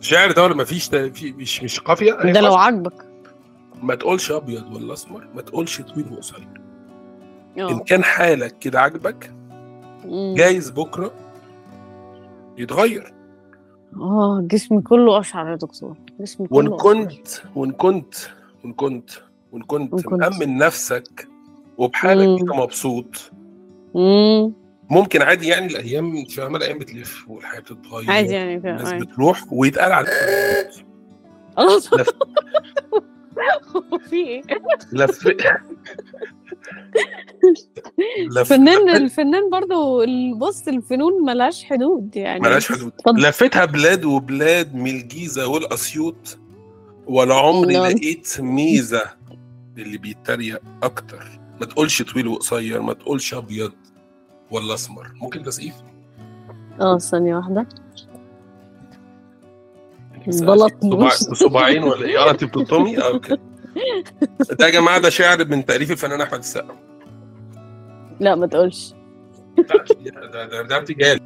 شعر 0.00 0.32
ده 0.32 0.44
ولا 0.44 0.54
مفيش 0.54 0.94
مش 0.94 1.62
مش 1.62 1.80
قافية؟ 1.80 2.12
ده 2.12 2.40
لو. 2.40 2.54
عاجبك. 2.54 3.06
ما 3.82 3.94
تقولش 3.94 4.30
أبيض 4.32 4.76
ولا 4.76 4.92
أسمر 4.92 5.28
ما 5.34 5.42
تقولش 5.42 5.80
طويل 5.80 6.12
وقصير. 6.12 6.48
إن 7.68 7.74
آه. 7.74 7.78
كان 7.78 8.04
حالك 8.04 8.58
كده 8.58 8.80
عاجبك 8.80 9.32
مم. 10.04 10.34
جايز 10.36 10.70
بكرة 10.70 11.12
يتغير. 12.58 13.12
آه 13.96 14.40
جسمي 14.46 14.82
كله 14.82 15.20
اشعر 15.20 15.48
يا 15.50 15.56
دكتور. 15.56 15.96
جسمي 16.20 16.46
كله 16.48 16.70
وإن. 16.70 16.78
كنت 16.78 17.28
وإن 17.54 17.70
كنت 17.72 18.14
وإن 18.64 18.72
كنت 18.72 19.10
وإن 19.52 19.62
كنت. 19.62 20.06
مأمن 20.12 20.58
نفسك 20.58 21.28
وبحالك 21.78 22.26
مم. 22.28 22.36
أنت 22.38 22.50
مبسوط. 22.50 23.30
امم 23.96 24.52
ممكن 24.90 25.22
عادي 25.22 25.48
يعني 25.48 25.66
الأيام 25.66 26.24
فاهمة؟ 26.24 26.56
الأيام 26.58 26.78
بتلف 26.78 27.24
والحياة 27.28 27.60
بتتغير 27.60 28.10
عادي 28.10 28.32
يعني 28.34 28.54
الناس 28.56 28.92
كده 28.92 28.98
بتروح 29.04 29.44
ويتقال 29.52 29.92
عليك 29.92 30.10
الله. 31.58 31.80
لف 33.40 34.08
في 34.08 34.16
إيه؟ 34.16 34.42
لف 34.92 35.26
لف 38.30 38.48
فنان 38.48 38.88
الفنان 38.90 39.50
برضو 39.50 40.02
ال- 40.02 40.34
بص 40.38 40.68
الفنون 40.68 41.24
ملهاش 41.24 41.64
حدود 41.64 42.16
يعني. 42.16 42.40
ملهاش 42.40 42.72
حدود. 42.72 42.92
لفتها 43.08 43.64
بلاد 43.64 44.04
وبلاد 44.04 44.74
من 44.74 44.90
الجيزه 44.90 45.46
والأسيوط 45.46 46.38
ولا 47.06 47.34
عمري 47.34 47.74
نعم. 47.74 47.86
لقيت 47.86 48.40
ميزة 48.40 49.02
اللي 49.78 49.98
بيتريق 49.98 50.60
أكتر. 50.82 51.40
ما 51.60 51.66
تقولش 51.66 52.02
طويل 52.02 52.28
وقصير 52.28 52.82
ما 52.82 52.92
تقولش 52.92 53.34
أبيض 53.34 53.72
ولا 54.50 54.74
أسمر. 54.74 55.10
ممكن 55.22 55.42
تسقيف 55.42 55.74
آه 56.80 56.98
ثانية 56.98 57.36
واحدة. 57.36 57.66
بس 57.94 58.06
بلطني. 60.26 60.90
صباع- 60.90 61.34
صباعين 61.48 61.82
ولا 61.84 62.06
إيه؟ 62.06 62.18
آه 62.18 62.30
أنت 62.30 62.44
بتلطمي 62.44 62.98
آه 62.98 63.08
أوكي. 63.12 63.36
ده 64.50 64.66
يا 64.66 64.70
جماعة 64.70 64.98
ده 64.98 65.08
شعر 65.10 65.44
من 65.44 65.64
تأليف 65.64 65.90
الفنان 65.90 66.20
أحمد 66.20 66.38
السقا. 66.38 66.76
لا 68.20 68.34
ما 68.34 68.46
تقولش. 68.46 68.94
ده 69.56 70.44
ده 70.46 70.62
ده 70.62 70.76
ارتجال. 70.76 71.20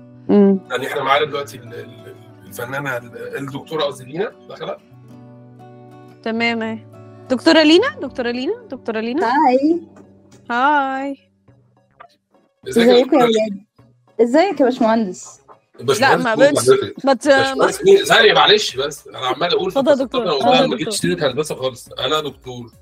يعني 0.70 0.86
إحنا 0.86 1.02
معانا 1.02 1.24
دلوقتي 1.26 1.56
ال- 1.56 1.74
ال- 1.74 2.14
الفنانة 2.46 2.96
ال- 2.96 3.36
الدكتورة 3.38 3.82
قصدي 3.84 4.04
لينا 4.12 4.32
داخلة؟ 4.48 4.76
تمام 6.22 6.62
أهي. 6.62 6.78
دكتورة 7.30 7.62
لينا؟ 7.62 7.88
دكتورة 8.02 8.30
لينا؟ 8.30 8.54
دكتورة 8.70 9.00
لينا؟ 9.00 9.26
هاي. 9.26 9.80
هاي. 10.50 11.18
إزيك 12.68 12.86
يا 12.86 12.92
ازيكم 12.92 13.04
دكتورة؟ 13.10 13.22
يا 13.22 13.26
ولاد 13.26 13.64
إزيك 14.20 14.60
يا 14.60 14.64
باشمهندس؟ 14.64 15.40
لا، 15.80 16.16
ما 16.16 16.34
ت... 16.34 16.38
باشمهندس 17.28 17.84
مين؟ 17.84 18.04
ثانية 18.04 18.32
معلش 18.32 18.76
بس. 18.76 19.08
أنا 19.08 19.18
عمال 19.18 19.54
أقول 19.54 19.70
في 19.70 19.78
اتفضل 19.78 20.00
يا 20.00 20.04
دكتور. 20.04 20.26
يا 20.26 20.66
ما 20.66 20.76
جبتش 20.76 20.96
سيرة 20.96 21.30
هندسة 21.30 21.54
خالص. 21.54 21.88
أنا 21.92 22.20
دكتور. 22.20 22.72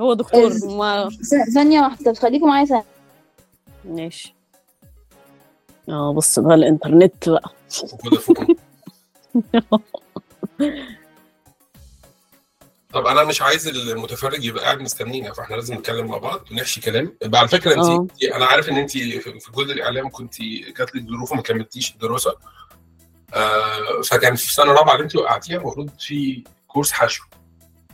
هو 0.00 0.14
دكتور 0.14 0.52
ما 0.64 1.10
ثانية 1.54 1.80
واحدة 1.80 2.12
خليكم 2.12 2.46
معايا 2.48 2.64
ثانية. 2.64 2.84
ماشي. 3.84 4.34
آه 5.88 6.12
بص 6.12 6.38
بقى 6.38 6.54
الإنترنت 6.54 7.28
بقى. 7.28 7.50
طب 12.92 13.06
أنا 13.06 13.24
مش 13.24 13.42
عايز 13.42 13.68
المتفرج 13.68 14.44
يبقى 14.44 14.64
قاعد 14.64 14.80
مستنينا 14.80 15.32
فإحنا 15.32 15.54
لازم 15.56 15.74
نتكلم 15.74 16.06
مع 16.06 16.18
بعض 16.18 16.40
ونحشي 16.52 16.80
كلام. 16.80 17.16
على 17.34 17.48
فكره. 17.48 17.74
انت 18.00 18.22
أنا 18.24 18.46
عارف 18.46 18.68
إن 18.68 18.76
انت 18.76 18.90
في 18.90 19.50
جزء 19.54 19.72
الإعلام 19.72 20.10
كنت 20.10 20.34
جات 20.78 20.94
لك 20.94 21.02
ظروف 21.08 21.32
وما 21.32 21.42
كملتيش 21.42 21.90
الدراسة. 21.92 22.34
آه 23.34 24.00
فكان 24.04 24.34
في 24.36 24.52
سنة 24.52 24.72
رابعة 24.72 24.92
اللي 24.94 25.04
انت 25.04 25.16
وقعتيها 25.16 25.58
المفروض 25.58 25.90
في 25.98 26.44
كورس 26.66 26.92
حشو. 26.92 27.24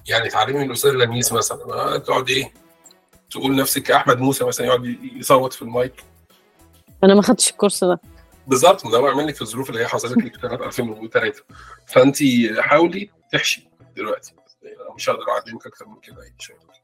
يعني 0.09 0.29
تعلمي 0.29 0.59
من 0.59 0.67
الأستاذ 0.67 0.91
لميس 0.91 1.33
مثلا. 1.33 1.65
آه 1.73 1.97
تقعد 1.97 2.29
إيه؟ 2.31 2.53
تقول 3.31 3.57
نفسك 3.57 3.83
كاحمد 3.83 4.19
موسى 4.19 4.45
مثلا 4.45 4.67
يقعد 4.67 4.85
يصوت 5.17 5.53
في 5.53 5.63
المايك. 5.63 6.05
أنا 7.05 7.15
ما 7.15 7.23
خدتش 7.23 7.51
الكورس 7.51 7.85
ده. 7.85 8.01
بالظبط 8.47 8.87
ده 8.87 9.01
بعمل 9.01 9.27
لك 9.27 9.35
في 9.35 9.43
الظروف 9.43 9.71
اللي 9.71 9.81
هي 9.81 9.87
حصلت 9.87 10.17
لك 10.25 10.35
في 10.35 10.41
سنه 10.49 10.55
2003 10.67 11.43
فانت 11.87 12.17
حاولي 12.59 13.11
تحشي 13.33 13.69
دلوقتي. 13.97 14.35
مش 14.97 15.11
هقدر 15.11 15.23
اعلمك 15.31 15.67
أكتر 15.67 15.87
من 15.89 16.01
كده 16.01 16.23
يعني 16.23 16.35
مش 16.39 16.51
هقدر. 16.51 16.75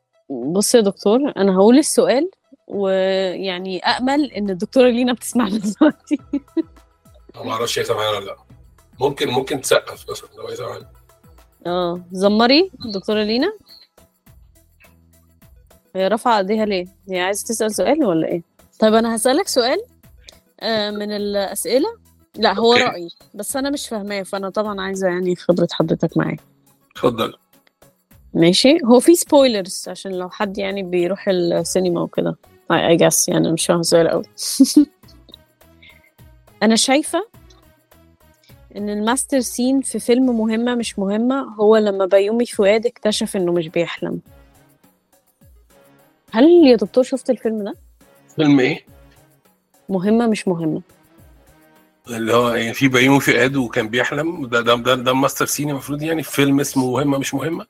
بص 0.53 0.75
يا 0.75 0.81
دكتور 0.81 1.33
أنا 1.37 1.57
هقول 1.57 1.79
السؤال 1.79 2.31
ويعني 2.69 3.79
امل 3.81 4.33
إن 4.33 4.51
الدكتورة 4.51 4.89
لينا 4.89 5.13
بتسمعنا 5.13 5.59
دلوقتي. 5.59 6.19
ما 7.45 7.53
أعرفش 7.53 7.79
هي 7.79 7.85
سامعاني 7.85 8.17
ولا 8.17 8.25
لأ. 8.25 8.37
ممكن 9.01 9.29
ممكن 9.29 9.61
تسقف 9.61 10.11
مثلا 10.11 10.29
لو 10.39 10.47
هي 10.49 10.57
سامعاني 10.57 10.87
آه 11.67 12.01
زمري 12.13 12.71
دكتورة 12.95 13.23
لينا؟ 13.23 13.53
هي 15.97 16.09
رافعة 16.09 16.39
إيديها 16.39 16.65
ليه؟ 16.67 16.85
هي 17.11 17.21
عايزة 17.21 17.47
تسأل 17.47 17.75
سؤال 17.75 18.05
ولا 18.05 18.29
إيه؟ 18.29 18.43
طيب 18.79 18.95
أنا 18.95 19.17
هسألك 19.17 19.49
سؤال 19.49 19.79
آه، 20.61 20.91
من 20.91 21.13
الأسئلة. 21.13 21.89
لا 22.37 22.53
هو 22.59 22.73
أوكي. 22.73 22.85
رأيي 22.85 23.09
بس 23.35 23.57
أنا 23.57 23.71
مش 23.71 23.89
فاهماه 23.89 24.23
فأنا 24.23 24.51
طبعا 24.51 24.81
عايزة 24.81 25.09
يعني 25.09 25.37
خبرة 25.37 25.69
حضرتك 25.73 26.17
معايا. 26.17 26.37
اتفضل. 26.93 27.35
ماشي. 28.35 28.79
هو 28.85 29.01
في 29.01 29.15
spoilers 29.15 29.85
عشان 29.89 30.13
لو 30.13 30.31
حد 30.31 30.59
يعني 30.59 30.83
بيروح 30.83 31.29
السينما 31.29 32.01
وكده. 32.01 32.37
I 32.71 32.97
guess 32.97 33.29
يعني 33.29 33.53
مش 33.53 33.71
السؤال 33.71 34.09
قوي 34.09 34.25
أنا 36.63 36.77
شايفة 36.77 37.27
إن 38.77 38.91
ال 38.91 38.98
master 38.98 39.41
scene 39.41 39.81
في 39.81 39.99
فيلم 39.99 40.39
مهمة 40.39 40.75
مش 40.75 40.99
مهمة 40.99 41.55
هو 41.55 41.77
لما 41.77 42.07
بيومي 42.07 42.47
فؤاد 42.47 42.87
اكتشف 42.87 43.37
إنه 43.37 43.53
مش 43.53 43.69
بيحلم. 43.69 44.21
هل 46.33 46.45
يا 46.67 46.77
دكتور 46.77 47.05
شفت 47.05 47.31
الفيلم 47.31 47.65
ده؟ 47.65 47.75
فيلم 48.37 48.61
إيه؟ 48.61 48.85
مهمة 49.89 50.27
مش 50.27 50.49
مهمة. 50.49 50.83
اللي 52.11 52.35
هو 52.35 52.55
يعني 52.55 52.75
في 52.75 52.89
بيومي 52.89 53.21
فؤاد 53.21 53.57
وكان 53.57 53.89
بيحلم. 53.89 54.47
ده 54.47 54.61
ده 54.61 54.75
ده, 54.75 54.95
ده 54.95 55.13
master 55.13 55.47
scene 55.47 55.71
المفروض 55.71 56.03
يعني 56.03 56.23
في 56.23 56.31
فيلم 56.33 56.61
اسمه 56.61 56.91
مهمة 56.93 57.19
مش 57.19 57.35
مهمة؟ 57.35 57.67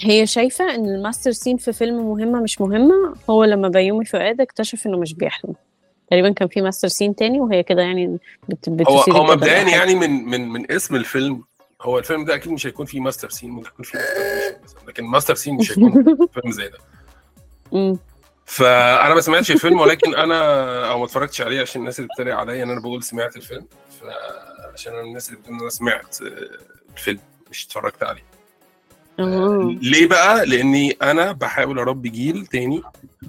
هي 0.00 0.26
شايفة 0.26 0.74
إن 0.74 0.88
ال 0.88 0.94
master 0.94 1.30
scene 1.30 1.56
في 1.56 1.72
فيلم 1.72 2.10
مهمة 2.10 2.40
مش 2.40 2.60
مهمة 2.60 3.14
هو 3.30 3.44
لما 3.44 3.68
بيومي 3.68 4.04
فؤاد 4.04 4.40
اكتشف 4.40 4.86
إنه 4.86 4.98
مش 4.98 5.14
بيحلم 5.14 5.54
تقريبا 6.10 6.32
كان 6.32 6.48
في 6.48 6.60
master 6.60 6.88
scene 6.88 7.14
تاني 7.14 7.40
وهي 7.40 7.62
كده 7.62 7.82
يعني 7.82 8.18
بت... 8.48 8.68
هو 8.88 9.00
هو 9.00 9.24
مبدئيا. 9.24 9.62
يعني 9.62 9.94
من 9.94 10.24
من 10.24 10.48
من 10.48 10.72
اسم 10.72 10.96
الفيلم 10.96 11.44
هو 11.82 11.98
الفيلم 11.98 12.24
ده 12.24 12.34
أكيد 12.34 12.52
مش 12.52 12.66
هيكون 12.66 12.86
فيه 12.86 13.00
master 13.00 13.30
scene 13.30 13.50
ممكن 13.50 13.68
يكون 13.68 13.84
فيه 13.84 13.98
ماستر 14.62 14.80
لكن 14.88 15.04
master 15.04 15.34
scene 15.34 15.54
مش 15.54 15.70
هيكون 15.70 15.92
فيلم 16.34 16.52
زي 16.52 16.68
ده. 16.68 16.78
فأنا 18.46 19.14
ما 19.14 19.20
سمعتش 19.20 19.50
الفيلم 19.50 19.80
ولكن 19.80 20.14
أنا 20.14 20.90
أو 20.90 20.98
ما 20.98 21.04
اتفرجتش 21.04 21.40
عليه 21.40 21.60
عشان 21.60 21.80
الناس 21.80 21.98
اللي 21.98 22.08
بتتريق 22.14 22.36
عليا 22.36 22.62
إن 22.64 22.70
أنا 22.70 22.80
بقول 22.80 23.02
سمعت 23.02 23.36
الفيلم 23.36 23.66
فعشان 24.00 24.92
أنا 24.92 25.02
الناس 25.02 25.28
اللي 25.28 25.40
بتقول 25.40 25.54
إن 25.54 25.60
أنا 25.60 25.70
سمعت 25.70 26.22
آه، 26.22 26.48
الفيلم 26.96 27.20
مش 27.50 27.66
اتفرجت 27.66 28.02
عليه 28.02 28.37
آه 29.18 29.76
ليه 29.82 30.06
بقى؟ 30.08 30.46
لأني 30.46 30.90
أنا 31.02 31.32
بحاول 31.32 31.78
أربي 31.78 32.08
جيل 32.08 32.46
تاني 32.46 32.82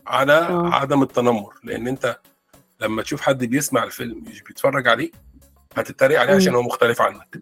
على 0.07 0.33
آه. 0.33 0.69
عدم 0.73 1.03
التنمر 1.03 1.53
لأن 1.63 1.87
أنت 1.87 2.17
لما 2.81 3.01
تشوف 3.01 3.21
حد 3.21 3.45
بيسمع 3.45 3.83
الفيلم 3.83 4.23
مش 4.27 4.41
بيتفرج 4.41 4.87
عليه 4.87 5.11
هتتريق 5.77 6.19
عليه. 6.19 6.33
عشان 6.35 6.55
هو 6.55 6.61
مختلف 6.61 7.01
عنك 7.01 7.41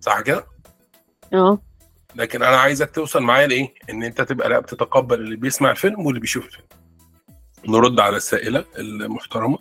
صح 0.00 0.20
كده؟ 0.20 0.46
آه 1.34 1.58
لكن 2.14 2.42
أنا 2.42 2.56
عايزك 2.56 2.90
توصل 2.90 3.22
معايا 3.22 3.46
لإيه؟ 3.46 3.74
إن 3.90 4.02
أنت 4.02 4.20
تبقى 4.20 4.48
لا 4.48 4.60
بتتقبل 4.60 5.20
اللي 5.20 5.36
بيسمع 5.36 5.70
الفيلم 5.70 6.06
واللي 6.06 6.20
بيشوف 6.20 6.46
الفيلم. 6.46 6.66
نرد 7.68 8.00
على 8.00 8.16
السائلة 8.16 8.64
المحترمة 8.78 9.58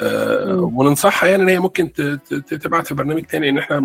آه 0.00 0.52
مم. 0.52 0.78
وننصحها 0.78 1.28
يعني 1.28 1.42
إن 1.42 1.48
هي 1.48 1.58
ممكن 1.58 1.92
تبعت 2.60 2.86
في 2.86 2.94
برنامج 2.94 3.22
تاني 3.24 3.48
ان 3.48 3.58
إحنا 3.58 3.76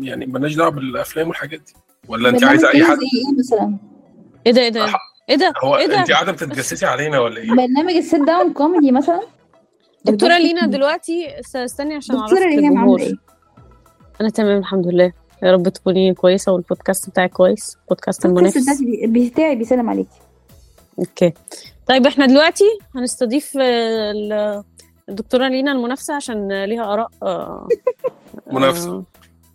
يعني 0.00 0.26
مالناش 0.26 0.54
دعوة 0.54 0.70
بالأفلام 0.70 1.28
والحاجات 1.28 1.60
دي 1.60 1.72
ولا 2.08 2.28
انت 2.28 2.44
عايزة 2.44 2.68
أي 2.74 2.84
حد؟ 2.84 2.96
إيه 2.98 3.38
مثلا؟ 3.38 3.76
إيه 4.46 4.52
ده 4.52 4.60
إيه 4.62 4.68
ده؟ 4.68 4.86
إيه 5.28 5.36
ده؟ 5.36 5.52
هو 5.64 5.76
إيه 5.76 5.86
ده؟ 5.86 5.98
انت 6.00 6.10
قاعدة 6.10 6.32
بتتجسسي 6.32 6.86
علينا 6.86 7.18
ولا 7.20 7.36
إيه؟ 7.40 7.48
برنامج 7.50 7.92
ال 7.92 8.22
sit-down 8.22 8.52
comedy 8.52 8.92
مثلا؟ 8.92 9.20
دكتورة 10.04 10.38
لينا 10.38 10.66
دلوقتي 10.66 11.40
است- 11.40 11.56
استني 11.56 11.94
عشان 11.94 12.16
اعرف 12.16 12.32
ريهام 12.32 12.78
عاملة 12.78 13.02
إيه؟ 13.02 13.14
أنا 14.20 14.30
تمام 14.30 14.58
الحمد 14.58 14.86
لله. 14.86 15.12
يا 15.42 15.52
رب 15.52 15.68
تكوني 15.68 16.14
كويسة 16.14 16.52
والبودكاست 16.52 17.10
بتاعك 17.10 17.30
كويس 17.30 17.76
بودكاست 17.88 18.26
البودكاست 18.26 18.56
المنافس. 18.56 18.82
بتاعي 18.82 19.06
بي- 19.06 19.30
بتاعي 19.30 19.56
بيسلم 19.56 19.90
عليكي. 19.90 20.18
أوكي. 20.98 21.32
طيب 21.86 22.06
إحنا 22.06 22.26
دلوقتي 22.26 22.64
هنستضيف 22.94 23.56
آه، 23.60 24.10
ال- 24.10 24.64
الدكتورة 25.08 25.48
لينا 25.48 25.72
المنافسة 25.72 26.14
عشان 26.14 26.64
ليها 26.64 26.92
آراء 26.92 27.08
آه، 27.22 27.68
منافسة. 28.52 28.90
آه، 28.90 29.04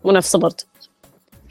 منافسة 0.06 0.40
برضه. 0.40 0.64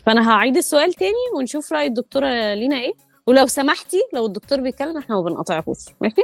فانا 0.07 0.31
هعيد 0.31 0.57
السؤال 0.57 0.93
تاني 0.93 1.13
ونشوف 1.37 1.73
رأي 1.73 1.87
الدكتورة 1.87 2.55
لينا 2.55 2.77
إيه. 2.77 2.93
ولو 3.27 3.47
سمحتي 3.47 4.03
لو 4.15 4.27
الدكتور 4.27 4.61
بيتكلم 4.61 4.97
إحنا 4.99 5.15
ما 5.17 5.23
بنقاطعهوش 5.23 5.79
ماشي؟ 6.01 6.23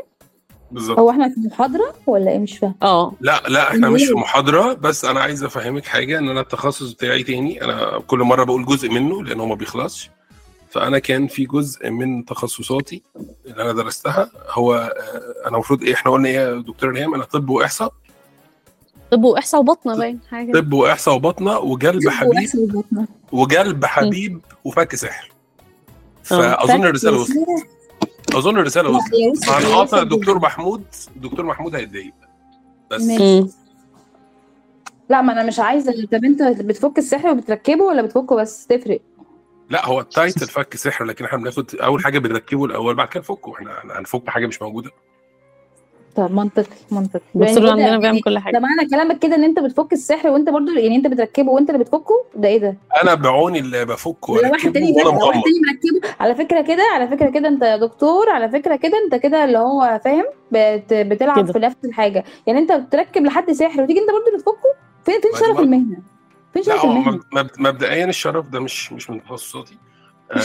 بالظبط. 0.70 0.98
هو 0.98 1.10
إحنا 1.10 1.28
في 1.28 1.40
محاضرة 1.40 1.94
ولا 2.06 2.30
إيه؟ 2.30 2.38
مش 2.38 2.58
فاهم. 2.58 2.74
آه. 2.82 3.12
لا 3.20 3.42
لا 3.48 3.68
إحنا 3.70 3.88
مش 3.90 4.04
في 4.04 4.14
محاضرة 4.14 4.72
بس 4.72 5.04
أنا 5.04 5.20
عايز 5.20 5.44
افهمك 5.44 5.84
حاجة 5.86 6.18
ان 6.18 6.28
أنا 6.28 6.40
التخصص 6.40 6.92
بتاعي 6.92 7.22
تاني 7.22 7.64
أنا 7.64 7.98
كل 8.06 8.18
مرة 8.18 8.44
بقول 8.44 8.66
جزء 8.66 8.88
منه 8.90 9.24
لأن 9.24 9.40
هو 9.40 9.46
ما 9.46 9.54
بيخلصش. 9.54 10.10
فأنا 10.70 10.98
كان 10.98 11.26
في 11.26 11.46
جزء 11.46 11.90
من 11.90 12.24
تخصصاتي 12.24 13.02
اللي 13.46 13.62
أنا 13.62 13.72
درستها 13.72 14.30
هو 14.50 14.74
آه، 14.74 15.48
أنا 15.48 15.54
المفروض 15.54 15.82
إيه 15.82 15.94
إحنا 15.94 16.12
قلنا 16.12 16.28
إيه 16.28 16.34
يا 16.34 16.60
دكتور 16.60 16.90
ريهام 16.90 17.14
أنا 17.14 17.24
طب 17.24 17.48
وإحصاء. 17.50 17.92
طب 19.10 19.24
وإحصاء 19.24 19.60
وبطنة 19.60 19.96
باين 19.96 20.20
حاجة 20.30 20.52
طب 20.52 20.72
وإحصاء 20.72 21.14
وبطنة 21.14 21.58
وجلب 21.58 22.08
حبيب. 22.08 22.82
وجلب 23.32 23.84
حبيب 23.84 24.40
وفك 24.64 24.94
سحر. 24.94 25.32
فأظن 26.22 26.84
الرسالة 26.84 27.20
وصلت. 27.20 27.36
أظن 28.34 28.58
الرسالة 28.58 28.90
وصلت. 28.90 29.48
هنقاطع 29.48 30.02
الدكتور 30.02 30.38
محمود. 30.38 30.84
الدكتور 31.16 31.46
محمود 31.46 31.74
هيتضايق. 31.74 32.12
بس. 32.90 33.02
مم. 33.02 33.48
لا 35.10 35.22
ما 35.22 35.32
أنا 35.32 35.42
مش 35.42 35.58
عايزة. 35.58 36.06
طب 36.12 36.24
أنت 36.24 36.42
بتفك 36.42 36.98
السحر 36.98 37.30
وبتركبه 37.30 37.84
ولا 37.84 38.02
بتفكه 38.02 38.36
بس؟ 38.36 38.66
تفرق. 38.66 39.00
لا 39.70 39.86
هو 39.86 40.00
التايتل 40.00 40.46
فك 40.46 40.76
سحر 40.76 41.04
لكن 41.04 41.24
إحنا 41.24 41.38
بناخد 41.38 41.74
أول 41.74 42.04
حاجة 42.04 42.18
بنركبه 42.18 42.64
الأول 42.64 42.94
بعد 42.94 43.08
كده 43.08 43.20
نفكه. 43.20 43.52
إحنا 43.54 43.98
هنفك 43.98 44.28
حاجة 44.30 44.46
مش 44.46 44.62
موجودة. 44.62 44.90
طب 46.18 46.32
منطقي 46.34 46.66
منطقي. 46.90 47.20
الدكتور 47.34 47.58
كده- 47.60 47.70
عندنا 47.70 47.86
بيعمل 47.86 48.04
يعني 48.04 48.20
كل 48.20 48.34
ده 48.34 48.40
حاجة 48.40 48.58
معنى 48.58 48.88
كلامك 48.90 49.18
كده 49.18 49.34
إن 49.34 49.44
أنت 49.44 49.58
بتفك 49.60 49.92
السحر 49.92 50.28
وأنت 50.28 50.50
برضو 50.50 50.70
يعني 50.72 50.96
أنت 50.96 51.06
بتركبه 51.06 51.50
وأنت 51.50 51.70
اللي 51.70 51.84
بتفكه؟ 51.84 52.24
ده 52.34 52.48
إيه 52.48 52.58
ده؟ 52.58 52.76
أنا 53.02 53.14
بعوني 53.14 53.58
اللي 53.58 53.84
بفك 53.84 54.28
ولا 54.28 54.50
واحد 54.50 54.72
تاني 54.72 54.92
واحد 54.92 55.14
تاني 55.42 55.60
مركبه. 55.92 56.08
على 56.20 56.34
فكرة 56.34 56.60
كده 56.62 56.82
على 56.94 57.08
فكرة 57.08 57.30
كده 57.30 57.48
أنت 57.48 57.62
يا 57.62 57.76
دكتور 57.76 58.30
على 58.30 58.48
فكرة 58.48 58.76
كده 58.76 58.92
أنت 59.04 59.14
كده 59.22 59.44
اللي 59.44 59.58
هو 59.58 60.00
فاهم؟ 60.04 60.24
بت... 60.52 60.94
بتلعب 60.94 61.44
كده. 61.44 61.52
في 61.52 61.58
نفس 61.58 61.76
الحاجة. 61.84 62.24
يعني 62.46 62.58
أنت 62.58 62.72
بتركب 62.72 63.24
لحد 63.24 63.52
سحر 63.52 63.82
وتيجي 63.82 64.00
أنت 64.00 64.10
برضو 64.10 64.26
اللي 64.28 64.38
تفكه 64.38 64.74
فين 65.04 65.20
فين 65.20 65.30
ما 65.32 65.38
شرف 65.38 65.60
المهنة؟ 65.60 65.96
فين 66.54 66.62
شرف 66.62 66.84
المهنة؟ 66.84 67.10
مب- 67.16 67.22
مب- 67.32 67.50
مبدئيا 67.58 68.04
الشرف 68.04 68.48
ده 68.48 68.60
مش 68.60 68.92
مش 68.92 69.10
من 69.10 69.22
تخصصاتي. 69.24 69.78
آه، 70.32 70.38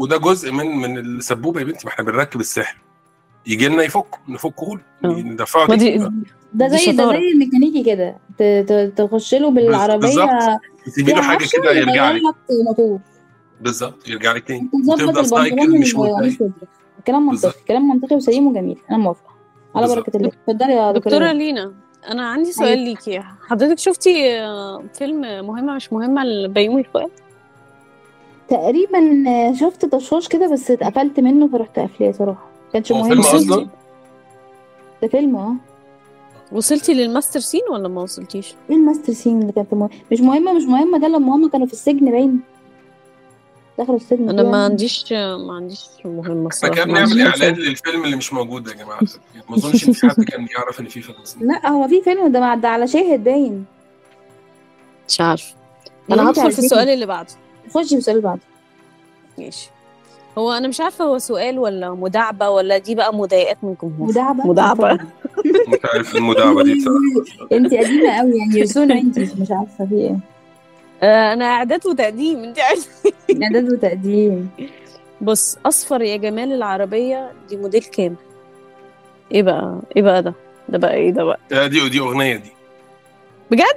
وده 0.00 0.16
جزء 0.16 0.52
من 0.52 0.66
من 0.76 0.98
السبوبة 0.98 1.60
يا 1.60 1.64
بنتي 1.64 1.86
ما 1.86 1.92
إحنا 1.92 2.04
بنركب 2.04 2.40
السحر. 2.40 2.76
يجي 3.46 3.68
لنا 3.68 3.82
يفك 3.82 4.06
نفكه 4.28 4.78
له 5.02 5.10
آه. 5.10 5.20
ندفعه. 5.20 5.66
ده 5.68 5.76
زي 5.76 6.92
ده. 6.92 7.12
زي 7.12 7.32
الميكانيكي 7.32 7.82
كده. 7.82 8.16
تخش 8.88 9.34
له 9.34 9.50
بالعربية 9.50 9.96
بالظبط. 9.96 10.30
تسيبي 10.86 11.12
له 11.12 11.22
حاجة 11.22 11.44
كده 11.52 11.72
يرجع 11.72 12.10
لك 12.10 12.22
بالظبط 13.60 14.08
يرجع 14.08 14.32
لك 14.32 14.48
تاني 14.48 14.68
تظبط 14.72 15.02
وتفضل 15.02 15.26
سايكل 15.26 15.54
البنطلون 15.60 15.80
مش 15.80 15.94
منتهي 15.94 16.12
وقميص 16.12 16.38
كلام 17.06 17.26
منطقي. 17.26 17.52
كلام 17.68 17.88
منطقي 17.88 18.16
وسليم 18.16 18.46
وجميل 18.46 18.78
أنا 18.90 18.98
موافقة 18.98 19.30
على. 19.74 19.86
بركة 19.86 20.16
الله 20.16 20.28
اتفضلي 20.28 20.72
يا 20.72 20.92
دكتورة 20.92 21.12
دكتورة 21.14 21.32
لينا 21.32 21.72
أنا 22.08 22.28
عندي 22.28 22.52
سؤال 22.52 22.78
ليكي 22.78 23.20
حضرتك 23.48 23.78
شفتي 23.78 24.40
آه، 24.40 24.84
فيلم 24.98 25.20
مهمة 25.46 25.74
مش 25.74 25.92
مهمة 25.92 26.24
لبيومي 26.24 26.84
فؤاد 26.84 27.10
تقريبا 28.48 29.00
شفت 29.60 29.84
تشوش 29.84 30.28
كده 30.28 30.52
بس 30.52 30.70
اتقفلت 30.70 31.20
منه 31.20 31.48
فرحت 31.48 31.78
قافلاه 31.78 32.12
صراحة 32.12 32.48
كانش 32.72 32.92
هو 32.92 32.98
مهم 32.98 33.22
فيلم؟ 33.22 33.36
أصلا؟ 33.36 33.66
ده 35.02 35.08
فيلم 35.08 35.36
آه. 35.36 35.54
وصلتي 36.52 36.94
لل 36.94 37.06
master 37.06 37.40
scene 37.40 37.60
ولا 37.70 37.88
ما 37.88 38.02
وصلتيش؟ 38.02 38.54
إيه 38.70 38.76
ال 38.76 38.81
master 38.81 39.12
scene 39.12 39.42
اللي 39.42 39.52
كانت 39.52 39.74
مهم. 39.74 39.88
مش 40.12 40.20
مهمة 40.20 40.52
مش 40.52 40.62
مهمة 40.62 40.98
ده 40.98 41.08
لما 41.08 41.34
هما 41.34 41.48
كانوا 41.48 41.66
في 41.66 41.72
السجن 41.72 42.10
باين. 42.10 42.40
دخلوا 43.78 43.96
السجن 43.96 44.28
أنا. 44.28 44.42
ما 44.42 44.64
عنديش 44.64 45.12
ما 45.12 45.52
عنديش 45.54 45.86
مهمة 46.04 46.22
إحنا 46.22 46.46
الصراحة. 46.46 46.74
كان 46.74 46.90
ما 46.90 46.98
عنديش 46.98 47.14
بنعمل. 47.14 47.30
إعلان 47.30 47.54
للفيلم 47.54 48.04
اللي 48.04 48.16
مش 48.16 48.32
موجود 48.32 48.68
يا 48.68 48.72
جماعة. 48.72 49.00
ما 49.50 49.56
أظنش 49.56 49.88
إن 49.88 49.92
في 49.92 50.08
حد 50.08 50.24
كان 50.24 50.46
يعرف 50.56 50.80
إن 50.80 50.88
في 50.88 51.00
فيلم 51.02 51.18
لا 51.40 51.68
هو 51.68 51.88
في 51.88 52.02
فيلم 52.02 52.32
ده 52.32 52.54
ده 52.54 52.68
على 52.68 52.86
شاهد 52.86 53.24
باين. 53.24 53.64
مش 55.08 55.20
عارف. 55.20 55.54
أنا 56.12 56.30
هدخل 56.30 56.52
في 56.52 56.58
السؤال 56.58 56.88
اللي 56.88 57.06
بعده. 57.06 57.28
خشي 57.74 57.88
في 57.88 57.94
السؤال 57.96 58.16
اللي 58.16 58.28
بعده. 58.28 58.40
ماشي. 59.38 59.70
هو 60.38 60.52
أنا 60.52 60.68
مش 60.68 60.80
عارفة 60.80 61.04
هو 61.04 61.18
سؤال 61.18 61.58
ولا 61.58 61.90
مداعبة 61.94 62.48
ولا 62.50 62.78
دي 62.78 62.94
بقى 62.94 63.14
مضايقات 63.14 63.56
من 63.62 63.70
الجمهور 63.82 64.08
مداعبة؟ 64.08 64.46
مداعبة. 64.46 64.92
مش 65.68 65.78
عارف 65.94 66.16
المداعبة 66.16 66.62
دي 66.62 66.74
بصراحة. 66.74 67.48
انت 67.52 67.74
قديمة 67.74 68.10
قوي 68.18 68.36
يعني 68.38 68.58
يرسونا 68.58 68.94
انت 68.94 69.18
مش 69.18 69.50
عارفة 69.50 69.86
في 69.86 69.94
إيه. 69.94 70.16
آه 71.02 71.32
أنا 71.32 71.44
إعداد 71.44 71.86
وتقديم 71.86 72.44
انت 72.44 72.58
عارفة. 72.60 73.12
إعداد 73.42 73.72
وتقديم. 73.72 74.48
بص 75.20 75.58
أصفر 75.66 76.02
يا 76.02 76.16
جمال 76.16 76.52
العربية 76.52 77.32
دي 77.48 77.56
موديل 77.56 77.82
كام؟ 77.82 78.16
إيه 79.32 79.42
بقى 79.42 79.80
إيه 79.96 80.02
بقى 80.02 80.22
ده؟ 80.22 80.34
ده 80.68 80.78
بقى 80.78 80.94
إيه 80.94 81.10
ده 81.10 81.24
بقى؟ 81.24 81.38
آه، 81.52 81.66
دي 81.66 81.88
دي 81.88 81.98
أغنية 82.00 82.36
دي. 82.36 82.50
بجد؟ 83.50 83.76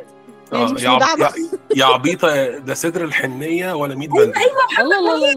يعني 0.53 0.73
مش 0.73 0.83
يا 0.83 0.89
عب-؟ 0.89 1.33
يا- 1.75 1.85
عبيطة 1.85 2.57
ده 2.59 2.73
صدر 2.73 3.03
الحنية 3.03 3.73
ولا 3.73 3.95
100 3.95 4.07
بند. 4.07 4.33
الله 4.79 4.99
الله 4.99 5.15
الله 5.15 5.31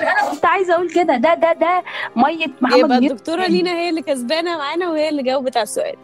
أنا 0.00 0.30
كنت 0.32 0.44
عايزة 0.44 0.74
أقول 0.74 0.90
كده. 0.90 1.16
ده 1.16 1.34
ده 1.34 1.52
ده 1.52 1.82
مية 2.16 2.46
محمد 2.60 2.78
يبقى 2.78 2.98
منير 2.98 3.10
الدكتوره 3.10 3.46
لينا 3.46 3.70
هي 3.70 3.88
اللي 3.88 4.02
كسبانة 4.02 4.56
معانا 4.58 4.90
وهي 4.90 5.08
اللي 5.08 5.22
جاوبت 5.22 5.56
على 5.56 5.64
السؤال. 5.64 5.94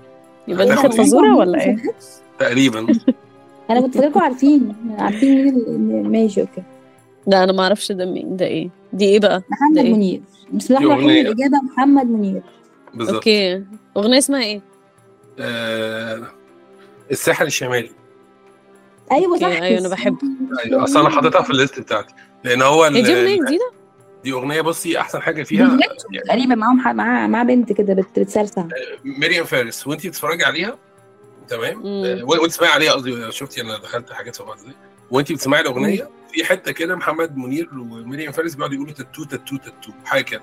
يبقى 0.49 0.67
دي 0.67 0.75
كانت؟ 0.77 0.95
فزورة 0.95 1.37
ولا 1.37 1.65
إيه؟ 1.65 1.77
تقريبا. 2.39 2.87
أنا 3.71 3.81
كنت 3.81 3.95
فاكركم 3.99 4.21
عارفين. 4.21 4.77
عارفين 4.99 5.45
مين 5.69 6.11
ماشي 6.13 6.41
okay. 6.41 6.63
لا 7.27 7.45
أنا 7.45 7.53
ما 7.53 7.63
أعرفش 7.63 7.93
ده 7.93 8.07
مين 8.07 8.37
ده 8.37 8.47
إيه؟ 8.47 8.69
دي 8.93 9.05
إيه 9.05 9.21
بقى؟ 9.21 9.43
محمد 9.51 9.79
إيه؟ 9.79 9.93
منير. 9.95 10.21
بسم 10.53 10.77
الله 10.77 10.87
الرحمن 10.87 11.05
الرحيم. 11.05 11.27
الاجابه 11.27 11.63
محمد 11.63 12.07
منير. 12.07 12.43
بالظبط. 12.95 13.15
okay. 13.15 13.63
أغنية 13.97 14.19
اسمها 14.19 14.43
إيه؟ 14.43 14.61
آه 15.41 16.23
الساحل 17.11 17.47
الشمالي. 17.47 17.91
أيوه 19.13 19.37
صح 19.39 19.47
okay، 19.47 19.63
أيوة، 19.63 19.81
أنا 19.81 19.89
بحب. 19.89 20.17
أيوه 20.65 20.85
أصل 20.85 21.01
أنا 21.01 21.09
حاططها 21.11 21.43
في 21.43 21.51
ال 21.51 21.57
list 21.57 21.81
بتاعتي. 21.81 22.15
لأن 22.45 22.63
هو 22.63 22.85
هي 22.85 23.03
دي 23.03 23.15
اغنيه 23.15 23.43
جديده 23.47 23.71
دي 24.25 24.33
أغنية 24.33 24.61
بصي 24.61 25.01
أحسن 25.01 25.23
حاجة 25.23 25.43
فيها 25.43 25.79
يعني 26.13 26.25
تقريبا 26.27 26.55
معاهم 26.55 26.81
ح- 26.81 26.89
معاه 26.93 27.27
معاه 27.27 27.45
بنت 27.45 27.73
كده 27.73 27.95
بت- 27.95 28.19
بتسلسع 28.19 28.65
ميريام 29.05 29.45
فارس. 29.45 29.87
وانت 29.87 30.07
بتتفرجي 30.07 30.45
عليها؟ 30.45 30.79
تمام. 31.49 31.83
آه، 31.87 32.25
وانت 32.25 32.45
بتسمعي 32.45 32.71
عليها 32.71 32.93
قصدي 32.93 33.33
شفتي 33.33 33.61
أنا 33.61 33.79
دخلت 33.79 34.13
حاجات 34.13 34.37
في 34.37 34.43
بعض 34.43 34.57
إزاي 34.57 34.73
وانت 35.11 35.33
بتسمعي 35.33 35.61
الأغنية؟ 35.61 36.09
في 36.33 36.45
حتة 36.45 36.73
كده 36.73 36.97
محمد 36.97 37.37
منير 37.37 37.69
وميريام 37.73 38.33
فارس 38.33 38.55
بيقعدوا 38.55 38.75
يقولوا 38.75 38.93
تاتو 38.93 39.25
تاتو 39.25 39.57
تاتو 39.57 39.93
حاجة 40.05 40.23
كده. 40.23 40.43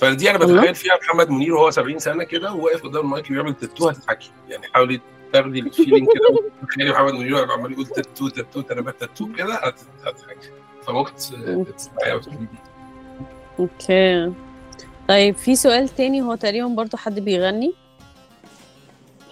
فدي 0.00 0.30
أنا. 0.30 0.38
بتخيل 0.38 0.74
فيها 0.74 0.96
محمد 1.02 1.30
منير 1.30 1.54
وهو 1.54 1.70
70 1.70 1.98
سنة 1.98 2.24
كده 2.24 2.52
وواقف 2.52 2.82
قدام 2.82 3.04
المايك 3.04 3.32
بيعمل 3.32 3.54
تاتو 3.54 3.88
هتضحكي. 3.88 4.30
يعني 4.48 4.66
حاولي 4.74 5.00
تاخدي 5.32 5.58
ال 5.60 5.66
feeling 5.66 6.06
كده 6.14 6.50
تخيلي 6.68 6.90
محمد 6.90 7.12
منير 7.12 7.52
عمال 7.52 7.72
يقول 7.72 7.86
تاتو 7.86 8.28
تاتو 8.28 8.60
تربات 8.60 9.00
تاتو 9.00 9.32
كده 9.32 9.54
هت- 9.54 9.80
هتضحكي 10.06 10.50
فممكن 10.86 11.12
مم. 11.32 11.64
تسمعيها 11.64 12.14
وتقولي 12.14 12.36
دي. 12.38 12.46
okay 13.58 14.32
طيب 15.08 15.36
في 15.36 15.56
سؤال 15.56 15.88
تاني 15.88 16.22
هو 16.22 16.34
تقريبا 16.34 16.68
برضو 16.68 16.96
حد 16.96 17.20
بيغني 17.20 17.72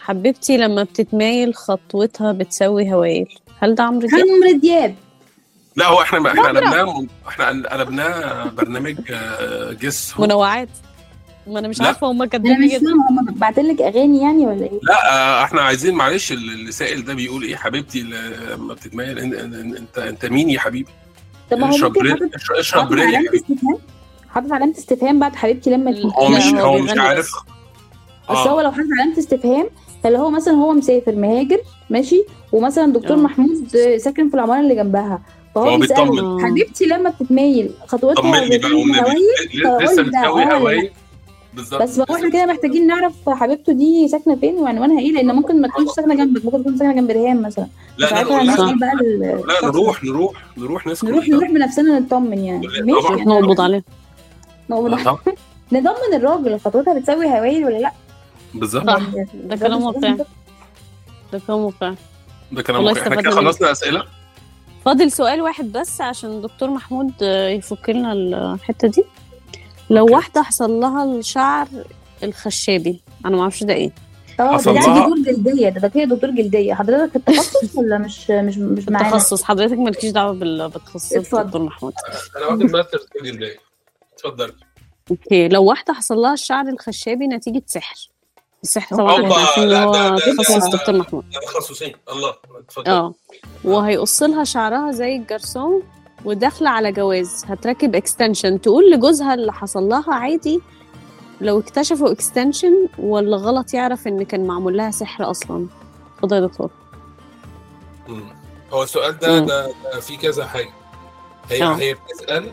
حبيبتي 0.00 0.56
لما 0.56 0.82
بتتمايل 0.82 1.54
خطوتها 1.54 2.32
بتسوي 2.32 2.92
هوايل 2.92 3.38
هل 3.58 3.74
ده 3.74 3.84
عمرو 3.84 4.00
دياب؟ 4.08 4.20
عمرو 4.20 4.58
دياب 4.60 4.94
لا 5.76 5.86
هو 5.86 6.02
إحنا 6.02 6.28
إحنا 6.30 6.42
قلبناه 6.48 7.06
إحنا 7.28 7.46
قلبناه 7.72 8.44
برنامج 8.48 8.96
آه، 9.12 9.72
جس. 9.72 10.20
منوعات 10.20 10.68
ما 11.46 11.58
أنا 11.58 11.68
مش 11.68 11.80
لا. 11.80 11.86
عارفة 11.86 12.06
هما 12.06 12.22
أنا 12.24 12.30
كاتبين 12.30 12.68
كده 12.70 12.78
فاهمة 12.78 13.10
هم 13.10 13.24
بعتين 13.34 13.66
لك 13.66 13.80
أغاني 13.82 14.20
يعني 14.22 14.46
ولا 14.46 14.62
إيه؟ 14.64 14.80
لا 14.82 15.12
آه، 15.14 15.44
إحنا 15.44 15.60
عايزين 15.60 15.94
معلش 15.94 16.32
ال- 16.32 16.38
اللي 16.50 16.72
سائل 16.72 17.04
ده 17.04 17.14
بيقول 17.14 17.42
إيه 17.42 17.56
حبيبتي 17.56 18.00
لما 18.02 18.74
بتتميل 18.74 19.16
إن- 19.18 19.34
إن- 19.38 19.78
إنت 19.80 19.98
إنت 19.98 20.26
مين 20.26 20.50
يا 20.50 20.58
حبيبي؟ 20.60 20.90
طب 21.50 21.58
ما 21.58 21.66
هو 21.66 21.70
اشرب 21.70 21.88
ممكن 21.98 22.00
بريل 22.00 22.12
حاطط 22.12 22.92
علامة 22.92 23.30
استفهام 23.34 23.78
حاطط 24.28 24.52
علامة 24.52 24.72
استفهام 24.78 25.18
بعد 25.18 25.36
حبيبتي 25.36 25.70
لما 25.70 25.90
لا، 25.90 26.06
هو 26.18 26.28
مش 26.28 26.44
هو 26.54 26.78
مش 26.78 26.90
عارف 26.98 27.18
بس. 27.18 27.32
بس 28.30 28.36
هو 28.46 28.60
لو 28.60 28.72
حاطط 28.72 28.86
علامة 29.00 29.18
استفهام 29.18 29.66
فاللي 30.04 30.18
هو 30.18 30.30
مثلا 30.30 30.54
هو 30.54 30.72
مسافر 30.72 31.14
مهاجر 31.14 31.58
ماشي 31.90 32.24
ومثلا 32.52 32.92
دكتور 32.92 33.16
آه. 33.16 33.20
محمود 33.20 33.68
ساكن 33.96 34.28
في 34.28 34.34
العمارة 34.34 34.60
اللي 34.60 34.74
جنبها 34.74 35.20
هو 35.56 35.64
فهو 35.64 35.78
بيطمن. 35.78 36.10
بيسأله 36.10 36.46
حبيبتي 36.46 36.84
لما 36.84 37.10
بتتميل 37.10 37.70
خطوتها 37.86 38.22
طمني 38.22 38.58
بقى 38.58 39.84
لسه 39.84 40.02
بتسوي 40.02 40.26
آه 40.26 40.32
ولا 40.32 40.54
هواي 40.54 40.92
بالظبط. 41.56 41.82
بس 41.82 41.98
هو 41.98 42.16
إحنا 42.16 42.30
كده 42.30 42.46
محتاجين 42.46 42.86
نعرف 42.86 43.28
حبيبته 43.28 43.72
دي 43.72 44.08
ساكنة 44.08 44.36
فين 44.36 44.54
وعنوانها 44.54 45.00
إيه؟ 45.00 45.12
لأن 45.12 45.34
ممكن 45.34 45.60
ما 45.60 45.68
تكونش 45.68 45.90
ساكنة 45.90 46.14
جنبك 46.14 46.44
ممكن 46.44 46.60
تكون 46.62 46.76
ساكنة 46.78 46.92
جنب 46.92 47.10
ريهام 47.10 47.42
مثلا. 47.42 47.66
لا 47.98 48.06
لا 48.24 48.42
نسال 48.42 48.78
بقى 48.78 48.92
لا 49.62 49.66
نروح 49.68 50.04
نروح 50.04 50.44
نروح 50.56 50.86
نسكن 50.86 51.08
نروح 51.08 51.28
نروح 51.28 51.50
بنفسنا 51.50 51.98
نطمن 51.98 52.38
يعني. 52.38 52.66
لا، 52.66 52.84
ماشي. 52.84 53.06
يعني 53.08 53.24
نقبض 53.24 53.60
عليه. 53.60 53.84
نقبض. 54.70 55.18
نضمن 55.72 56.14
الراجل 56.16 56.60
خطوتها 56.60 56.98
بتسوي 56.98 57.26
هوايل 57.26 57.64
ولا 57.64 57.78
لأ؟ 57.78 57.92
بالظبط. 58.54 58.86
صح. 58.86 59.02
يعني 59.14 59.28
ده 59.44 59.56
كلام 59.56 59.82
واقعي. 59.82 60.16
ده 61.32 61.40
كلام 61.46 61.60
واقعي. 61.60 61.94
ده 62.52 62.62
كلام 62.62 62.84
واقعي. 62.84 63.02
إحنا 63.02 63.22
كده 63.22 63.30
خلصنا 63.30 63.72
أسئلة؟ 63.72 64.04
فاضل 64.84 65.12
سؤال 65.12 65.42
واحد 65.42 65.72
بس 65.72 66.00
عشان 66.00 66.30
الدكتور 66.30 66.70
محمود 66.70 67.12
يفك 67.22 67.90
لنا 67.90 68.12
الحتة 68.12 68.88
دي. 68.88 69.04
لو 69.90 70.02
أوكي. 70.02 70.14
واحدة 70.14 70.42
حصل 70.42 70.70
لها 70.70 71.04
الشعر 71.04 71.68
الخشابي. 72.22 73.00
أنا 73.26 73.36
ما 73.36 73.42
أعرفش 73.42 73.64
ده 73.64 73.74
إيه. 73.74 73.90
آه 74.40 74.52
حصل 74.54 74.74
ده 74.74 74.80
لها- 74.80 75.00
دكتور 75.08 75.18
جلدية. 75.34 75.68
ده 75.68 75.80
ده 75.80 75.88
كده 75.88 76.04
دكتور 76.04 76.30
جلدية. 76.30 76.74
حضرتك 76.74 77.16
التخصص 77.16 77.74
ولا 77.78 77.98
مش 77.98 78.30
مش 78.30 78.58
مش 78.58 78.88
معانا؟ 78.88 79.08
التخصص. 79.08 79.42
حضرتك 79.42 79.78
مالكيش 79.78 80.10
دعوة 80.10 80.32
بال- 80.32 80.68
بالتخصص. 80.68 81.14
دكتور 81.14 81.62
محمود. 81.62 81.92
أنا 82.36 82.46
واخد 82.46 82.62
ماستر 82.62 82.98
في 82.98 83.18
الجلديه 83.20 83.56
اتفضل. 84.14 84.52
okay. 85.10 85.48
لو 85.48 85.64
واحدة 85.64 85.92
حصل 85.94 86.16
لها 86.16 86.32
الشعر 86.34 86.68
الخشابي 86.68 87.26
نتيجة 87.26 87.62
سحر. 87.66 87.96
السحر 88.62 88.96
طبعا 88.96 89.14
إحنا 89.22 89.34
عارفين 89.34 89.62
ان 89.62 89.68
لا، 89.68 89.84
هو 89.84 90.18
تخصص 90.18 90.66
دكتور 90.76 90.96
محمود. 90.96 91.24
ده 91.30 91.40
تخصصين 91.40 91.92
الله. 92.12 92.34
اتفضل. 92.58 92.90
آه. 92.90 93.14
وهيقص 93.64 94.22
لها 94.22 94.44
شعرها 94.44 94.92
زي 94.92 95.16
الجرسون. 95.16 95.82
وداخلة 96.26 96.70
على 96.70 96.92
جواز 96.92 97.44
هتركب 97.48 97.94
extension 97.94 98.60
تقول 98.60 98.90
لجوزها 98.90 99.34
اللي 99.34 99.52
حصل 99.52 99.88
لها 99.88 100.14
عادي 100.14 100.60
لو 101.40 101.58
اكتشفوا 101.60 102.12
اكستنشن 102.12 102.88
ولا 102.98 103.36
غلط 103.36 103.74
يعرف 103.74 104.06
إن 104.06 104.22
كان 104.22 104.46
معمول 104.46 104.76
لها 104.76 104.90
سحر 104.90 105.30
أصلا 105.30 105.66
اتفضل 106.16 106.36
يا 106.36 106.40
دكتور. 106.46 106.70
هو 108.72 108.82
السؤال 108.82 109.18
ده. 109.18 109.38
ده, 109.38 109.66
ده 109.92 110.00
في 110.00 110.16
كذا 110.16 110.46
حاجة 110.46 110.68
هي 111.50 111.62
آه. 111.62 111.74
هي 111.74 111.94
بتسأل 111.94 112.50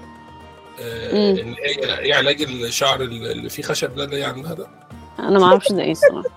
آه. 0.80 1.32
إن 1.32 1.54
هي 1.54 2.00
إيه 2.00 2.16
علاج 2.16 2.42
الشعر 2.42 3.02
اللي 3.02 3.50
فيه 3.50 3.64
خشب 3.64 3.96
ده 3.96 4.04
اللي 4.04 4.18
هي 4.20 4.24
عندها 4.24 4.54
ده 4.54 4.68
أنا 5.20 5.40
ما 5.40 5.46
أعرفش 5.46 5.72
ده 5.72 5.82
إيه 5.82 5.92
الصراحة 5.92 6.30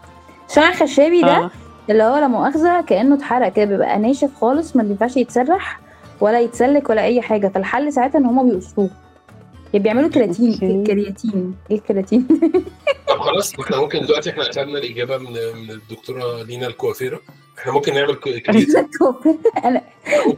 شعر 0.54 0.72
خشابي 0.72 1.20
ده 1.22 1.36
آه. 1.36 1.50
اللي 1.90 2.02
هو 2.02 2.16
لا 2.16 2.28
مؤاخذة 2.28 2.80
كأنه 2.80 3.14
اتحرق 3.16 3.52
كده 3.52 3.64
بيبقى 3.64 3.98
ناشف 3.98 4.30
خالص 4.40 4.76
ما 4.76 4.82
بينفعش 4.82 5.16
يتسرح 5.16 5.80
ولا 6.20 6.40
يتسلك 6.40 6.90
ولا 6.90 7.02
أي 7.04 7.20
حاجة 7.22 7.48
فالحل 7.48 7.92
ساعتها 7.92 8.18
إن 8.18 8.26
هما 8.26 8.42
بيقصوه. 8.42 8.90
يعني 9.72 9.84
بيعملوا 9.84 10.08
كرياتين. 10.08 10.84
كرياتين. 10.86 11.54
إيه 11.70 11.76
الكرياتين؟ 11.76 12.26
طب 13.08 13.18
خلاص 13.20 13.60
إحنا 13.60 13.76
ممكن 13.76 14.00
دلوقتي 14.06 14.30
إحنا 14.30 14.42
اخذنا 14.42 14.78
الإجابة 14.78 15.18
من 15.18 15.32
من 15.32 15.70
الدكتورة 15.70 16.42
لينا 16.42 16.66
الكوافيرة. 16.66 17.20
إحنا 17.58 17.72
ممكن 17.72 17.94
نعمل 17.94 18.14
كرياتين. 18.14 18.66
أنا 19.64 19.82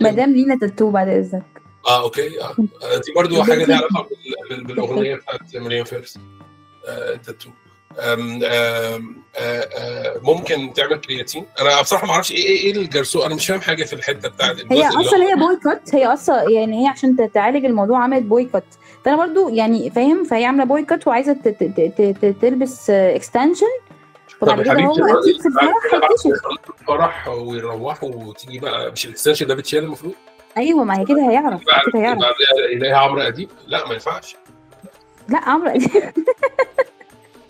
مدام 0.00 0.32
لينا 0.32 0.58
تاتو 0.58 0.90
بعد 0.90 1.08
إذنك. 1.08 1.42
آه 1.88 2.02
okay. 2.02 2.40
آه، 2.42 2.54
دي 3.06 3.12
برضو 3.16 3.42
حاجة 3.42 3.64
ليها 3.64 3.76
علاقه 3.76 4.02
بال- 4.50 4.56
بال- 4.58 4.64
بالأغنية 4.64 5.14
بتاعت 5.16 5.56
مريم 5.56 5.84
فارس. 5.84 6.18
آه، 6.88 7.14
تاتو 7.14 7.48
ممكن 10.22 10.72
تعمل 10.72 11.00
كرياتين. 11.00 11.46
أنا 11.60 11.82
بصراحة 11.82 12.06
ما 12.06 12.12
أعرفش 12.12 12.32
إيه 12.32 12.46
إيه 12.46 12.64
إيه 12.64 12.72
الجرسو؟ 12.82 13.22
أنا 13.22 13.34
مش 13.34 13.46
فاهم 13.46 13.60
حاجة 13.60 13.84
في 13.84 13.92
الحتة 13.92 14.28
بتاعت 14.28 14.56
هي 14.72 14.86
أصلا 14.88 15.22
هي 15.30 15.34
boy 15.34 15.64
cut 15.64 15.94
هي 15.94 16.06
أصلا 16.06 16.50
يعني 16.50 16.84
هي 16.84 16.88
عشان 16.88 17.30
تعالج 17.34 17.64
الموضوع 17.64 18.02
عملت 18.02 18.22
boy 18.22 18.42
cut 18.42 18.62
فأنا 19.04 19.16
برضو 19.16 19.48
يعني 19.48 19.90
فاهم 19.90 20.24
فهي 20.24 20.44
عاملة 20.44 20.64
boy 20.64 20.85
cut 20.85 21.06
وعايزة 21.06 21.32
تلبس 22.40 22.90
extension 22.90 23.66
طب 24.40 24.48
يا 24.48 24.52
حبيبتي 24.72 25.02
أكيد 25.02 25.42
في 25.42 25.48
الفرح 26.80 27.28
ويروحوا 27.28 28.08
وتيجي 28.14 28.58
بقى. 28.58 28.90
مش 28.92 29.04
ال 29.06 29.10
extension 29.10 29.46
ده 29.46 29.54
بتشال 29.54 29.84
المفروض؟ 29.84 30.12
أيوه 30.56 30.84
ما 30.84 30.98
هي 31.00 31.04
كده 31.04 31.30
هيعرف 31.30 31.60
كده 31.62 32.00
هيعرف. 32.00 32.18
يلاقيها 32.72 32.96
عمرو 32.96 33.20
أديب؟ 33.20 33.48
لا 33.66 33.86
ما 33.86 33.92
ينفعش. 33.94 34.36
لا 35.28 35.38
عمرو 35.38 35.72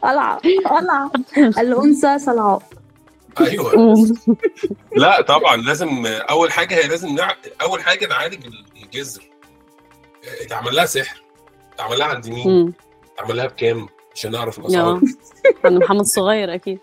قلعه 0.03 0.40
قلعه 0.70 1.11
الأنثى 1.38 2.18
صلعاء. 2.18 2.62
أيوه. 3.40 4.07
لا 4.96 5.22
طبعا 5.22 5.57
لازم 5.57 6.07
أول 6.07 6.53
حاجة 6.53 6.74
هي 6.74 6.88
لازم 6.88 7.09
نع... 7.14 7.34
أول 7.62 7.82
حاجة 7.82 8.07
نعالج 8.07 8.46
الجذر. 8.82 9.22
اتعمل 10.40 10.76
لها 10.76 10.86
سحر 10.86 11.22
اتعمل 11.74 11.99
لها 11.99 12.07
عند 12.07 12.28
مين. 12.28 12.72
اتعمل 13.14 13.36
لها 13.36 13.46
بكام؟ 13.46 13.88
عشان 14.14 14.30
نعرف 14.30 14.59
الأسعار. 14.59 14.86
آه 14.88 15.01
عند 15.64 15.78
محمد 15.82 16.05
صغير 16.05 16.55
أكيد. 16.55 16.78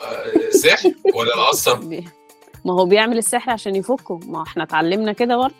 آه، 0.00 0.50
سحر 0.50 0.92
ولا 1.14 1.50
أصلا 1.50 1.74
بي- 1.88 2.08
ما 2.64 2.72
هو 2.72 2.84
بيعمل 2.84 3.18
السحر 3.18 3.50
عشان 3.50 3.76
يفكه. 3.76 4.20
ما 4.26 4.42
إحنا 4.42 4.62
اتعلمنا 4.62 5.12
كده 5.12 5.36
برضه. 5.36 5.54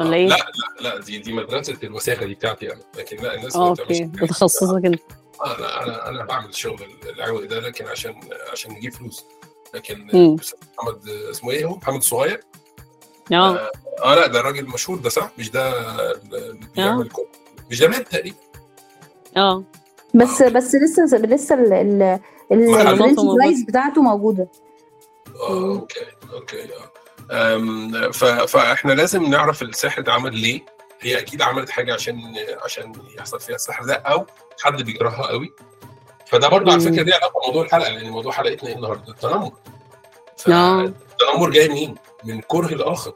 ولا 0.00 0.14
إيه؟ 0.16 0.26
لا 0.28 0.36
لا 0.80 0.88
لا 0.88 1.00
دي 1.00 1.18
دي 1.18 1.32
مدرسة 1.32 1.76
الوساخة 1.82 2.26
دي 2.26 2.34
بتاعتي 2.34 2.72
أنا. 2.72 2.80
لكن 2.98 3.16
لا 3.16 3.34
الناس 3.34 3.56
ما 3.56 3.68
okay. 3.68 3.82
بتعملش 3.82 3.98
كده. 3.98 4.22
انت 4.22 5.00
أنا 5.44 5.82
أنا 5.82 6.08
أنا 6.08 6.24
بعمل 6.24 6.54
شغل 6.54 6.96
العوي 7.16 7.46
ده 7.46 7.60
لكن 7.60 7.86
عشان 7.86 8.20
عشان 8.52 8.72
نجيب 8.72 8.92
فلوس. 8.92 9.24
لكن. 9.74 10.06
محمد 10.78 11.08
اسمه 11.08 11.50
إيه 11.50 11.64
هو؟ 11.64 11.76
محمد 11.76 11.96
الصغير. 11.96 12.40
آه. 13.32 13.70
آه 14.04 14.14
لا 14.14 14.26
ده 14.26 14.40
راجل 14.40 14.66
مشهور 14.66 14.98
ده 14.98 15.08
صح؟ 15.08 15.30
مش 15.38 15.50
ده 15.50 15.70
اللي 16.22 16.66
بيعمل 16.74 17.08
كل 17.08 17.26
مش 17.70 17.80
ده 17.80 17.88
مات 17.88 18.08
تقريبا. 18.08 18.36
آه. 19.36 19.64
بس 20.14 20.42
بس 20.42 20.74
لسه 20.74 21.16
لسه 21.18 21.54
ال 21.54 21.72
ال 21.72 22.20
معلوماته 22.52 22.92
ال 22.92 22.95
franchise 22.95 23.18
موجودة. 23.18 23.42
franchise 23.42 23.62
بتاعته 23.62 24.02
موجودة. 24.02 24.48
آه 25.40 25.74
okay 25.74 26.06
okay 26.32 26.68
آه. 27.30 28.10
فإحنا 28.46 28.92
لازم 28.92 29.22
نعرف 29.22 29.62
السحر 29.62 30.02
ده 30.02 30.12
عمل 30.12 30.36
ليه؟ 30.36 30.60
هي 31.04 31.18
أكيد 31.18 31.42
عملت 31.42 31.70
حاجة 31.70 31.94
عشان 31.94 32.34
عشان 32.64 32.92
يحصل 33.18 33.40
فيها 33.40 33.54
السحر 33.54 33.84
ده 33.84 33.94
أو 33.94 34.26
حد 34.62 34.82
بيكرهها 34.82 35.26
قوي 35.26 35.52
فده 36.26 36.48
برضه 36.48 36.72
على. 36.72 36.80
فكرة 36.80 37.02
ليه 37.02 37.14
علاقة 37.14 37.40
بموضوع 37.40 37.64
الحلقة 37.64 37.90
لأن 37.92 38.10
موضوع 38.10 38.32
حلقتنا 38.32 38.68
إيه 38.70 38.76
النهارده 38.76 39.12
التنمر 39.12 39.44
آه. 39.46 39.52
فالتنمر 40.38 41.50
جاي 41.50 41.68
منين؟ 41.68 41.94
من 42.24 42.40
كره 42.40 42.66
الآخر 42.74 43.12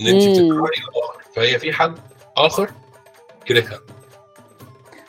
إن 0.00 0.06
أنت. 0.06 0.22
بتكرهي 0.22 0.84
الآخر 0.88 1.22
فهي 1.36 1.58
في 1.58 1.72
حد 1.72 1.98
آخر 2.36 2.70
كرهها 3.48 3.80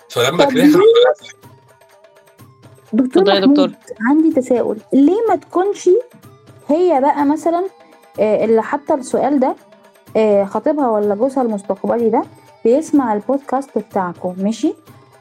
فلما 0.09 0.45
كرهها. 0.45 0.79
دكتور 2.93 3.29
يا 3.29 3.39
دكتور. 3.39 3.71
عندي 4.09 4.41
تساؤل 4.41 4.77
ليه 4.93 5.21
ما 5.29 5.35
تكونش 5.35 5.89
هي 6.67 7.01
بقى 7.01 7.25
مثلا 7.25 7.67
آه، 8.19 8.45
اللي 8.45 8.63
حاطة 8.63 8.95
السؤال 8.95 9.39
ده 9.39 9.55
خطيبها 10.45 10.89
ولا 10.89 11.15
جوزها 11.15 11.43
المستقبلي 11.43 12.09
ده 12.09 12.21
بيسمع 12.65 13.13
البودكاست 13.13 13.77
بتاعكم 13.77 14.35
ماشي 14.37 14.73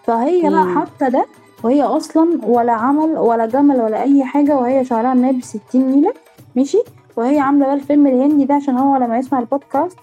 فهي 0.05 0.51
بقى. 0.51 0.65
حاطة 0.75 1.09
ده 1.09 1.27
وهي 1.65 1.83
أصلا 1.83 2.39
ولا 2.47 2.73
عمل 2.73 3.19
ولا 3.19 3.47
جمل 3.47 3.81
ولا 3.81 4.03
أي 4.03 4.25
حاجة 4.25 4.57
وهي 4.57 4.85
شعرها 4.85 5.15
مناب 5.15 5.41
60 5.43 5.61
نيلة 5.75 6.13
ماشي 6.57 6.79
وهي 7.17 7.39
عاملة 7.41 7.67
بقى 7.67 7.75
الفيلم 7.75 8.07
الهندي 8.07 8.45
ده 8.45 8.55
عشان 8.55 8.77
هو 8.79 8.97
لما 8.97 9.19
يسمع 9.19 9.39
البودكاست 9.39 9.99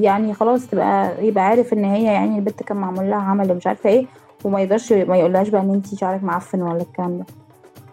يعني 0.00 0.34
خلاص 0.34 0.66
تبقى 0.66 1.26
يبقى 1.26 1.44
عارف 1.44 1.72
إن 1.72 1.84
هي 1.84 2.04
يعني 2.04 2.36
البت 2.38 2.62
كان 2.62 2.76
معمول 2.76 3.10
لها 3.10 3.18
عمل 3.18 3.52
ومش 3.52 3.66
عارفة 3.66 3.90
إيه 3.90 4.06
وما 4.44 4.60
يقدرش 4.60 4.92
ما 4.92 5.16
يقولهاش 5.16 5.48
بقى 5.48 5.60
إن 5.62 5.70
انت 5.74 5.94
شعرك 5.94 6.24
معفن 6.24 6.62
ولا 6.62 6.82
الكلام 6.82 7.18
ده 7.18 7.24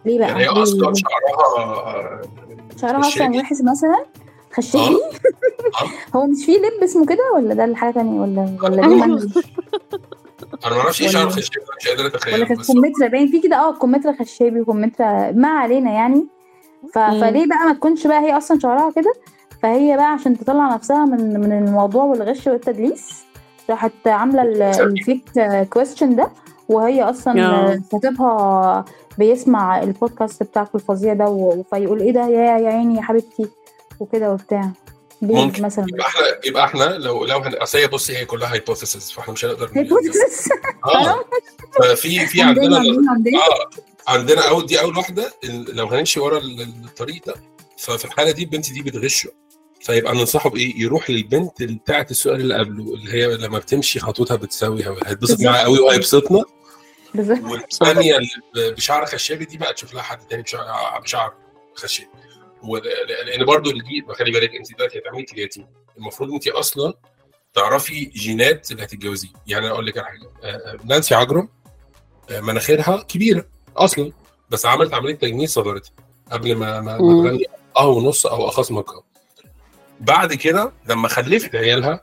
ليه 0.05 0.19
بقى 0.19 0.27
يعني 0.27 0.39
هي 0.43 0.47
أصلا؟ 0.47 0.93
شعرها 0.93 2.21
شعرها 2.77 2.99
أصلا. 2.99 3.27
وحش 3.39 3.57
مثلا 3.61 4.03
خشاجي 4.53 4.95
آه. 4.95 6.15
هو 6.17 6.25
مش 6.27 6.45
فيه 6.45 6.57
لب 6.57 6.83
اسمه 6.83 7.05
كده 7.05 7.31
ولا 7.35 7.53
ده 7.53 7.75
حاجة 7.75 7.93
تانية 7.93 8.21
ولا 8.21 8.57
ولا 8.63 8.81
دي. 8.87 8.95
منجل 8.95 9.31
أنا 10.65 10.75
ما 10.75 10.81
أعرفش 10.81 11.01
إيه 11.01 11.07
ولا- 11.07 11.13
شعر 11.19 11.29
خشب 11.29 11.51
مش 11.81 11.87
قادر 11.87 11.99
ولا 12.05 12.07
اتخيل 12.15 12.43
كانت 12.45 12.59
بس 12.59 12.67
كمثرى 12.71 13.09
باين. 13.09 13.27
في 13.27 13.39
كده 13.41 13.55
آه 13.55 13.73
كمثرى 13.73 14.13
خشابي 14.17 14.61
وكمثرى 14.61 15.31
ما 15.33 15.47
علينا 15.47 15.91
يعني. 15.91 16.27
ف... 16.93 16.99
فليه 16.99 17.45
بقى 17.47 17.65
ما 17.67 17.73
تكونش 17.73 18.07
بقى 18.07 18.19
هي 18.19 18.37
أصلا 18.37 18.59
شعرها 18.59 18.91
كده؟ 18.91 19.13
فهي 19.63 19.95
بقى 19.97 20.11
عشان 20.13 20.37
تطلع 20.37 20.73
نفسها 20.75 21.05
من 21.05 21.39
من 21.39 21.51
الموضوع 21.67 22.03
والغش 22.03 22.47
والتدليس 22.47 23.23
راحت 23.69 23.91
عاملة 24.07 24.41
ال- 24.41 24.61
الفيك 24.87 25.23
question 25.73 26.15
ده 26.15 26.29
وهي 26.69 27.03
أصلا 27.03 27.45
آه. 27.45 27.79
خطيبها 27.93 28.85
بيسمع 29.17 29.83
البودكاست 29.83 30.43
بتاعك 30.43 30.75
الفظيع 30.75 31.13
ده 31.13 31.25
فيقول 31.69 31.99
إيه 32.01 32.11
ده؟ 32.13 32.27
يا 32.27 32.57
يا 32.57 32.69
عيني 32.69 32.95
يا 32.95 33.01
حبيبتي. 33.01 33.45
وكده 34.03 34.31
وبتاع. 34.31 34.71
ممكن. 35.21 35.63
مثلا؟ 35.63 35.85
يبقى 35.89 36.07
إحنا 36.07 36.21
يبقى 36.45 36.65
إحنا 36.65 36.83
لو 36.83 37.25
لو 37.25 37.37
هن... 37.39 37.53
أصل 37.55 37.77
هي 37.77 37.87
بصي 37.87 38.17
هي 38.17 38.25
كلها 38.25 38.51
hypotheses 38.53 39.11
فاحنا 39.11 39.33
مش 39.33 39.45
هنقدر 39.45 39.67
hypothesis. 39.67 40.49
آه. 40.95 41.25
ففي 41.83 42.27
في 42.27 42.41
عندنا 42.41 42.77
آه. 42.77 44.11
عندنا 44.11 44.49
اول 44.49 44.65
دي 44.65 44.81
أول 44.81 44.97
واحدة 44.97 45.33
لو 45.73 45.87
هنمشي 45.87 46.19
ورا 46.19 46.37
ال- 46.37 46.61
الطريق 46.85 47.25
ده 47.25 47.33
ففي 47.77 48.05
الحالة 48.05 48.31
دي 48.31 48.43
البنت 48.43 48.71
دي 48.71 48.81
بتغشه. 48.81 49.29
فيبقى 49.81 50.13
ننصحه 50.15 50.49
بإيه؟ 50.49 50.81
يروح 50.81 51.09
للبنت 51.09 51.63
بتاعت 51.63 52.11
السؤال 52.11 52.41
اللي 52.41 52.55
قبله 52.57 52.93
اللي 52.93 53.13
هي 53.13 53.37
لما 53.37 53.59
بتمشي 53.59 53.99
خطوتها 53.99 54.35
بتساوي 54.37 54.83
هيتبسط 55.05 55.41
معاها 55.41 55.63
قوي 55.63 55.79
وهيبسطنا. 55.79 56.43
بالظبط. 57.13 57.43
والثانية 57.43 58.17
اللي 58.17 58.71
بشعر 58.71 59.05
خشابي 59.05 59.45
دي 59.45 59.57
بقى 59.57 59.73
تشوف 59.73 59.93
لها 59.93 60.01
حد 60.03 60.19
تاني 60.27 60.41
بشعر 60.43 60.99
بشعر 61.03 61.33
خشابي. 61.75 62.09
لأن 63.27 63.45
برضو 63.45 63.69
اللي 63.69 63.83
دي 63.83 64.13
خلي 64.13 64.31
بالك 64.31 64.55
انت 64.55 64.75
دلوقتي 64.75 64.99
هتعملي 64.99 65.23
كرياتين 65.23 65.67
المفروض 65.97 66.31
انت 66.33 66.47
أصلا 66.47 66.93
تعرفي 67.53 68.05
جينات 68.05 68.71
اللي 68.71 68.83
هتتجوزيه. 68.83 69.29
يعني 69.47 69.69
أقول 69.69 69.85
لك 69.85 69.97
على 69.97 70.07
حاجة. 70.07 70.27
آه، 70.43 70.55
آه، 70.55 70.77
نانسي 70.85 71.15
عجرم 71.15 71.49
آه، 72.31 72.39
مناخيرها 72.39 73.01
كبيرة 73.07 73.45
أصلا 73.77 74.11
بس 74.49 74.65
عملت 74.65 74.93
عمليه 74.93 75.15
تجميل 75.15 75.49
صغرتها 75.49 75.91
قبل 76.31 76.55
ما 76.55 76.81
ما. 76.81 76.97
تغني 76.97 77.45
آه 77.77 77.87
ونص 77.87 78.25
أو 78.25 78.47
أخص 78.47 78.71
مكان 78.71 79.01
بعد 79.99 80.33
كده 80.33 80.71
لما 80.89 81.07
خلفت 81.07 81.55
عيالها 81.55 82.01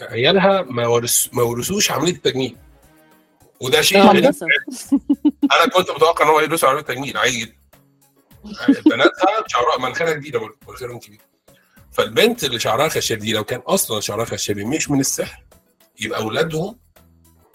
عيالها 0.00 0.62
ما 0.62 0.86
ورث 0.86 1.28
ما 1.32 1.42
ورثوش 1.42 1.90
عملية 1.90 2.12
التجميل. 2.12 2.56
وده 3.60 3.80
شيء. 3.82 4.02
أنا 4.02 5.66
كنت 5.74 5.90
متوقع 5.90 6.24
إن 6.24 6.30
هو 6.30 6.40
يدوسوا 6.40 6.68
على 6.68 6.78
التجميل 6.78 7.16
عادي 7.16 7.40
جدا. 7.40 7.54
بناتها 8.86 9.44
شعرها 9.46 9.78
مناخيرها 9.78 10.12
جديده 10.12 10.38
برضه 10.38 10.56
مناخيرهم 10.68 10.98
كبير 10.98 11.20
فالبنت 11.92 12.44
اللي 12.44 12.58
شعرها 12.58 12.88
خشب 12.88 13.18
دي 13.18 13.32
لو 13.32 13.44
كان 13.44 13.60
أصلا 13.60 14.00
شعرها 14.00 14.24
خشبي 14.24 14.64
مش 14.64 14.90
من 14.90 15.00
السحر 15.00 15.42
يبقى 16.00 16.20
أولادهم 16.20 16.78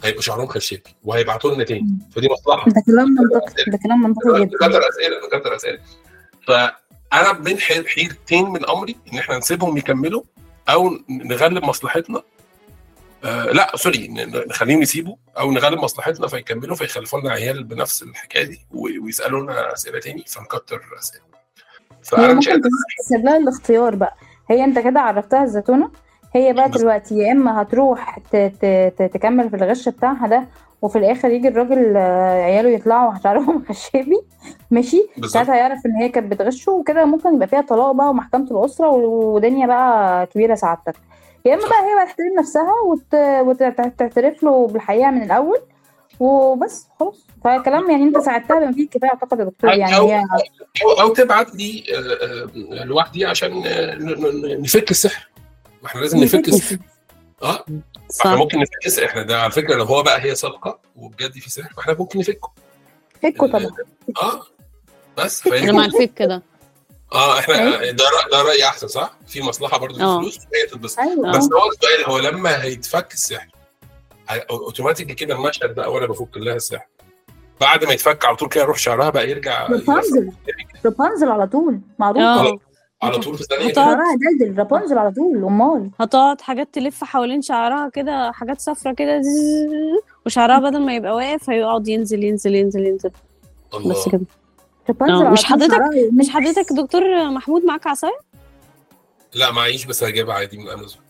هيبقوا 0.03 0.21
شعرهم 0.21 0.47
خشبي 0.47 0.83
وهيبعتوا 1.03 1.55
لنا 1.55 1.63
تاني. 1.63 1.87
فدي 2.15 2.27
مصلحة. 2.31 2.69
ده 2.71 2.83
كلام 2.85 3.07
منطقي 3.09 3.63
ده 3.71 3.79
كلام 3.83 4.01
منطقي 4.01 4.45
جدا. 4.45 4.57
كتر 4.57 4.89
أسئلة 4.89 5.39
كتر 5.39 5.55
أسئلة. 5.55 5.79
فأنا 6.47 7.31
بين 7.31 7.59
حي- 7.59 7.87
حيرتين 7.87 8.49
من 8.49 8.69
أمري 8.69 8.95
إن 9.13 9.17
إحنا 9.17 9.37
نسيبهم 9.37 9.77
يكملوا 9.77 10.23
أو 10.69 10.99
نغلب 11.09 11.63
مصلحتنا 11.65 12.23
آه 13.25 13.45
لا 13.45 13.71
سوري 13.75 14.07
نخليهم 14.49 14.81
يسيبوا 14.81 15.15
أو 15.39 15.51
نغلب 15.51 15.79
مصلحتنا 15.79 16.27
فيكملوا 16.27 16.75
فيخلفوا 16.75 17.19
لنا 17.19 17.31
عيال 17.31 17.63
بنفس 17.63 18.03
الحكاية 18.03 18.43
دي 18.43 18.59
و- 18.71 19.03
ويسالونا 19.05 19.73
أسئلة 19.73 19.99
تاني 19.99 20.23
فنكتر 20.27 20.81
أسئلة. 20.99 21.23
فأنا 22.03 22.33
ممكن 22.33 22.61
تسيب 23.05 23.25
لها 23.25 23.37
الاختيار 23.37 23.95
بقى. 23.95 24.15
هي 24.49 24.63
أنت 24.63 24.79
كده 24.79 24.99
عرفتها 24.99 25.43
الزتونة؟ 25.43 25.91
هي 26.35 26.53
بقى 26.53 26.69
دلوقتي 26.69 27.15
يا 27.17 27.31
إما 27.31 27.61
هتروح 27.61 28.19
تكمل 29.13 29.49
في 29.49 29.55
الغش 29.55 29.89
بتاعها 29.89 30.27
ده 30.27 30.47
وفي 30.81 30.97
الآخر 30.97 31.29
يجي 31.31 31.47
الراجل 31.47 31.97
آه، 31.97 32.43
عياله 32.43 32.69
يطلعوا 32.69 33.13
شعرهم 33.23 33.65
خشابي 33.69 34.21
ماشي؟ 34.71 35.07
ساعتها 35.27 35.55
يعرف 35.55 35.85
إن 35.85 35.91
هي 35.91 36.09
كانت 36.09 36.31
بتغشه 36.31 36.71
وكده 36.71 37.05
ممكن 37.05 37.35
يبقى 37.35 37.47
فيها 37.47 37.61
طلاق 37.61 37.91
بقى 37.91 38.09
ومحكمة 38.09 38.47
الأسرة 38.51 38.89
و- 38.89 39.35
ودنيا 39.35 39.67
بقى 39.67 40.25
كبيرة 40.27 40.55
سعادتك. 40.55 40.95
يا 41.45 41.53
إما. 41.53 41.69
بقى 41.69 41.79
هي 41.89 41.95
بقى 41.95 42.05
تحترم 42.05 42.39
نفسها 42.39 42.73
وت... 42.87 43.15
وتعترف 43.47 44.43
له 44.43 44.67
بالحقيقة 44.67 45.11
من 45.11 45.23
الأول 45.23 45.59
وبس 46.19 46.87
خلاص. 46.99 47.25
فكلام 47.43 47.91
يعني 47.91 48.03
أنت 48.03 48.17
ساعدتها 48.17 48.59
بما 48.59 48.71
فيه 48.71 48.83
الكفاية 48.83 49.09
أعتقد 49.09 49.39
يا 49.39 49.43
دكتور 49.45 49.69
يعني 49.73 49.97
أو, 49.97 50.09
هي 50.09 50.23
أو, 50.85 50.91
أو 51.01 51.13
تبعت 51.13 51.55
لي 51.55 51.83
آه، 51.95 52.81
آه، 52.81 52.83
لوحدي 52.85 53.25
عشان 53.25 53.63
آه، 53.65 53.95
ن- 53.95 54.55
ن- 54.55 54.61
نفك 54.61 54.91
السحر. 54.91 55.29
ما 55.81 55.87
إحنا 55.87 56.01
لازم 56.01 56.17
نفك 56.23 56.47
السحر. 56.47 56.77
آه 57.43 57.65
إحنا 58.21 58.35
ممكن 58.35 58.59
نفك 58.59 58.85
السحر. 58.85 59.05
إحنا 59.05 59.23
ده 59.23 59.41
على 59.41 59.51
فكرة 59.51 59.75
لو 59.75 59.83
هو 59.83 60.03
بقى 60.03 60.21
هي 60.23 60.35
صادقه 60.35 60.79
وبجد 60.95 61.31
في 61.31 61.49
سحر 61.49 61.73
فإحنا 61.73 61.95
ممكن 61.99 62.19
نفكه. 62.19 62.51
فكوا 63.23 63.47
طبعا. 63.47 63.67
آه 64.23 64.41
بس 65.17 65.47
أنا 65.47 65.71
مع 65.71 65.85
الفك 65.85 66.21
ده. 66.21 66.41
آه 67.13 67.39
إحنا 67.39 67.55
ده 67.91 68.03
رأي 68.03 68.31
ده 68.31 68.41
راي 68.41 68.63
أحسن 68.65 68.87
صح؟ 68.87 69.13
في 69.27 69.41
مصلحة 69.41 69.77
برضه 69.77 69.97
في 69.97 70.03
آه. 70.03 70.17
الفلوس 70.17 70.37
وهي 70.37 70.67
تتبسط. 70.71 70.99
أيوه 70.99 71.31
بس 71.31 71.43
هو 71.53 71.69
السؤال 71.71 72.05
هو 72.09 72.19
لما 72.19 72.63
هيتفك 72.63 73.13
السحر 73.13 73.47
اوتوماتيكلي 74.49 75.13
كده 75.15 75.35
المشهد 75.35 75.75
بقى 75.75 75.91
وأنا 75.91 76.05
بفك 76.07 76.37
لها 76.37 76.55
السحر. 76.55 76.85
بعد 77.61 77.85
ما 77.85 77.93
يتفك 77.93 78.25
على 78.25 78.35
طول 78.35 78.49
كده 78.49 78.63
يروح 78.63 78.77
شعرها 78.77 79.09
بقى 79.09 79.29
يرجع 79.29 79.67
رابنزل 79.67 80.31
رابنزل 80.85 81.29
على 81.29 81.47
طول 81.47 81.79
معروف. 81.99 82.21
آه. 82.21 82.57
على 83.03 83.17
طول 83.17 83.37
في 83.37 83.43
ثانية 83.43 83.73
شعرها 83.73 84.15
دلدل 84.39 84.57
رابنزل 84.59 84.97
على 84.97 85.11
طول 85.11 85.37
أمال. 85.45 85.89
هتقعد 85.99 86.41
حاجات 86.41 86.67
تلف 86.73 87.03
حوالين 87.03 87.41
شعرها 87.41 87.89
كده 87.89 88.31
حاجات 88.31 88.61
صفرة 88.61 88.93
كده 88.93 89.21
وشعرها 90.25 90.59
بدل 90.59 90.81
ما 90.81 90.95
يبقى 90.95 91.15
واقف 91.15 91.49
هيقعد 91.49 91.87
ينزل 91.87 92.23
ينزل 92.23 92.55
ينزل 92.55 92.85
ينزل. 92.85 93.09
بس 93.09 93.75
الله. 93.75 94.11
كده. 94.11 94.21
آه، 94.21 94.21
على 94.21 94.40
مش 94.89 95.41
طول 95.41 95.45
حضرتك- 95.45 96.09
مش 96.13 96.29
حضرتك 96.29 96.73
دكتور 96.73 97.29
محمود 97.29 97.65
معاك 97.65 97.87
عصاية؟ 97.87 98.19
لا 99.33 99.51
معيش 99.51 99.85
بس 99.85 100.03
هجيبها 100.03 100.35
عادي 100.35 100.57
من 100.57 100.69
أمازون. 100.69 101.01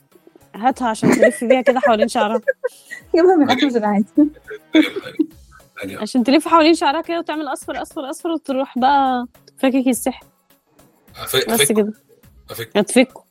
هاتها 0.56 0.88
عشان 0.88 1.12
تلف 1.12 1.44
بيها 1.44 1.62
كده 1.62 1.80
حوالين 1.80 2.08
شعرها. 2.08 2.42
جيبها 3.16 3.36
من 3.36 3.50
أمازون 3.52 3.84
عادي. 3.86 4.06
عشان 5.98 6.24
تلف 6.24 6.48
حوالين 6.48 6.74
شعرها 6.74 7.02
كده 7.02 7.20
وتعمل 7.20 7.48
أصفر 7.48 7.82
أصفر 7.82 8.10
أصفر 8.10 8.30
وتروح 8.30 8.80
بقى 8.80 9.26
فاكك 9.58 9.88
السحر. 9.88 10.26
أفك- 11.16 11.50
بس 11.54 11.72
كده. 11.72 11.94
هتفكه. 12.76 13.24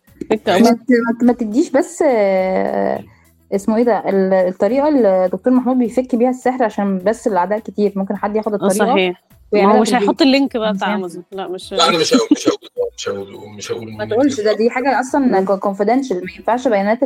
ما 1.23 1.33
تديش 1.33 1.71
بس 1.71 2.03
آه، 2.07 3.05
اسمه 3.55 3.77
إيه 3.77 3.83
ده 3.85 3.99
ال- 4.09 4.33
الطريقة 4.35 4.89
اللي 4.89 5.25
الدكتور 5.25 5.53
محمود 5.53 5.79
بيفك 5.79 6.15
بيها 6.15 6.31
السحر 6.31 6.63
عشان 6.65 6.99
بس 6.99 7.27
الأعداء 7.27 7.59
كتير. 7.59 7.93
ممكن 7.97 8.17
حد 8.17 8.37
ياخد 8.37 8.55
الطريقة. 8.55 8.75
صحيح. 8.87 9.23
ما 9.53 9.77
هو 9.77 9.81
مش. 9.81 9.95
هيحط 9.95 10.23
ال 10.23 10.29
link 10.29 10.57
بقى 10.57 10.73
بتاع. 10.73 10.95
أمازون. 10.95 11.25
لا 11.33 11.49
مش 11.49 11.73
لا 11.73 11.89
أنا 11.89 11.99
مش 11.99 12.15
هقول 12.15 12.29
مش 12.33 12.49
هقول 12.49 12.59
مش 12.97 13.09
هقول 13.09 13.49
مش 13.57 13.73
هقول 13.73 13.93
ما 13.93 14.05
تقولش 14.05 14.41
ده 14.41 14.53
دي 14.53 14.71
حاجة 14.71 15.01
أصلا 15.01 15.45
confidential 15.57 16.17
ما 16.25 16.33
ينفعش 16.37 16.69
بيانات 16.69 16.99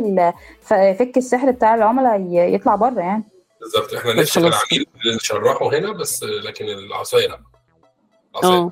فك 0.61 1.13
السحر 1.17 1.51
بتاع 1.51 1.75
العملاء 1.75 2.21
يطلع 2.31 2.75
بره 2.75 2.99
يعني. 2.99 3.23
بالظبط. 3.61 3.93
إحنا 3.93 4.11
خلاص. 4.13 4.37
العميل 4.37 4.85
اللي 5.01 5.15
نشرحه 5.15 5.77
هنا 5.77 5.91
بس 5.91 6.23
لكن 6.23 6.65
العصاية 6.65 7.27
لا. 7.27 7.39
آه. 8.43 8.71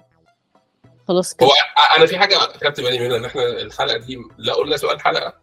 خلاص 1.07 1.33
كده. 1.33 1.47
هو 1.47 1.51
أنا 1.97 2.05
في 2.05 2.17
حاجة 2.17 2.35
خدت 2.35 2.81
بالي 2.81 2.99
منها 2.99 3.17
إن 3.17 3.25
إحنا 3.25 3.43
الحلقة 3.47 3.97
دي 3.97 4.17
لا 4.37 4.53
قلنا 4.53 4.77
سؤال 4.77 5.01
حلقة 5.01 5.33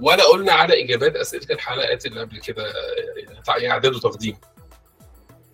ولا 0.00 0.24
قلنا 0.24 0.52
على 0.52 0.84
إجابات 0.84 1.16
أسئلة 1.16 1.46
الحلقات 1.50 2.06
اللي 2.06 2.20
قبل 2.20 2.40
كده 2.40 2.72
اعداد 3.70 3.94
وتقديم 3.94 4.36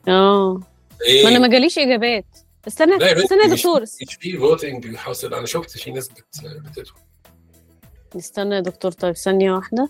آه. 0.09 0.61
إيه. 1.07 1.25
ما 1.25 1.31
أنا 1.31 1.39
ما 1.39 1.49
جاليش 1.49 1.79
إجابات. 1.79 2.25
استنى 2.69 2.97
استنى 3.25 3.43
يا 3.43 3.49
دكتور. 3.55 3.83
مش 3.83 4.15
في 4.21 4.39
voting 4.39 4.97
حاصل 4.97 5.35
أنا 5.35 5.47
شفت 5.47 5.71
في 5.71 5.91
ناس 5.91 6.09
بت- 6.09 6.25
بتدخل. 6.71 7.01
استنى 8.17 8.55
يا 8.55 8.61
دكتور. 8.61 8.93
طيب 8.93 9.17
سؤال 9.17 9.49
واحدة. 9.49 9.89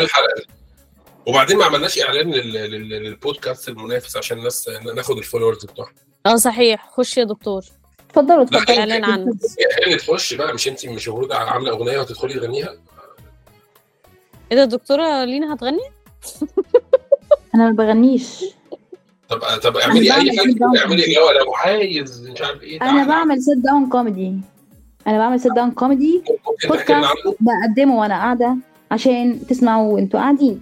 الحلقة 0.00 0.34
دي 0.36 0.46
وبعدين 1.26 1.56
ما 1.56 1.64
عملناش 1.64 1.98
إعلان 2.02 2.30
لل- 2.30 2.52
لل- 2.52 2.88
للبودكاست 2.88 3.68
المنافس 3.68 4.16
عشان 4.16 4.38
الناس 4.38 4.68
ناخد 4.94 5.18
ال 5.18 5.23
followers 5.23 5.64
بتوعها. 5.64 5.92
آه 6.26 6.36
صحيح. 6.36 6.90
خش 6.90 7.16
يا 7.16 7.24
دكتور. 7.24 7.64
اتفضلوا 8.10 8.44
لا، 8.44 8.58
اتفضلوا. 8.58 8.78
إعلان 8.80 9.04
عنه 9.04 9.32
هي 9.78 9.84
اللي 9.84 9.96
تخش 9.96 10.34
بقى. 10.34 10.54
مش 10.54 10.68
انت 10.68 10.86
مش 10.86 11.08
المفروض 11.08 11.32
عاملة 11.32 11.70
أغنية 11.70 11.98
وتدخلي 11.98 12.34
تغنيها 12.34 12.76
إيه 14.52 14.56
ده 14.56 14.62
الدكتورة 14.62 15.24
لينا 15.24 15.54
هتغني؟ 15.54 15.90
أنا 17.54 17.70
ما 17.70 17.76
بغنيش. 17.76 18.44
طب 19.28 19.38
طب 19.62 19.76
اعملي 19.76 20.00
اي 20.00 20.38
حاجة. 20.38 20.80
اعملي 20.82 21.02
جو 21.02 21.30
لو 21.44 21.54
عايز 21.54 22.28
مش 22.28 22.42
عارف 22.42 22.62
إيه 22.62 22.80
أنا. 22.82 23.06
بعمل 23.06 23.42
sit 23.42 23.58
down 23.58 23.88
comedy 23.88 24.34
أنا 25.06 25.18
بعمل 25.18 25.40
sit 25.40 25.52
down 25.52 25.70
comedy 25.70 26.22
بودكاست 26.68 27.12
بقدمه 27.40 27.98
وأنا 27.98 28.14
قاعدة 28.14 28.56
عشان 28.90 29.46
تسمعوا 29.48 29.92
وانتوا 29.94 30.20
قاعدين 30.20 30.60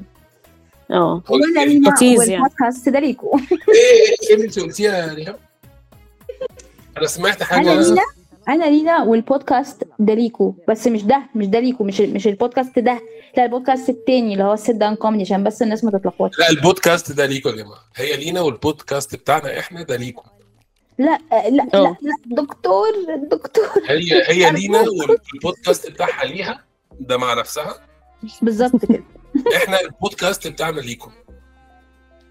آه 0.91 1.23
ولا 1.31 1.65
لينا 1.65 1.89
لذيذ 1.89 2.29
يعني. 2.29 2.43
والبودكاست 2.43 2.89
ده 2.89 2.99
ليكوا 3.01 3.39
إيه 3.39 4.29
إيه 4.29 4.35
اللي 4.35 4.45
انت 4.47 4.59
قلتيها 4.59 5.07
يا 5.09 5.15
ريهام؟ 5.15 5.35
أنا 6.99 7.07
سمعت 7.07 7.43
حاجة 7.43 7.73
انا 7.73 7.81
لينا 7.83 8.03
انا 8.49 8.65
لينا 8.65 9.03
والبودكاست 9.03 9.83
ده 9.99 10.15
ليكوا 10.15 10.53
بس 10.69 10.87
مش 10.87 11.03
ده 11.05 11.23
مش 11.35 11.47
ده 11.47 11.61
ليكوا 11.61 11.87
مش 11.87 12.01
مش 12.01 12.27
البودكاست 12.27 12.79
ده 12.79 13.01
لا 13.37 13.45
البودكاست 13.45 13.89
التاني 13.89 14.33
اللي 14.33 14.45
هو 14.45 14.53
ال 14.53 14.59
sit 14.59 14.77
down 14.77 14.95
comedy 14.95 15.23
عشان 15.25 15.45
بس 15.45 15.63
الناس 15.63 15.85
ما 15.85 15.91
تتلخبطش. 15.91 16.39
لا 16.39 16.51
البودكاست 16.51 17.13
ده 17.13 17.27
ليكوا 17.27 17.51
يا 17.51 17.57
جماعة. 17.57 17.81
هي 17.97 18.17
لينا 18.17 18.41
والبودكاست 18.41 19.15
بتاعنا 19.17 19.59
إحنا 19.59 19.83
ده 19.83 19.97
ليكوا 19.97 20.25
لا 20.99 21.19
لا 21.33 21.49
لا. 21.51 21.97
لا 22.03 22.15
دكتور 22.27 22.89
دكتور. 23.31 23.65
هي 23.87 24.23
هي 24.27 24.51
لينا 24.61 24.79
والبودكاست 24.81 25.91
بتاعها 25.91 26.25
ليها 26.25 26.65
ده 27.01 27.17
مع 27.17 27.35
نفسها. 27.35 27.75
بالظبط 28.43 28.85
كده. 28.85 29.05
إحنا 29.57 29.81
البودكاست 29.81 30.47
بتاعنا 30.49 30.81
ليكوا 30.81 31.11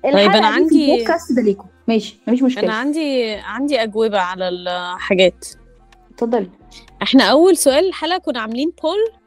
طيب 0.03 0.31
في 0.31 0.37
عندي- 0.37 0.93
البودكاست 0.93 1.31
ده 1.31 1.41
ليكوا 1.41 1.65
ماشي 1.87 2.19
مفيش 2.27 2.39
أنا 2.41 2.47
مشكله 2.47 2.73
عندي 2.73 3.31
عندي 3.33 3.83
أجوبة 3.83 4.19
على 4.19 4.49
الحاجات. 4.49 5.45
اتفضلي. 6.13 6.49
إحنا 7.01 7.23
أول 7.23 7.57
سؤال 7.57 7.87
الحلقة 7.87 8.17
كنا 8.17 8.41
عاملين 8.41 8.73
poll 8.83 9.22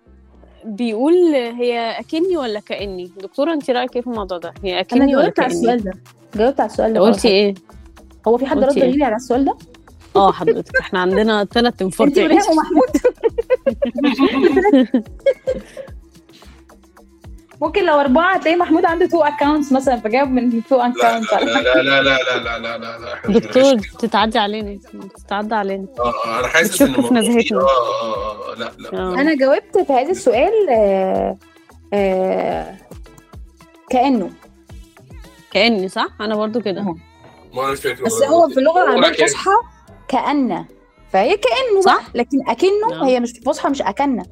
بيقول 0.66 1.14
هي 1.34 2.00
أكني 2.00 2.36
ولا 2.36 2.60
كأني؟ 2.60 3.10
دكتورة 3.22 3.52
انت 3.52 3.70
رأيك 3.70 3.96
إيه 3.96 4.02
في 4.02 4.06
الموضوع 4.06 4.38
ده؟ 4.38 4.54
هي 4.64 4.80
أكني 4.80 5.16
ولا 5.16 5.22
جاوبت 5.22 5.40
على 5.40 5.48
كأني؟ 5.48 5.60
السؤال 5.60 5.84
ده. 5.84 5.92
جاوبت 6.36 6.60
على 6.60 6.70
السؤال 6.70 6.92
ده 6.92 7.00
قلتي. 7.00 7.28
إيه؟ 7.28 7.54
هو 8.28 8.38
في 8.38 8.46
حد 8.46 8.58
رد 8.58 8.64
قلتي 8.64 8.82
إيه؟ 8.82 8.90
غيري 8.90 9.04
على 9.04 9.16
السؤال 9.16 9.44
ده؟ 9.44 9.56
آه 10.16 10.32
حضرتك. 10.32 10.76
إحنا 10.80 10.98
عندنا 10.98 11.44
ثلاث 11.44 11.82
انفار 11.82 12.06
انت 12.06 12.18
وريهام 12.18 12.42
ومحمود. 12.52 12.88
ممكن 17.62 17.84
لو 17.86 17.94
أربعة 18.00 18.34
هتلاقي 18.36 18.56
محمود 18.56 18.84
عنده 18.84 19.06
two 19.06 19.22
accounts 19.22 19.72
مثلا 19.72 19.96
فجاوب 20.00 20.28
من 20.28 20.64
two 20.64 20.76
لا 20.76 20.86
accounts 20.86 21.32
لا 21.32 21.38
لا 21.40 21.82
لا 21.82 22.02
لا 22.02 22.02
لا 22.02 22.38
لا 22.38 22.58
لا 22.58 22.78
لا 22.78 22.98
لا 22.98 23.38
دكتور. 23.38 23.76
تتعدي 23.98 24.38
علينا 24.38 24.78
تتعدى 25.16 25.54
علينا 25.54 25.86
آه 26.00 26.02
آه، 26.26 26.38
أنا 26.40 26.48
حاسس 26.48 26.82
ان 26.82 26.92
في. 27.22 27.42
فيه- 27.42 27.56
آه 27.56 27.60
آه 28.02 28.52
آه 28.52 28.54
لا 28.54 28.70
لا 28.78 28.98
آه. 28.98 29.14
أنا 29.14 29.34
جاوبت 29.36 29.78
في 29.86 29.92
هذا 29.92 30.10
السؤال 30.10 30.52
آه، 30.70 31.36
آه، 31.94 32.74
كأنه 33.90 34.30
كاني 35.50 35.88
صح 35.88 36.08
أنا 36.20 36.36
برضو 36.36 36.60
كده 36.60 36.80
أنا 37.54 37.74
فاكر 37.74 38.04
بس. 38.04 38.22
هو 38.22 38.48
في 38.48 38.58
اللغة 38.60 38.82
العربية 38.82 39.06
ولكن- 39.08 39.24
الفصحى 39.24 39.50
كأن 40.08 40.64
فهي 41.12 41.36
كأنه 41.36 41.80
صح؟ 41.84 42.02
لكن 42.14 42.38
أكنه 42.48 42.92
آه. 43.02 43.06
هي 43.06 43.20
مش 43.20 43.32
فصحى 43.46 43.68
مش 43.68 43.82
أكن 43.82 44.22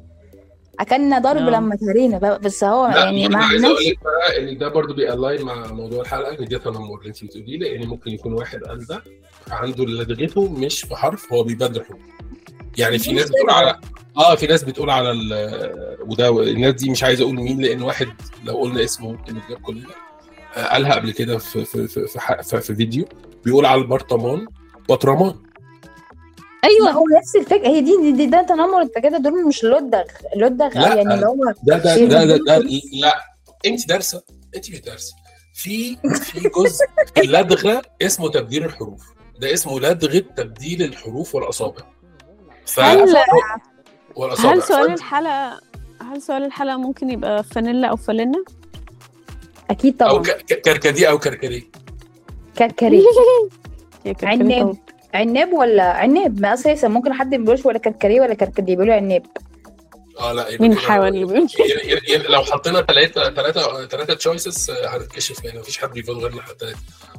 أكن 0.80 1.22
ضرب 1.22 1.36
آه. 1.36 1.50
لما 1.50 1.76
تهرينا. 1.76 2.18
بقى، 2.18 2.38
بس 2.38 2.64
هو 2.64 2.86
لا 2.86 3.04
يعني 3.04 3.28
ما 3.28 3.44
عايز 3.44 3.64
أقول 3.64 3.76
عملناش 3.76 3.90
لك 3.92 3.98
بقى 4.04 4.38
إن 4.52 4.58
ده 4.58 4.68
برضه 4.68 4.94
بيألاين 4.94 5.42
مع 5.42 5.72
موضوع 5.72 6.00
الحلقة 6.00 6.38
إن 6.40 6.44
ده 6.44 6.58
تنمر 6.58 6.98
اللي 6.98 7.08
انت 7.08 7.24
بتقوليه 7.24 7.58
لأن 7.58 7.86
ممكن 7.88 8.10
يكون 8.10 8.32
واحد 8.32 8.62
قال 8.64 8.86
ده 8.86 9.02
عنده 9.50 9.84
لدغته 9.84 10.48
مش 10.52 10.80
في 10.80 10.96
حرف 10.96 11.32
هو 11.32 11.42
بيبدل 11.42 11.84
حروف 11.84 12.00
يعني 12.78 12.98
في 12.98 13.12
ناس 13.12 13.30
بتقول 13.30 13.50
على 13.50 13.80
آه 14.16 14.34
في 14.34 14.46
ناس 14.46 14.64
بتقول 14.64 14.90
على 14.90 15.10
ال- 15.10 15.96
وده 16.00 16.42
الناس 16.42 16.74
دي 16.74 16.90
مش 16.90 17.04
عايز 17.04 17.20
أقول 17.20 17.34
مين 17.34 17.60
لأن 17.62 17.82
واحد 17.82 18.08
لو 18.44 18.54
قلنا 18.56 18.84
اسمه 18.84 19.12
ممكن 19.12 19.34
نتجاب 19.36 19.58
كلنا 19.58 19.86
آه 20.56 20.64
قالها 20.66 20.94
قبل 20.94 21.10
كده 21.10 21.38
في 21.38 21.64
في 21.64 21.88
في 21.88 22.06
في, 22.06 22.20
ح- 22.20 22.40
في, 22.42 22.60
في 22.60 22.74
فيديو 22.74 23.04
بيقول 23.44 23.66
على 23.66 23.80
البرطمان 23.80 24.46
بطرمان. 24.88 25.34
ما 25.34 25.43
أيوه. 26.64 26.90
هو 26.90 27.04
نفس 27.18 27.36
الفكرة. 27.36 27.68
هي 27.68 27.80
دي, 27.80 27.96
دي, 28.02 28.12
دي 28.12 28.26
ده 28.26 28.42
تنمر 28.42 28.82
انت 28.82 28.98
كده 28.98 29.18
دول 29.18 29.46
مش 29.48 29.64
لدغ 29.64 30.04
لدغ 30.36 30.68
لا. 30.78 30.94
يعني 30.94 31.14
اللي 31.14 31.26
هو 31.26 31.44
ده 31.62 31.78
ده 31.78 31.96
ده, 31.96 32.24
ده, 32.24 32.36
ده؟ 32.36 32.36
ده 32.36 32.68
لا 32.92 33.14
انت 33.66 33.88
دارسة 33.88 34.22
انت 34.56 34.70
مش 34.70 34.80
دارسة. 34.80 35.14
في 35.54 35.96
في 35.96 36.40
جزء 36.48 36.86
في 37.14 37.20
اللدغه 37.20 37.82
اسمه 38.02 38.30
تبديل 38.30 38.64
الحروف. 38.64 39.02
ده 39.38 39.52
اسمه 39.52 39.80
لدغه 39.80 40.18
تبديل 40.36 40.82
الحروف 40.82 41.34
والأصابع. 41.34 41.82
ف 42.66 42.80
هل 42.80 43.14
والأصابع. 44.16 44.52
هل 44.54 44.62
سؤال 44.62 44.92
الحلقة 44.92 45.60
هل 46.00 46.22
سؤال 46.22 46.44
الحلقة 46.44 46.76
ممكن 46.76 47.10
يبقى 47.10 47.44
فانيلا 47.44 47.88
أو 47.88 47.96
فالينا؟ 47.96 48.44
أكيد 49.70 50.02
أو 50.02 50.08
طبعا 50.10 50.22
ك- 50.22 50.60
كركديه 50.60 51.10
أو 51.10 51.18
كركديه. 51.18 51.62
كركري 52.58 53.04
هي 54.04 54.14
كانت 54.14 54.78
عناب. 55.14 55.52
ولا 55.52 55.82
عناب؟ 55.82 56.40
ما 56.40 56.54
أساسا 56.54 56.88
ممكن 56.88 57.12
حد 57.12 57.34
ما 57.34 57.44
بيقولش 57.44 57.66
ولا 57.66 57.78
كركري 57.78 58.20
ولا 58.20 58.34
كركدي 58.34 58.76
بيقولوا 58.76 58.94
عناب. 58.94 59.22
آه 60.20 60.32
لا 60.32 60.48
يبقى 60.48 60.68
مين 60.68 60.78
ي- 62.08 62.16
لو 62.16 62.40
حطينا 62.42 62.82
ثلاثة 62.82 63.30
ثلاثة 63.34 63.86
ثلاثة 63.86 64.14
choices 64.14 64.70
هنتكشف 64.70 65.44
يعني 65.44 65.58
مفيش 65.58 65.78
حد 65.78 65.90
بيفوز 65.92 66.16
غيرنا 66.16 66.42
حتى 66.42 66.74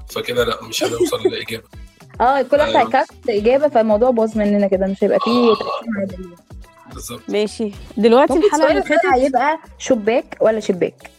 فكده 0.10 0.44
لا 0.46 0.64
مش 0.64 0.84
هنوصل 0.84 1.22
للإجابة. 1.28 1.64
آه 2.22 2.42
كل 2.42 2.58
واحد 2.58 2.70
أيوة. 2.76 2.88
هي 2.88 2.96
cast 2.96 3.14
إجابة 3.30 3.68
فالموضوع 3.68 4.10
باظ 4.12 4.38
مننا 4.38 4.68
كده 4.68 4.88
مش 4.88 5.04
هيبقى 5.04 5.20
فيه 5.20 5.32
آه. 5.32 5.56
بالظبط. 6.94 7.22
ماشي. 7.28 7.72
دلوقتي 7.98 8.34
الحلقة 8.34 8.72
اللي 8.72 8.84
فاتت 8.84 9.06
هيبقى 9.14 9.60
شباك 9.80 10.38
ولا 10.42 10.60
شباك؟ 10.60 11.10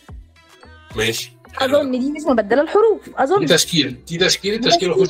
ماشي. 0.97 1.36
أظن 1.61 1.91
دي 1.91 2.11
مش 2.13 2.23
مبدلة 2.27 2.63
الحروف 2.63 3.05
دي 3.09 3.15
اظن 3.17 3.47
تشكيل 3.47 3.97
دي 4.09 4.19
تشكيل 4.19 4.55
التشكيل 4.55 4.89
ما 4.89 4.95
فيهوش 4.95 5.09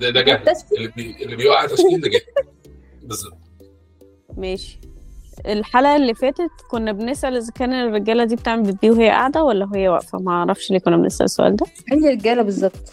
ده 0.00 0.10
ده 0.10 0.20
جهل. 0.20 0.42
اللي, 0.76 0.88
بي... 0.96 1.16
اللي 1.24 1.36
بيوقع 1.36 1.66
تشكيل 1.66 2.00
ده 2.00 2.08
جهل. 2.08 2.20
بالظبط. 3.02 3.38
ماشي. 4.36 4.78
الحلقة 5.46 5.96
اللي 5.96 6.14
فاتت 6.14 6.50
كنا 6.70 6.92
بنسأل 6.92 7.36
إذا 7.36 7.52
كان 7.54 7.72
الرجالة 7.72 8.24
دي 8.24 8.36
بتعمل 8.36 8.62
بيبي 8.62 8.90
وهي 8.90 9.08
قاعدة 9.08 9.42
ولا 9.44 9.64
وهي 9.72 9.88
واقفة؟ 9.88 10.18
ما 10.18 10.32
أعرفش 10.32 10.70
ليه 10.70 10.78
كنا 10.78 10.96
بنسأل 10.96 11.24
السؤال 11.24 11.56
ده. 11.56 11.66
عندي 11.92 12.08
رجاله 12.08 12.42
بالظبط. 12.42 12.92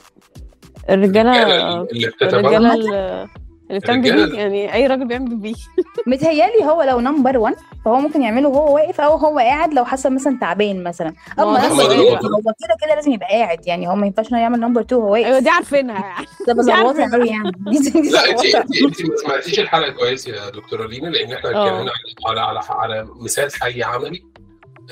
الرجاله 0.89 1.43
اللي 1.91 2.07
بتتبرع؟ 2.07 2.39
الرجالة 2.39 3.29
اللي 3.71 3.79
بتعمل 3.79 4.01
بيبي 4.01 4.37
يعني 4.37 4.73
أي 4.73 4.87
راجل 4.87 5.07
بيعمل 5.07 5.29
بيبي 5.35 5.55
متهيألي 6.07 6.65
هو 6.65 6.81
لو 6.81 6.99
number 6.99 7.37
1 7.37 7.55
فهو 7.85 7.95
ممكن 7.99 8.21
يعمله 8.21 8.49
وهو 8.49 8.75
واقف 8.75 9.01
أو 9.01 9.17
هو 9.17 9.39
قاعد 9.39 9.73
لو 9.73 9.85
حاسه 9.85 10.09
مثلا 10.09 10.37
تعبان 10.41 10.83
مثلا. 10.83 11.13
أما 11.39 11.59
ده 11.59 11.67
number 11.69 11.81
السؤال. 11.83 11.91
2 12.15 12.31
هو 12.33 12.41
كده 12.41 12.75
كده 12.81 12.95
لازم 12.95 13.11
يبقى 13.11 13.27
قاعد 13.27 13.67
يعني 13.67 13.87
هو 13.87 13.95
ما 13.95 14.05
ينفعش 14.07 14.31
انه 14.31 14.39
يعمل 14.41 14.59
number 14.59 14.81
2 14.81 15.01
وهو 15.01 15.11
واقف. 15.13 15.25
أيوه 15.25 15.39
دي 15.39 15.49
عارفينها. 15.49 15.95
يعني 16.05 16.25
ده 16.67 16.73
عارفة. 16.73 17.11
قوي 17.17 17.27
يعني 17.35 17.51
دي 17.51 17.89
دي 18.01 18.09
لا 18.09 18.29
انت 18.29 19.01
ما 19.01 19.15
سمعتيش 19.25 19.59
الحلقة 19.59 19.91
كويس 19.91 20.27
يا 20.27 20.49
دكتورة 20.49 20.87
لينا 20.87 21.07
لأن 21.07 21.33
إحنا 21.33 21.49
آه. 21.49 21.65
اتكلمنا 21.65 21.91
على 22.27 22.39
على 22.41 22.59
على 22.69 23.07
مثال 23.21 23.51
حي 23.61 23.83
عملي. 23.83 24.23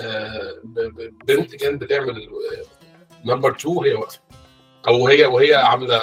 آه، 0.01 0.39
ب- 0.63 0.79
ب- 0.79 1.13
بنت 1.27 1.55
كانت 1.55 1.81
بتعمل 1.81 2.27
number 3.25 3.51
2 3.55 3.77
وهي 3.77 3.93
واقفة. 3.93 4.19
أو 4.87 5.07
هي 5.07 5.25
وهي 5.25 5.55
عاملة 5.55 6.01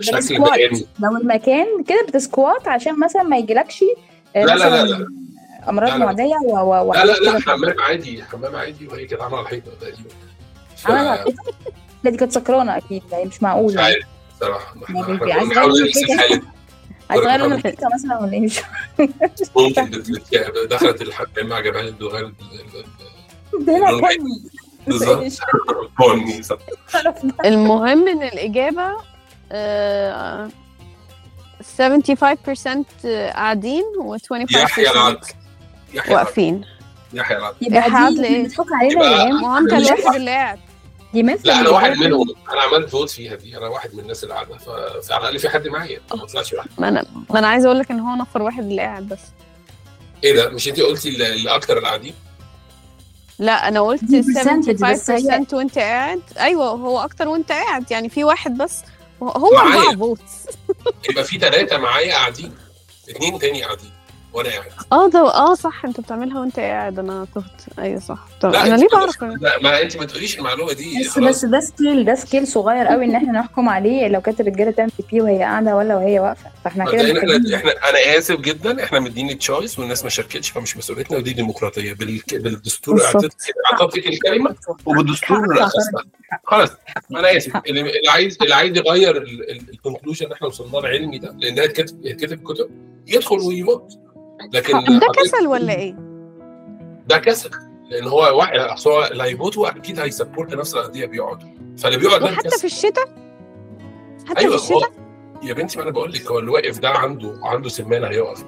شكل. 0.00 0.38
بياني 0.42 0.86
لو 1.02 1.16
المكان 1.16 1.66
كده 1.88 2.04
بت 2.08 2.25
squat 2.25 2.68
عشان 2.68 3.00
مثلا 3.00 3.22
ما 3.22 3.36
يجيلكش 3.38 3.84
آه، 4.36 4.44
لا 4.44 4.54
لا 4.54 4.68
لا 4.68 4.84
لا. 4.84 5.06
أمراض 5.68 5.90
لا 5.90 5.98
لا. 5.98 6.04
معدية 6.04 6.34
و- 6.46 6.88
و- 6.88 6.94
لا 6.94 7.04
لا 7.04 7.12
لا. 7.30 7.40
حمام 7.40 7.80
عادي 7.80 8.22
حمام 8.24 8.56
عادي 8.56 8.86
وهي 8.88 9.06
كانت 9.06 9.22
عاملة 9.22 9.36
على 9.38 9.44
الحيطة 9.46 9.70
تقريبا 9.80 10.10
على؟ 10.86 11.24
لا 12.04 12.10
دي 12.10 12.16
كانت 12.16 12.32
سكرانة 12.32 12.76
أكيد 12.76 13.02
لا 13.12 13.24
مش 13.24 13.42
معقول 13.42 13.66
مش 13.66 13.74
يعني 13.74 13.86
عارف 13.86 14.04
صراحة 14.40 14.74
عايز 17.10 17.22
تغير 17.24 17.40
لون. 17.40 17.52
الحيطه 17.52 17.88
مثلا 17.94 18.18
ولا 18.20 18.32
إيه 18.32 18.40
مش 18.40 18.60
ممكن 19.56 20.02
دخلت 20.70 21.02
الحمام 21.02 21.52
عجبها 21.52 21.80
الدخان 21.82 22.24
ال- 22.24 22.60
ال- 23.60 23.64
ده 23.66 23.78
لا 23.78 23.90
بالظبط. 24.88 25.22
المهم 27.44 28.08
إن 28.08 28.22
الإجابة 28.22 28.92
آه، 29.52 30.48
75% 31.78 31.80
قاعدين 33.34 33.84
يحيى 34.50 34.90
العدل. 34.90 35.18
و25% 35.20 35.94
يحيى 35.94 36.10
العدل. 36.10 36.14
واقفين. 36.14 36.64
يحيى 37.12 37.36
العدل. 37.36 37.56
يبقى 37.60 37.90
لإيه؟ 38.14 38.44
بتحك 38.44 38.66
علينا 38.72 39.04
يا 39.04 39.24
ما 39.32 39.54
هو 39.54 39.58
انت 39.58 39.74
مش 39.74 39.86
الواحد 39.86 40.04
واحد. 40.04 40.14
اللي 40.16 40.30
قاعد 40.30 40.58
دي 41.14 41.22
مثل 41.22 41.46
لا 41.48 41.60
أنا 41.60 41.68
واحد 41.68 41.96
منهم. 41.96 42.26
أنا 42.52 42.60
عملت 42.62 42.88
vote 42.90 43.10
فيها 43.10 43.34
دي. 43.34 43.56
أنا 43.56 43.66
واحد 43.68 43.94
من 43.94 44.00
الناس 44.00 44.22
اللي 44.24 44.34
قاعدة 44.34 44.56
ف- 44.58 45.06
فعلى 45.08 45.20
الأقل 45.22 45.38
في 45.38 45.48
حد 45.48 45.68
معايا. 45.68 46.00
ما 46.14 46.26
طلعش 46.26 46.52
واحد. 46.52 46.68
ما 46.78 46.88
أنا 46.88 47.04
ما 47.30 47.38
أنا 47.38 47.48
عايزه 47.48 47.66
أقول 47.66 47.78
لك 47.78 47.90
إن 47.90 48.00
هو 48.00 48.16
نفر 48.16 48.42
واحد 48.42 48.62
اللي 48.64 48.82
قاعد 48.82 49.08
بس. 49.08 49.18
إيه 50.24 50.34
ده؟ 50.36 50.48
مش 50.50 50.68
انت 50.68 50.80
قلتي 50.80 51.08
اللي 51.08 51.34
اللي 51.34 51.50
أكتر 51.54 51.76
اللي 51.76 51.88
قاعدين 51.88 52.14
لا 53.38 53.68
أنا 53.68 53.80
قلت 53.80 54.04
دي 54.04 54.22
percentage 54.22 54.82
بس 54.82 55.10
هي- 55.10 55.22
75% 55.46 55.54
وأنت 55.54 55.78
قاعد. 55.78 56.22
أيوه 56.40 56.66
هو 56.70 57.00
أكتر 57.00 57.28
وأنت 57.28 57.52
قاعد 57.52 57.90
يعني 57.90 58.08
في 58.08 58.24
واحد 58.24 58.58
بس. 58.58 58.80
هو. 59.22 59.28
أربعة 59.58 59.96
votes 59.96 60.22
يبقى 61.10 61.24
في 61.24 61.38
ثلاثة 61.38 61.78
معايا 61.78 62.14
قاعدين 62.14 62.52
اثنين 63.10 63.38
تاني 63.38 63.62
قاعدين. 63.64 63.90
وأنا 64.32 64.48
قاعد 64.48 64.64
آه 64.92 65.08
ده 65.08 65.18
آه 65.34 65.54
صح 65.54 65.84
انت 65.84 66.00
بتعملها 66.00 66.40
وانت 66.40 66.58
قاعد. 66.60 66.98
أنا 66.98 67.26
تهت 67.34 67.78
أيوه 67.78 68.00
صح. 68.00 68.18
طب 68.40 68.54
أنا 68.54 68.76
ليه 68.76 68.88
ما- 68.92 68.98
بعرف؟ 68.98 69.22
لا 69.22 69.58
ما 69.62 69.82
انت 69.82 69.96
ما 69.96 70.04
تقوليش 70.04 70.38
المعلومة 70.38 70.72
دي 70.72 71.00
بس 71.00 71.08
خلاص. 71.08 71.28
بس 71.28 71.44
ده 71.44 71.60
scale 71.60 72.04
ده 72.04 72.14
scale 72.14 72.46
صغير 72.46 72.86
قوي 72.86 73.04
ان 73.04 73.14
إحنا 73.14 73.32
نحكم 73.32 73.68
عليه. 73.68 74.08
لو 74.08 74.20
كانت 74.20 74.40
الرجالة 74.40 74.70
تعمل 74.70 74.90
بيبي 75.12 75.20
وهي 75.20 75.38
قاعدة 75.38 75.76
ولا 75.76 75.96
وهي 75.96 76.18
واقفة. 76.20 76.50
فاحنا 76.64 76.90
كده 76.90 77.18
إحنا 77.18 77.56
إحنا 77.56 77.70
أنا 77.90 78.18
آسف 78.18 78.40
جدا. 78.40 78.84
إحنا 78.84 79.00
مدين 79.00 79.30
ال 79.30 79.37
choice 79.37 79.78
والناس 79.78 80.04
ما 80.04 80.10
شاركتش 80.10 80.50
فمش 80.50 80.76
مسؤوليتنا 80.76 81.18
ودي 81.18 81.32
ديمقراطية. 81.32 81.92
بال- 81.92 82.20
بالدستور 82.32 83.02
اعطيتك 83.04 84.06
الكلمة 84.06 84.54
وبالدستور 84.86 85.56
خلاص 86.44 86.70
أنا 87.10 87.36
آسف. 87.36 87.56
اللي 87.66 87.92
عايز 88.10 88.38
اللي 88.42 88.54
عايز 88.54 88.76
يغير 88.76 89.16
ال 89.72 89.77
conclusion 89.77 90.24
اللي 90.24 90.34
إحنا 90.34 90.46
وصلنا 90.46 90.76
له 90.78 90.88
علمي 90.88 91.18
ده 91.18 91.34
لانها 91.38 91.64
اتكتب 91.64 92.06
اتكتب 92.06 92.42
كتب 92.42 92.70
يدخل 93.06 93.38
ويموت. 93.38 93.92
لكن 94.52 94.72
ده 94.98 95.06
كسل 95.16 95.46
ولا 95.46 95.72
إيه؟ 95.72 95.94
ده 97.06 97.18
كسل 97.18 97.50
لأن 97.90 98.06
هو 98.08 98.38
واحد 98.38 98.58
أصل 98.58 98.90
هو 98.90 99.08
اللي 99.12 99.22
هيموتوا 99.22 99.68
أكيد 99.68 100.00
هي 100.00 100.12
support 100.12 100.54
نفس 100.54 100.74
القضية 100.74 101.06
بيقعدوا 101.06 101.48
فاللي 101.78 101.98
بيقعد 101.98 102.20
ده 102.20 102.34
كسل 102.34 102.58
في 102.58 102.64
الشتاء؟ 102.64 103.04
حتى 104.28 104.40
أيوه 104.40 104.56
في 104.56 104.62
الشتاء 104.62 104.90
يا 105.42 105.54
بنتي 105.54 105.78
ما 105.78 105.82
أنا 105.84 105.90
بقول 105.90 106.12
لك 106.12 106.26
هو 106.30 106.38
اللي 106.38 106.50
واقف 106.50 106.78
ده 106.78 106.88
عنده 106.90 107.38
عنده 107.42 107.68
سمانة 107.68 108.06
هيقف. 108.06 108.44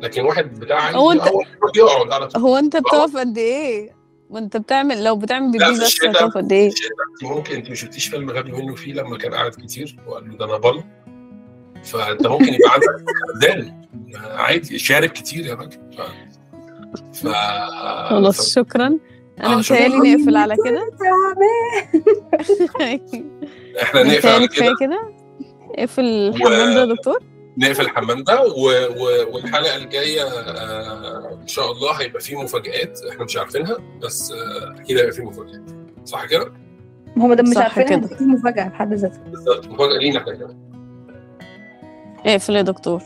لكن 0.00 0.24
واحد 0.24 0.58
بتاع 0.60 0.90
هو 0.90 1.14
أنت- 1.14 1.28
هو 1.28 1.42
بيقعد 1.74 2.12
على 2.12 2.26
طول. 2.28 2.42
هو 2.42 2.56
أنت 2.56 2.76
بتقف 2.76 3.16
قد 3.16 3.38
إيه؟ 3.38 3.90
ما 4.30 4.38
انت 4.38 4.56
بتعمل 4.56 5.04
لو 5.04 5.16
بتعمل 5.16 5.52
بيبي 5.52 5.64
بس 5.70 5.80
الشتاء- 5.82 6.10
هتقف 6.10 6.34
قد 6.34 6.52
إيه؟ 6.52 6.66
أنت 6.68 7.32
ممكن 7.32 7.54
أنت 7.54 7.68
ما 7.68 7.74
شفتيش 7.74 8.08
فيلم 8.08 8.30
غبي 8.30 8.52
منه 8.52 8.74
فيه 8.74 8.92
لما 8.92 9.18
كان 9.18 9.34
قاعد 9.34 9.50
كتير؟ 9.50 9.96
وقال 10.06 10.30
له 10.30 10.36
ده 10.36 10.44
أنا 10.44 10.56
بل 10.58 10.82
فأنت 11.84 12.26
ممكن 12.26 12.44
يبقى 12.54 12.70
عندك 12.72 13.04
خزان 13.34 13.80
عادي 14.24 14.78
شارك 14.78 15.12
كتير 15.12 15.46
يا 15.46 15.54
راجل. 15.54 15.78
ف... 17.12 17.26
ف... 17.26 17.28
خلاص 18.08 18.54
شكرا. 18.54 18.86
أنا 19.40 19.52
آه، 19.54 19.56
متهيألي. 19.58 20.14
نقفل 20.14 20.36
على 20.36 20.56
كده. 20.64 20.82
إحنا 23.82 24.02
نقفل 24.02 24.28
على 24.28 24.48
كفاية 24.48 24.68
كده. 24.68 24.76
كده. 24.80 25.00
اقفل 25.78 26.04
الحمام 26.04 26.74
ده 26.74 26.80
يا 26.80 26.84
دكتور. 26.84 27.18
نقفل 27.58 27.84
الحمام 27.84 28.22
ده 28.24 28.42
و... 28.42 28.70
و... 28.70 29.34
والحلقة 29.34 29.76
الجاية 29.76 30.22
آه... 30.22 31.38
إن 31.42 31.46
شاء 31.48 31.72
الله 31.72 31.92
هيبقى 31.92 32.20
فيه 32.20 32.42
مفاجآت 32.42 32.98
إحنا 33.10 33.24
مش 33.24 33.36
عارفينها 33.36 33.76
بس 34.02 34.32
آه... 34.32 34.80
أكيد 34.80 34.96
هيبقى 34.98 35.12
فيه 35.12 35.22
مفاجآت. 35.22 35.62
صح 36.04 36.24
كده؟ 36.26 36.52
ما 37.16 37.24
هو 37.24 37.34
ده 37.34 37.42
مش 37.42 37.48
صح 37.48 37.62
عارفين 37.62 37.84
كده. 37.84 38.08
مفاجأة 38.20 38.68
في 38.68 38.74
حد 38.74 38.94
ذاتها. 38.94 39.22
بالظبط 39.24 39.66
مفاجأة 39.68 39.98
لينا 39.98 40.18
إحنا 40.18 40.34
كمان. 40.34 40.69
اقفل 42.26 42.56
يا 42.56 42.62
دكتور؟ 42.62 43.02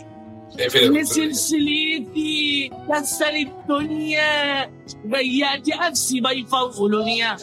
اقفل 0.60 0.78
يا 0.78 0.88
دكتور. 0.88 1.02
سلسلتي 1.04 2.70
كسر 2.92 3.34
الدنيا 3.34 4.70
بيعت 5.04 5.68
نفسي 5.68 6.20
بيفولنيا 6.20 7.36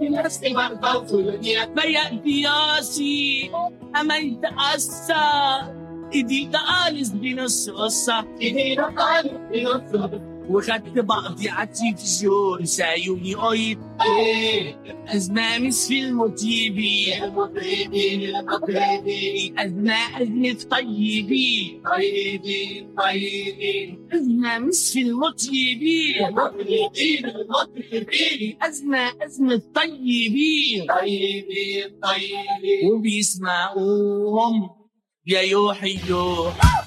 نفسي 0.00 0.54
بيفولنيا 0.82 1.64
بيعت 1.64 2.26
ياسي 2.26 3.50
عملت 3.94 4.46
قصة 4.46 5.76
ايدي 6.14 6.48
تقالس 6.52 7.08
بنص 7.08 7.70
قصة 7.70 8.24
ايدي 8.42 8.74
تقالس 8.76 9.30
بنص 9.52 9.80
قصة 9.92 10.35
وخدت 10.48 10.98
بعضي 10.98 11.48
عالتلفزيون 11.48 12.64
سايوني 12.64 13.34
قيد 13.34 13.78
أزمامس 15.08 15.88
في 15.88 16.00
المطيبي 16.02 17.14
أزمة 19.58 20.22
أزمة 20.22 20.56
طيبي 20.70 21.80
طيبي 21.96 22.86
طيبي 22.98 23.98
أزمامس 24.12 24.92
في 24.92 25.02
المطيبي 25.02 26.14
أزمة 28.62 29.12
أزمة 29.26 29.62
طيبي 29.74 30.86
طيبي 31.00 31.82
طيبي 32.02 32.86
وبيسمعوهم 32.92 34.70
يا 35.26 35.40
يوحي 35.40 35.98
يوح 36.08 36.85